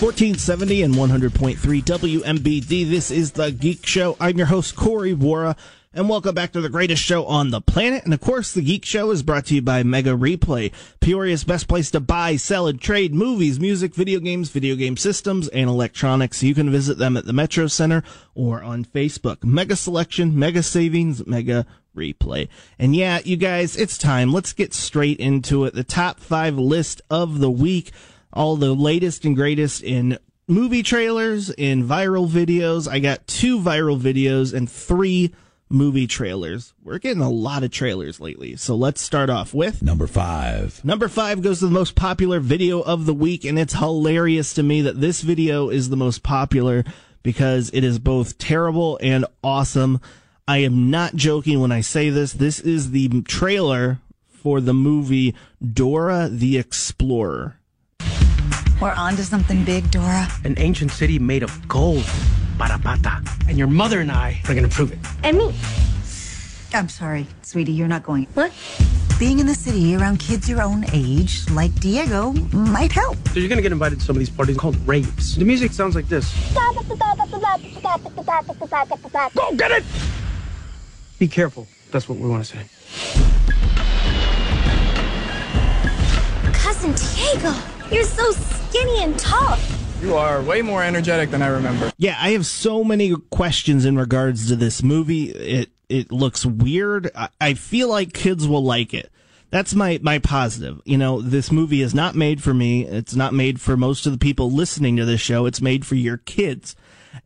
1470 0.00 0.82
and 0.82 0.94
100.3 0.94 1.56
WMBD. 1.82 2.88
This 2.88 3.10
is 3.10 3.32
the 3.32 3.50
Geek 3.50 3.86
Show. 3.86 4.16
I'm 4.20 4.36
your 4.36 4.46
host, 4.46 4.76
Corey 4.76 5.14
Wara, 5.14 5.56
and 5.96 6.10
welcome 6.10 6.34
back 6.34 6.52
to 6.52 6.60
the 6.60 6.68
greatest 6.68 7.02
show 7.02 7.24
on 7.24 7.50
the 7.50 7.60
planet. 7.60 8.04
And 8.04 8.12
of 8.12 8.20
course, 8.20 8.52
the 8.52 8.60
Geek 8.60 8.84
Show 8.84 9.10
is 9.10 9.22
brought 9.22 9.46
to 9.46 9.54
you 9.54 9.62
by 9.62 9.82
Mega 9.82 10.10
Replay, 10.10 10.70
Peoria's 11.00 11.42
best 11.42 11.68
place 11.68 11.90
to 11.92 12.00
buy, 12.00 12.36
sell, 12.36 12.66
and 12.66 12.78
trade 12.78 13.14
movies, 13.14 13.58
music, 13.58 13.94
video 13.94 14.20
games, 14.20 14.50
video 14.50 14.76
game 14.76 14.98
systems, 14.98 15.48
and 15.48 15.70
electronics. 15.70 16.42
You 16.42 16.54
can 16.54 16.70
visit 16.70 16.98
them 16.98 17.16
at 17.16 17.24
the 17.24 17.32
Metro 17.32 17.66
Center 17.66 18.04
or 18.34 18.62
on 18.62 18.84
Facebook. 18.84 19.42
Mega 19.42 19.74
selection, 19.74 20.38
mega 20.38 20.62
savings, 20.62 21.26
mega 21.26 21.64
replay. 21.96 22.48
And 22.78 22.94
yeah, 22.94 23.20
you 23.24 23.38
guys, 23.38 23.74
it's 23.74 23.96
time. 23.96 24.34
Let's 24.34 24.52
get 24.52 24.74
straight 24.74 25.18
into 25.18 25.64
it. 25.64 25.72
The 25.72 25.82
top 25.82 26.20
five 26.20 26.58
list 26.58 27.00
of 27.10 27.40
the 27.40 27.50
week 27.50 27.90
all 28.34 28.56
the 28.56 28.74
latest 28.74 29.24
and 29.24 29.34
greatest 29.34 29.82
in 29.82 30.18
movie 30.46 30.82
trailers, 30.82 31.48
in 31.50 31.82
viral 31.88 32.28
videos. 32.28 32.86
I 32.86 32.98
got 32.98 33.26
two 33.26 33.58
viral 33.58 33.98
videos 33.98 34.52
and 34.52 34.70
three 34.70 35.32
movie 35.68 36.06
trailers. 36.06 36.72
We're 36.82 36.98
getting 36.98 37.22
a 37.22 37.30
lot 37.30 37.64
of 37.64 37.70
trailers 37.70 38.20
lately. 38.20 38.56
So 38.56 38.74
let's 38.74 39.00
start 39.00 39.30
off 39.30 39.52
with 39.52 39.82
number 39.82 40.06
five. 40.06 40.84
Number 40.84 41.08
five 41.08 41.42
goes 41.42 41.58
to 41.60 41.66
the 41.66 41.72
most 41.72 41.94
popular 41.94 42.40
video 42.40 42.80
of 42.80 43.06
the 43.06 43.14
week, 43.14 43.44
and 43.44 43.58
it's 43.58 43.74
hilarious 43.74 44.54
to 44.54 44.62
me 44.62 44.82
that 44.82 45.00
this 45.00 45.22
video 45.22 45.68
is 45.68 45.88
the 45.88 45.96
most 45.96 46.22
popular 46.22 46.84
because 47.22 47.70
it 47.72 47.82
is 47.82 47.98
both 47.98 48.38
terrible 48.38 48.98
and 49.02 49.24
awesome. 49.42 50.00
I 50.46 50.58
am 50.58 50.90
not 50.90 51.16
joking 51.16 51.60
when 51.60 51.72
I 51.72 51.80
say 51.80 52.10
this. 52.10 52.32
This 52.32 52.60
is 52.60 52.92
the 52.92 53.22
trailer 53.22 53.98
for 54.28 54.60
the 54.60 54.74
movie 54.74 55.34
Dora 55.72 56.28
the 56.30 56.56
Explorer. 56.56 57.58
We're 58.80 58.92
on 58.92 59.16
to 59.16 59.24
something 59.24 59.64
big, 59.64 59.90
Dora. 59.90 60.28
An 60.44 60.54
ancient 60.58 60.92
city 60.92 61.18
made 61.18 61.42
of 61.42 61.66
gold. 61.66 62.04
Parapata. 62.58 63.22
And 63.48 63.58
your 63.58 63.66
mother 63.68 64.00
and 64.00 64.10
I 64.10 64.40
are 64.48 64.54
going 64.54 64.68
to 64.68 64.74
prove 64.74 64.92
it. 64.92 64.98
And 65.22 65.38
me. 65.38 65.54
I'm 66.74 66.88
sorry, 66.88 67.26
sweetie, 67.42 67.72
you're 67.72 67.88
not 67.88 68.02
going. 68.02 68.26
What? 68.34 68.52
Being 69.18 69.38
in 69.38 69.46
the 69.46 69.54
city 69.54 69.96
around 69.96 70.18
kids 70.18 70.46
your 70.48 70.60
own 70.60 70.84
age, 70.92 71.48
like 71.50 71.74
Diego, 71.80 72.32
might 72.52 72.92
help. 72.92 73.16
So 73.28 73.40
you're 73.40 73.48
going 73.48 73.56
to 73.56 73.62
get 73.62 73.72
invited 73.72 74.00
to 74.00 74.04
some 74.04 74.14
of 74.16 74.20
these 74.20 74.28
parties 74.28 74.58
called 74.58 74.76
raves. 74.86 75.36
The 75.36 75.44
music 75.44 75.72
sounds 75.72 75.94
like 75.94 76.08
this. 76.08 76.34
Go 79.34 79.54
get 79.56 79.70
it! 79.70 79.84
Be 81.18 81.28
careful. 81.28 81.66
That's 81.92 82.08
what 82.08 82.18
we 82.18 82.28
want 82.28 82.44
to 82.44 82.56
say. 82.56 82.66
Cousin 86.52 86.92
Diego, 86.92 87.54
you're 87.90 88.04
so 88.04 88.32
skinny 88.32 89.02
and 89.02 89.18
tall. 89.18 89.56
You 90.00 90.14
are 90.14 90.42
way 90.42 90.62
more 90.62 90.82
energetic 90.82 91.30
than 91.30 91.42
I 91.42 91.48
remember. 91.48 91.90
Yeah, 91.96 92.16
I 92.20 92.30
have 92.30 92.46
so 92.46 92.84
many 92.84 93.14
questions 93.30 93.84
in 93.84 93.96
regards 93.96 94.48
to 94.48 94.56
this 94.56 94.82
movie. 94.82 95.30
It 95.30 95.70
it 95.88 96.12
looks 96.12 96.44
weird. 96.44 97.10
I, 97.14 97.28
I 97.40 97.54
feel 97.54 97.88
like 97.88 98.12
kids 98.12 98.46
will 98.46 98.62
like 98.62 98.92
it. 98.92 99.10
That's 99.50 99.74
my 99.74 99.98
my 100.02 100.18
positive. 100.18 100.80
You 100.84 100.98
know, 100.98 101.22
this 101.22 101.50
movie 101.50 101.80
is 101.82 101.94
not 101.94 102.14
made 102.14 102.42
for 102.42 102.52
me. 102.52 102.84
It's 102.84 103.16
not 103.16 103.32
made 103.32 103.60
for 103.60 103.76
most 103.76 104.06
of 104.06 104.12
the 104.12 104.18
people 104.18 104.50
listening 104.50 104.96
to 104.96 105.04
this 105.04 105.20
show. 105.20 105.46
It's 105.46 105.62
made 105.62 105.86
for 105.86 105.94
your 105.94 106.18
kids 106.18 106.76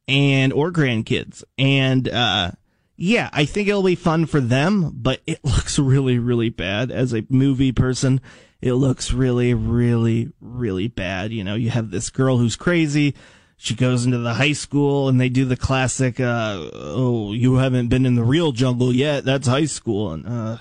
and 0.07 0.53
or 0.53 0.71
grandkids. 0.71 1.43
And 1.59 2.09
uh 2.09 2.53
yeah, 3.01 3.31
I 3.33 3.45
think 3.45 3.69
it'll 3.69 3.83
be 3.83 3.97
fun 3.97 4.27
for 4.27 4.41
them, 4.41 4.93
but 4.95 5.21
it 5.27 5.41
looks 5.45 5.79
really 5.79 6.19
really 6.19 6.51
bad 6.51 6.91
as 6.91 7.13
a 7.13 7.27
movie 7.29 7.73
person 7.73 8.21
it 8.61 8.75
looks 8.75 9.13
really, 9.13 9.55
really, 9.55 10.33
really 10.41 10.89
bad. 10.89 11.33
You 11.33 11.45
know, 11.45 11.55
you 11.55 11.71
have 11.71 11.91
this 11.91 12.11
girl 12.11 12.37
who's 12.37 12.57
crazy. 12.57 13.15
She 13.57 13.75
goes 13.75 14.05
into 14.05 14.19
the 14.19 14.35
high 14.35 14.53
school 14.53 15.09
and 15.09 15.21
they 15.21 15.29
do 15.29 15.45
the 15.45 15.57
classic, 15.57 16.21
uh, 16.21 16.69
oh, 16.73 17.33
you 17.33 17.57
haven't 17.57 17.89
been 17.89 18.07
in 18.07 18.15
the 18.15 18.25
real 18.25 18.53
jungle 18.53 18.95
yet. 18.95 19.25
That's 19.25 19.47
high 19.47 19.67
school. 19.67 20.13
And, 20.13 20.27
uh, 20.27 20.59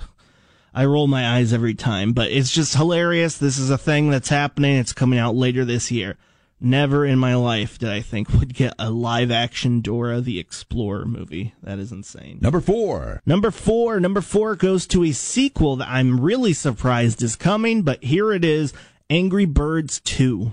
I 0.74 0.86
roll 0.86 1.08
my 1.08 1.28
eyes 1.28 1.52
every 1.52 1.74
time, 1.74 2.14
but 2.14 2.32
it's 2.32 2.52
just 2.52 2.76
hilarious. 2.76 3.38
This 3.38 3.58
is 3.58 3.70
a 3.70 3.78
thing 3.78 4.10
that's 4.10 4.30
happening. 4.30 4.78
It's 4.78 4.94
coming 4.94 5.18
out 5.18 5.36
later 5.36 5.66
this 5.66 5.92
year. 5.92 6.18
Never 6.62 7.06
in 7.06 7.18
my 7.20 7.36
life 7.36 7.80
did 7.80 7.90
I 7.90 8.02
think 8.02 8.34
would 8.34 8.54
get 8.54 8.74
a 8.78 8.90
live 8.90 9.32
action 9.32 9.80
Dora 9.80 10.20
the 10.20 10.40
Explorer 10.40 11.06
movie. 11.06 11.54
That 11.64 11.80
is 11.80 11.94
insane. 11.94 12.40
Number 12.42 12.60
four. 12.60 13.22
Number 13.26 13.50
four. 13.50 13.98
Number 14.02 14.20
four 14.20 14.58
goes 14.58 14.86
to 14.88 15.06
a 15.06 15.14
sequel 15.14 15.78
that 15.78 15.88
I'm 15.88 16.20
really 16.20 16.52
surprised 16.52 17.24
is 17.24 17.38
coming, 17.38 17.84
but 17.84 18.04
here 18.04 18.34
it 18.34 18.44
is 18.44 18.74
Angry 19.10 19.46
Birds 19.46 20.02
2. 20.02 20.52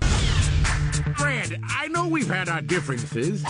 Fred, 1.17 1.61
I 1.69 1.89
know 1.89 2.07
we've 2.07 2.29
had 2.29 2.47
our 2.47 2.61
differences, 2.61 3.43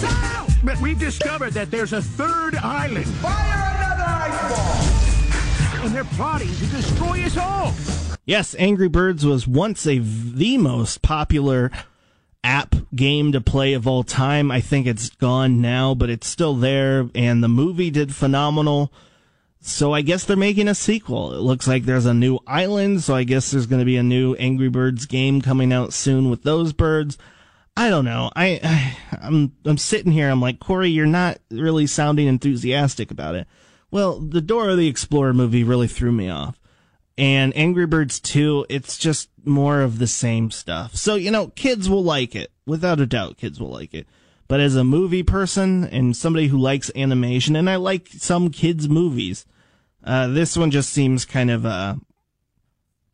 but 0.64 0.82
we've 0.82 0.98
discovered 0.98 1.54
that 1.54 1.70
there's 1.70 1.94
a 1.94 2.02
third 2.02 2.56
island. 2.56 3.06
Fire 3.06 3.76
another 3.78 4.04
ice 4.08 4.50
ball! 4.50 5.86
And 5.86 5.94
they're 5.94 6.04
plotting 6.06 6.54
to 6.56 6.66
destroy 6.66 7.22
us 7.22 7.38
all. 7.38 7.74
Yes, 8.26 8.56
Angry 8.58 8.90
Birds 8.90 9.26
was 9.28 9.48
once 9.48 9.86
a 9.86 10.00
the 10.00 10.58
most 10.58 11.04
popular 11.04 11.72
app 12.44 12.76
game 12.96 13.32
to 13.32 13.42
play 13.42 13.74
of 13.74 13.88
all 13.88 14.04
time. 14.04 14.52
I 14.52 14.62
think 14.62 14.88
it's 14.88 15.10
gone 15.10 15.62
now, 15.62 15.94
but 15.94 16.10
it's 16.10 16.28
still 16.28 16.56
there. 16.56 17.10
And 17.14 17.44
the 17.44 17.48
movie 17.48 17.92
did 17.92 18.16
phenomenal. 18.16 18.92
So 19.60 19.94
I 19.94 20.02
guess 20.02 20.24
they're 20.24 20.38
making 20.38 20.68
a 20.68 20.76
sequel. 20.76 21.34
It 21.34 21.42
looks 21.42 21.68
like 21.68 21.84
there's 21.84 22.06
a 22.06 22.14
new 22.14 22.40
island. 22.48 23.04
So 23.04 23.16
I 23.16 23.24
guess 23.24 23.52
there's 23.52 23.66
going 23.66 23.82
to 23.82 23.86
be 23.86 23.98
a 23.98 24.04
new 24.04 24.36
Angry 24.36 24.70
Birds 24.70 25.06
game 25.06 25.42
coming 25.42 25.74
out 25.74 25.94
soon 25.94 26.30
with 26.30 26.44
those 26.44 26.74
birds. 26.74 27.18
I 27.76 27.90
don't 27.90 28.06
know. 28.06 28.32
I, 28.36 28.60
I 28.64 28.98
I'm 29.22 29.54
I'm 29.66 29.78
sitting 29.78 30.12
here. 30.12 30.30
I'm 30.30 30.42
like 30.42 30.60
Corey, 30.60 30.90
you're 30.90 31.06
not 31.06 31.38
really 31.52 31.86
sounding 31.86 32.28
enthusiastic 32.28 33.12
about 33.12 33.36
it. 33.36 33.48
Well, 33.92 34.20
the 34.20 34.42
Dora 34.42 34.76
the 34.76 34.88
Explorer 34.88 35.34
movie 35.34 35.64
really 35.64 35.88
threw 35.88 36.12
me 36.12 36.30
off 36.30 36.60
and 37.18 37.56
Angry 37.58 37.88
Birds 37.88 38.20
2, 38.20 38.68
it's 38.70 38.98
just 38.98 39.30
more 39.44 39.82
of 39.82 39.98
the 39.98 40.08
same 40.08 40.52
stuff. 40.52 40.96
So, 40.96 41.16
you 41.16 41.32
know, 41.32 41.48
kids 41.48 41.90
will 41.90 42.04
like 42.04 42.36
it. 42.36 42.52
Without 42.66 43.00
a 43.00 43.08
doubt, 43.08 43.38
kids 43.38 43.60
will 43.60 43.72
like 43.72 43.94
it. 43.94 44.08
But 44.48 44.60
as 44.60 44.76
a 44.76 44.84
movie 44.84 45.24
person 45.24 45.84
and 45.86 46.16
somebody 46.16 46.48
who 46.48 46.58
likes 46.58 46.92
animation, 46.96 47.56
and 47.56 47.70
I 47.70 47.78
like 47.78 48.08
some 48.10 48.50
kids' 48.50 48.88
movies, 48.88 49.46
uh, 50.04 50.28
this 50.28 50.56
one 50.56 50.72
just 50.72 50.92
seems 50.92 51.26
kind 51.26 51.50
of, 51.50 51.66
uh, 51.66 51.96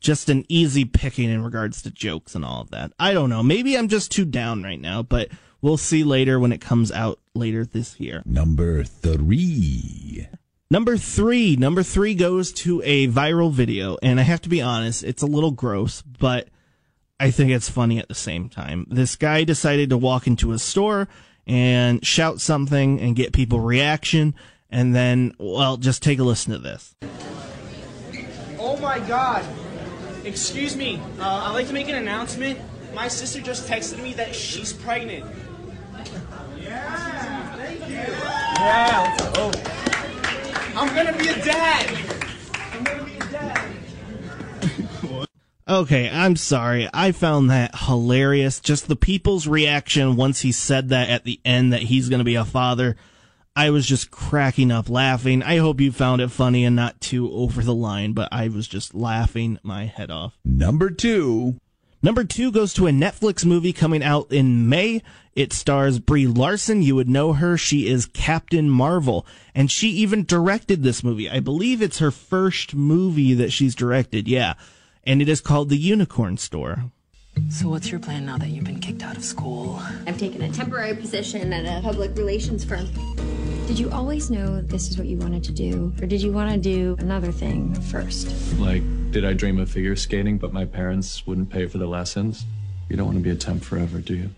just 0.01 0.28
an 0.28 0.45
easy 0.49 0.84
picking 0.84 1.30
in 1.30 1.43
regards 1.43 1.82
to 1.82 1.89
jokes 1.89 2.36
and 2.36 2.43
all 2.43 2.62
of 2.62 2.72
that. 2.72 2.91
I 2.99 3.14
don't 3.14 3.30
know. 3.30 3.41
Maybe 3.41 3.78
I'm 3.78 3.88
just 3.88 4.12
too 4.12 4.26
down 4.26 4.62
right 4.62 4.80
now, 4.80 5.01
but 5.01 5.30
we'll 5.62 5.78
see 5.78 6.04
later 6.04 6.39
when 6.39 6.51
it 6.51 6.60
comes 6.60 6.91
out 6.91 7.20
later 7.34 7.66
this 7.66 7.99
year. 8.01 8.22
Number 8.26 8.84
three. 8.84 10.28
Number 10.74 10.97
three. 10.97 11.55
Number 11.55 11.84
three 11.84 12.15
goes 12.15 12.51
to 12.53 12.82
a 12.84 13.07
viral 13.07 13.51
video, 13.51 13.95
and 14.01 14.19
I 14.19 14.24
have 14.24 14.41
to 14.41 14.49
be 14.49 14.59
honest, 14.59 15.03
it's 15.03 15.21
a 15.21 15.28
little 15.28 15.51
gross, 15.51 16.01
but 16.01 16.47
I 17.19 17.30
think 17.30 17.51
it's 17.51 17.69
funny 17.69 17.99
at 17.99 18.07
the 18.07 18.15
same 18.15 18.49
time. 18.49 18.88
This 18.89 19.15
guy 19.15 19.43
decided 19.43 19.91
to 19.91 19.97
walk 19.99 20.26
into 20.26 20.51
a 20.51 20.57
store 20.57 21.07
and 21.45 22.03
shout 22.03 22.41
something 22.41 22.99
and 22.99 23.15
get 23.15 23.34
people 23.34 23.59
reaction, 23.59 24.34
and 24.71 24.95
then, 24.95 25.36
well, 25.38 25.78
just 25.78 26.01
take 26.01 26.17
a 26.17 26.24
listen 26.24 26.53
to 26.53 26.57
this. 26.57 26.95
Oh 28.57 28.76
my 28.78 28.97
god. 28.97 29.45
Excuse 30.24 30.76
me. 30.76 30.99
Uh, 31.19 31.43
I'd 31.45 31.53
like 31.53 31.67
to 31.67 31.74
make 31.74 31.88
an 31.88 31.95
announcement. 31.97 32.59
My 32.95 33.09
sister 33.09 33.41
just 33.41 33.69
texted 33.69 34.01
me 34.01 34.13
that 34.13 34.34
she's 34.34 34.74
pregnant. 34.74 35.24
Yeah, 36.59 37.57
thank 37.57 37.80
you. 37.88 37.95
Yeah. 37.95 39.17
Oh. 39.36 39.83
I'm 40.76 40.95
gonna 40.95 41.17
be 41.17 41.28
a 41.28 41.36
dad. 41.43 41.97
I'm 42.53 42.84
gonna 42.84 43.03
be 43.03 43.15
a 43.15 43.26
dad. 43.32 43.69
Okay, 45.67 46.09
I'm 46.09 46.36
sorry. 46.36 46.89
I 46.93 47.11
found 47.13 47.49
that 47.49 47.76
hilarious. 47.76 48.59
Just 48.59 48.88
the 48.88 48.95
people's 48.95 49.47
reaction 49.47 50.15
once 50.15 50.41
he 50.41 50.51
said 50.51 50.89
that 50.89 51.09
at 51.09 51.24
the 51.24 51.39
end 51.45 51.71
that 51.71 51.84
he's 51.84 52.09
going 52.09 52.19
to 52.19 52.26
be 52.26 52.36
a 52.36 52.43
father. 52.43 52.97
I 53.55 53.69
was 53.69 53.86
just 53.86 54.11
cracking 54.11 54.71
up 54.71 54.89
laughing. 54.89 55.41
I 55.41 55.57
hope 55.57 55.80
you 55.80 55.91
found 55.91 56.21
it 56.21 56.32
funny 56.32 56.65
and 56.65 56.76
not 56.76 56.99
too 56.99 57.32
over 57.32 57.61
the 57.61 57.74
line, 57.74 58.13
but 58.13 58.30
I 58.32 58.49
was 58.49 58.67
just 58.67 58.93
laughing 58.93 59.59
my 59.63 59.86
head 59.86 60.11
off. 60.11 60.38
Number 60.43 60.89
two. 60.89 61.59
Number 62.04 62.26
two 62.26 62.51
goes 62.51 62.74
to 62.74 62.88
a 62.88 62.91
Netflix 62.91 63.45
movie 63.45 63.72
coming 63.72 64.04
out 64.04 64.30
in 64.30 64.68
May. 64.68 65.01
It 65.38 65.54
stars 65.54 65.99
Brie 65.99 66.28
Larson. 66.28 66.82
You 66.82 66.95
would 66.95 67.08
know 67.08 67.32
her. 67.32 67.58
She 67.58 67.88
is 67.88 68.06
Captain 68.06 68.70
Marvel. 68.70 69.26
And 69.56 69.72
she 69.72 69.88
even 69.91 70.26
directed 70.26 70.84
this 70.84 71.01
movie. 71.01 71.30
I 71.30 71.39
believe 71.39 71.82
it's 71.82 71.99
her 71.99 72.12
first 72.12 72.76
movie 72.76 73.34
that 73.36 73.54
she's 73.54 73.74
directed. 73.74 74.28
Yeah. 74.28 74.56
And 75.06 75.22
it 75.22 75.30
is 75.30 75.39
called 75.39 75.70
The 75.70 75.78
Unicorn 75.78 76.36
Store. 76.36 76.91
So, 77.50 77.70
what's 77.70 77.92
your 77.92 78.00
plan 78.00 78.26
now 78.26 78.38
that 78.38 78.50
you've 78.50 78.64
been 78.64 78.80
kicked 78.80 79.04
out 79.04 79.16
of 79.16 79.24
school? 79.24 79.82
I've 80.08 80.18
taken 80.18 80.42
a 80.42 80.52
temporary 80.52 80.96
position 80.96 81.54
at 81.54 81.66
a 81.66 81.82
public 81.82 82.16
relations 82.18 82.64
firm. 82.64 82.88
Did 83.68 83.80
you 83.80 83.90
always 83.92 84.30
know 84.30 84.62
this 84.62 84.90
is 84.90 84.98
what 84.98 85.08
you 85.08 85.18
wanted 85.18 85.44
to 85.46 85.52
do? 85.52 85.94
Or 86.02 86.06
did 86.06 86.22
you 86.22 86.32
want 86.32 86.52
to 86.52 86.58
do 86.58 86.96
another 87.00 87.32
thing 87.32 87.74
first? 87.74 88.58
Like, 88.60 88.84
did 89.12 89.24
I 89.24 89.34
dream 89.34 89.60
of 89.60 89.70
figure 89.70 89.96
skating, 89.96 90.38
but 90.38 90.52
my 90.52 90.66
parents 90.66 91.26
wouldn't 91.26 91.50
pay 91.50 91.68
for 91.68 91.78
the 91.78 91.88
lessons? 91.88 92.46
You 92.90 92.98
don't 92.98 93.06
want 93.06 93.18
to 93.18 93.24
be 93.24 93.30
a 93.30 93.36
temp 93.36 93.64
forever, 93.64 94.00
do 94.00 94.16
you? 94.16 94.30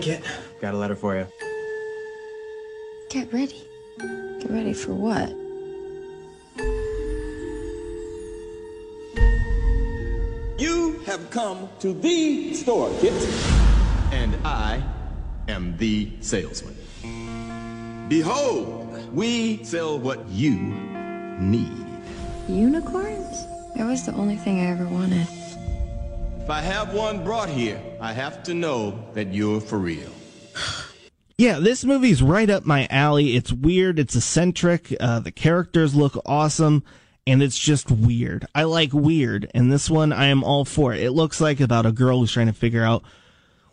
Get. 0.00 0.22
got 0.60 0.74
a 0.74 0.76
letter 0.76 0.96
for 0.96 1.16
you. 1.16 1.26
Get 3.10 3.32
ready. 3.32 3.62
Get 3.98 4.50
ready 4.50 4.72
for 4.72 4.94
what? 4.94 5.43
You 10.56 11.00
have 11.06 11.30
come 11.30 11.68
to 11.80 11.92
the 11.92 12.54
store, 12.54 12.88
Kit. 13.00 13.12
And 14.12 14.36
I 14.46 14.80
am 15.48 15.76
the 15.78 16.12
salesman. 16.20 16.76
Behold, 18.08 19.12
we 19.12 19.64
sell 19.64 19.98
what 19.98 20.28
you 20.28 20.54
need. 20.54 21.84
Unicorns? 22.48 23.46
That 23.74 23.86
was 23.86 24.06
the 24.06 24.12
only 24.12 24.36
thing 24.36 24.60
I 24.60 24.70
ever 24.70 24.86
wanted. 24.86 25.26
If 26.40 26.48
I 26.48 26.60
have 26.60 26.94
one 26.94 27.24
brought 27.24 27.48
here, 27.48 27.80
I 28.00 28.12
have 28.12 28.44
to 28.44 28.54
know 28.54 29.08
that 29.14 29.32
you're 29.34 29.60
for 29.60 29.78
real. 29.78 30.10
Yeah, 31.36 31.58
this 31.58 31.84
movie's 31.84 32.22
right 32.22 32.48
up 32.48 32.64
my 32.64 32.86
alley. 32.90 33.34
It's 33.34 33.52
weird. 33.52 33.98
It's 33.98 34.14
eccentric. 34.14 34.94
Uh, 35.00 35.18
the 35.18 35.32
characters 35.32 35.92
look 35.92 36.16
awesome. 36.24 36.84
And 37.26 37.42
it's 37.42 37.58
just 37.58 37.90
weird. 37.90 38.46
I 38.54 38.64
like 38.64 38.92
weird. 38.92 39.50
And 39.54 39.72
this 39.72 39.88
one, 39.88 40.12
I 40.12 40.26
am 40.26 40.44
all 40.44 40.64
for 40.64 40.92
it. 40.92 41.10
Looks 41.12 41.40
like 41.40 41.60
about 41.60 41.86
a 41.86 41.92
girl 41.92 42.18
who's 42.18 42.32
trying 42.32 42.48
to 42.48 42.52
figure 42.52 42.84
out 42.84 43.02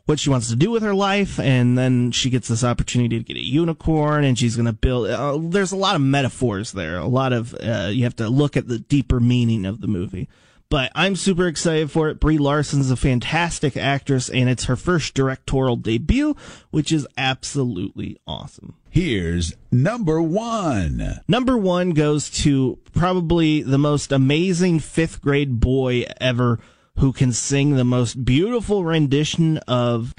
what 0.05 0.19
she 0.19 0.29
wants 0.29 0.49
to 0.49 0.55
do 0.55 0.71
with 0.71 0.83
her 0.83 0.93
life. 0.93 1.39
And 1.39 1.77
then 1.77 2.11
she 2.11 2.29
gets 2.29 2.47
this 2.47 2.63
opportunity 2.63 3.17
to 3.17 3.23
get 3.23 3.37
a 3.37 3.45
unicorn 3.45 4.23
and 4.23 4.39
she's 4.39 4.55
to 4.55 4.73
build. 4.73 5.09
Uh, 5.09 5.37
there's 5.41 5.73
a 5.73 5.77
lot 5.77 5.95
of 5.95 6.01
metaphors 6.01 6.71
there. 6.71 6.97
A 6.97 7.07
lot 7.07 7.33
of, 7.33 7.53
uh, 7.55 7.89
you 7.91 8.03
have 8.03 8.15
to 8.17 8.29
look 8.29 8.55
at 8.55 8.67
the 8.67 8.79
deeper 8.79 9.19
meaning 9.19 9.65
of 9.65 9.81
the 9.81 9.87
movie. 9.87 10.29
But 10.69 10.89
I'm 10.95 11.17
super 11.17 11.47
excited 11.47 11.91
for 11.91 12.07
it. 12.07 12.21
Brie 12.21 12.37
Larson's 12.37 12.91
a 12.91 12.95
fantastic 12.95 13.75
actress, 13.75 14.29
and 14.29 14.49
it's 14.49 14.65
her 14.65 14.77
first 14.77 15.13
directorial 15.13 15.75
debut, 15.75 16.33
which 16.69 16.93
is 16.93 17.05
absolutely 17.17 18.15
awesome. 18.25 18.75
Here's 18.93 19.53
number 19.71 20.21
one. 20.21 21.21
Number 21.25 21.57
one 21.57 21.91
goes 21.91 22.29
to 22.41 22.77
probably 22.91 23.61
the 23.61 23.77
most 23.77 24.11
amazing 24.11 24.79
fifth 24.79 25.21
grade 25.21 25.61
boy 25.61 26.03
ever 26.19 26.59
who 26.97 27.13
can 27.13 27.31
sing 27.31 27.77
the 27.77 27.85
most 27.85 28.25
beautiful 28.25 28.83
rendition 28.83 29.59
of. 29.59 30.13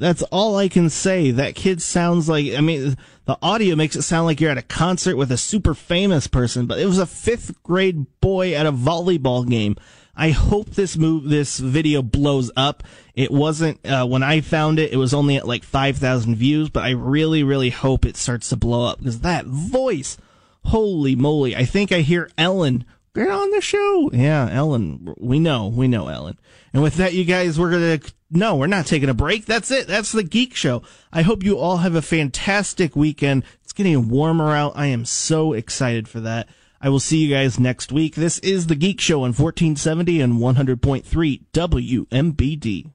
That's 0.00 0.22
all 0.22 0.56
I 0.56 0.68
can 0.68 0.88
say. 0.88 1.30
That 1.30 1.54
kid 1.54 1.82
sounds 1.82 2.26
like, 2.26 2.54
I 2.54 2.62
mean, 2.62 2.96
the 3.26 3.36
audio 3.42 3.76
makes 3.76 3.96
it 3.96 4.02
sound 4.02 4.24
like 4.24 4.40
you're 4.40 4.50
at 4.50 4.56
a 4.56 4.62
concert 4.62 5.14
with 5.14 5.30
a 5.30 5.36
super 5.36 5.74
famous 5.74 6.26
person, 6.26 6.64
but 6.64 6.78
it 6.78 6.86
was 6.86 6.98
a 6.98 7.04
fifth 7.04 7.62
grade 7.62 8.06
boy 8.22 8.54
at 8.54 8.64
a 8.64 8.72
volleyball 8.72 9.46
game. 9.46 9.76
I 10.16 10.30
hope 10.30 10.70
this 10.70 10.96
move, 10.96 11.28
this 11.28 11.58
video 11.58 12.00
blows 12.00 12.50
up. 12.56 12.82
It 13.14 13.30
wasn't, 13.30 13.86
uh, 13.86 14.06
when 14.06 14.22
I 14.22 14.40
found 14.40 14.78
it, 14.78 14.90
it 14.90 14.96
was 14.96 15.12
only 15.12 15.36
at 15.36 15.46
like 15.46 15.64
5,000 15.64 16.34
views, 16.34 16.70
but 16.70 16.82
I 16.82 16.90
really, 16.92 17.42
really 17.42 17.70
hope 17.70 18.06
it 18.06 18.16
starts 18.16 18.48
to 18.48 18.56
blow 18.56 18.86
up 18.86 19.00
because 19.00 19.20
that 19.20 19.44
voice, 19.44 20.16
holy 20.64 21.14
moly. 21.14 21.54
I 21.54 21.66
think 21.66 21.92
I 21.92 22.00
hear 22.00 22.30
Ellen 22.38 22.86
get 23.14 23.30
on 23.30 23.50
the 23.50 23.60
show. 23.60 24.10
Yeah, 24.12 24.48
Ellen. 24.50 25.14
We 25.18 25.38
know. 25.38 25.68
We 25.68 25.88
know 25.88 26.08
Ellen. 26.08 26.38
And 26.72 26.82
with 26.82 26.94
that, 26.96 27.14
you 27.14 27.24
guys, 27.24 27.58
we're 27.58 27.70
going 27.70 28.00
to, 28.00 28.12
no, 28.30 28.56
we're 28.56 28.66
not 28.66 28.86
taking 28.86 29.08
a 29.08 29.14
break. 29.14 29.46
That's 29.46 29.70
it. 29.70 29.86
That's 29.86 30.12
the 30.12 30.22
Geek 30.22 30.54
Show. 30.54 30.82
I 31.12 31.22
hope 31.22 31.42
you 31.42 31.58
all 31.58 31.78
have 31.78 31.94
a 31.94 32.02
fantastic 32.02 32.94
weekend. 32.94 33.44
It's 33.62 33.72
getting 33.72 34.08
warmer 34.08 34.54
out. 34.54 34.72
I 34.76 34.86
am 34.86 35.04
so 35.04 35.52
excited 35.52 36.08
for 36.08 36.20
that. 36.20 36.48
I 36.80 36.88
will 36.88 37.00
see 37.00 37.18
you 37.18 37.28
guys 37.28 37.60
next 37.60 37.92
week. 37.92 38.14
This 38.14 38.38
is 38.38 38.68
the 38.68 38.74
Geek 38.74 39.00
Show 39.00 39.18
on 39.18 39.34
1470 39.34 40.20
and 40.20 40.34
100.3 40.34 41.42
WMBD. 41.52 42.86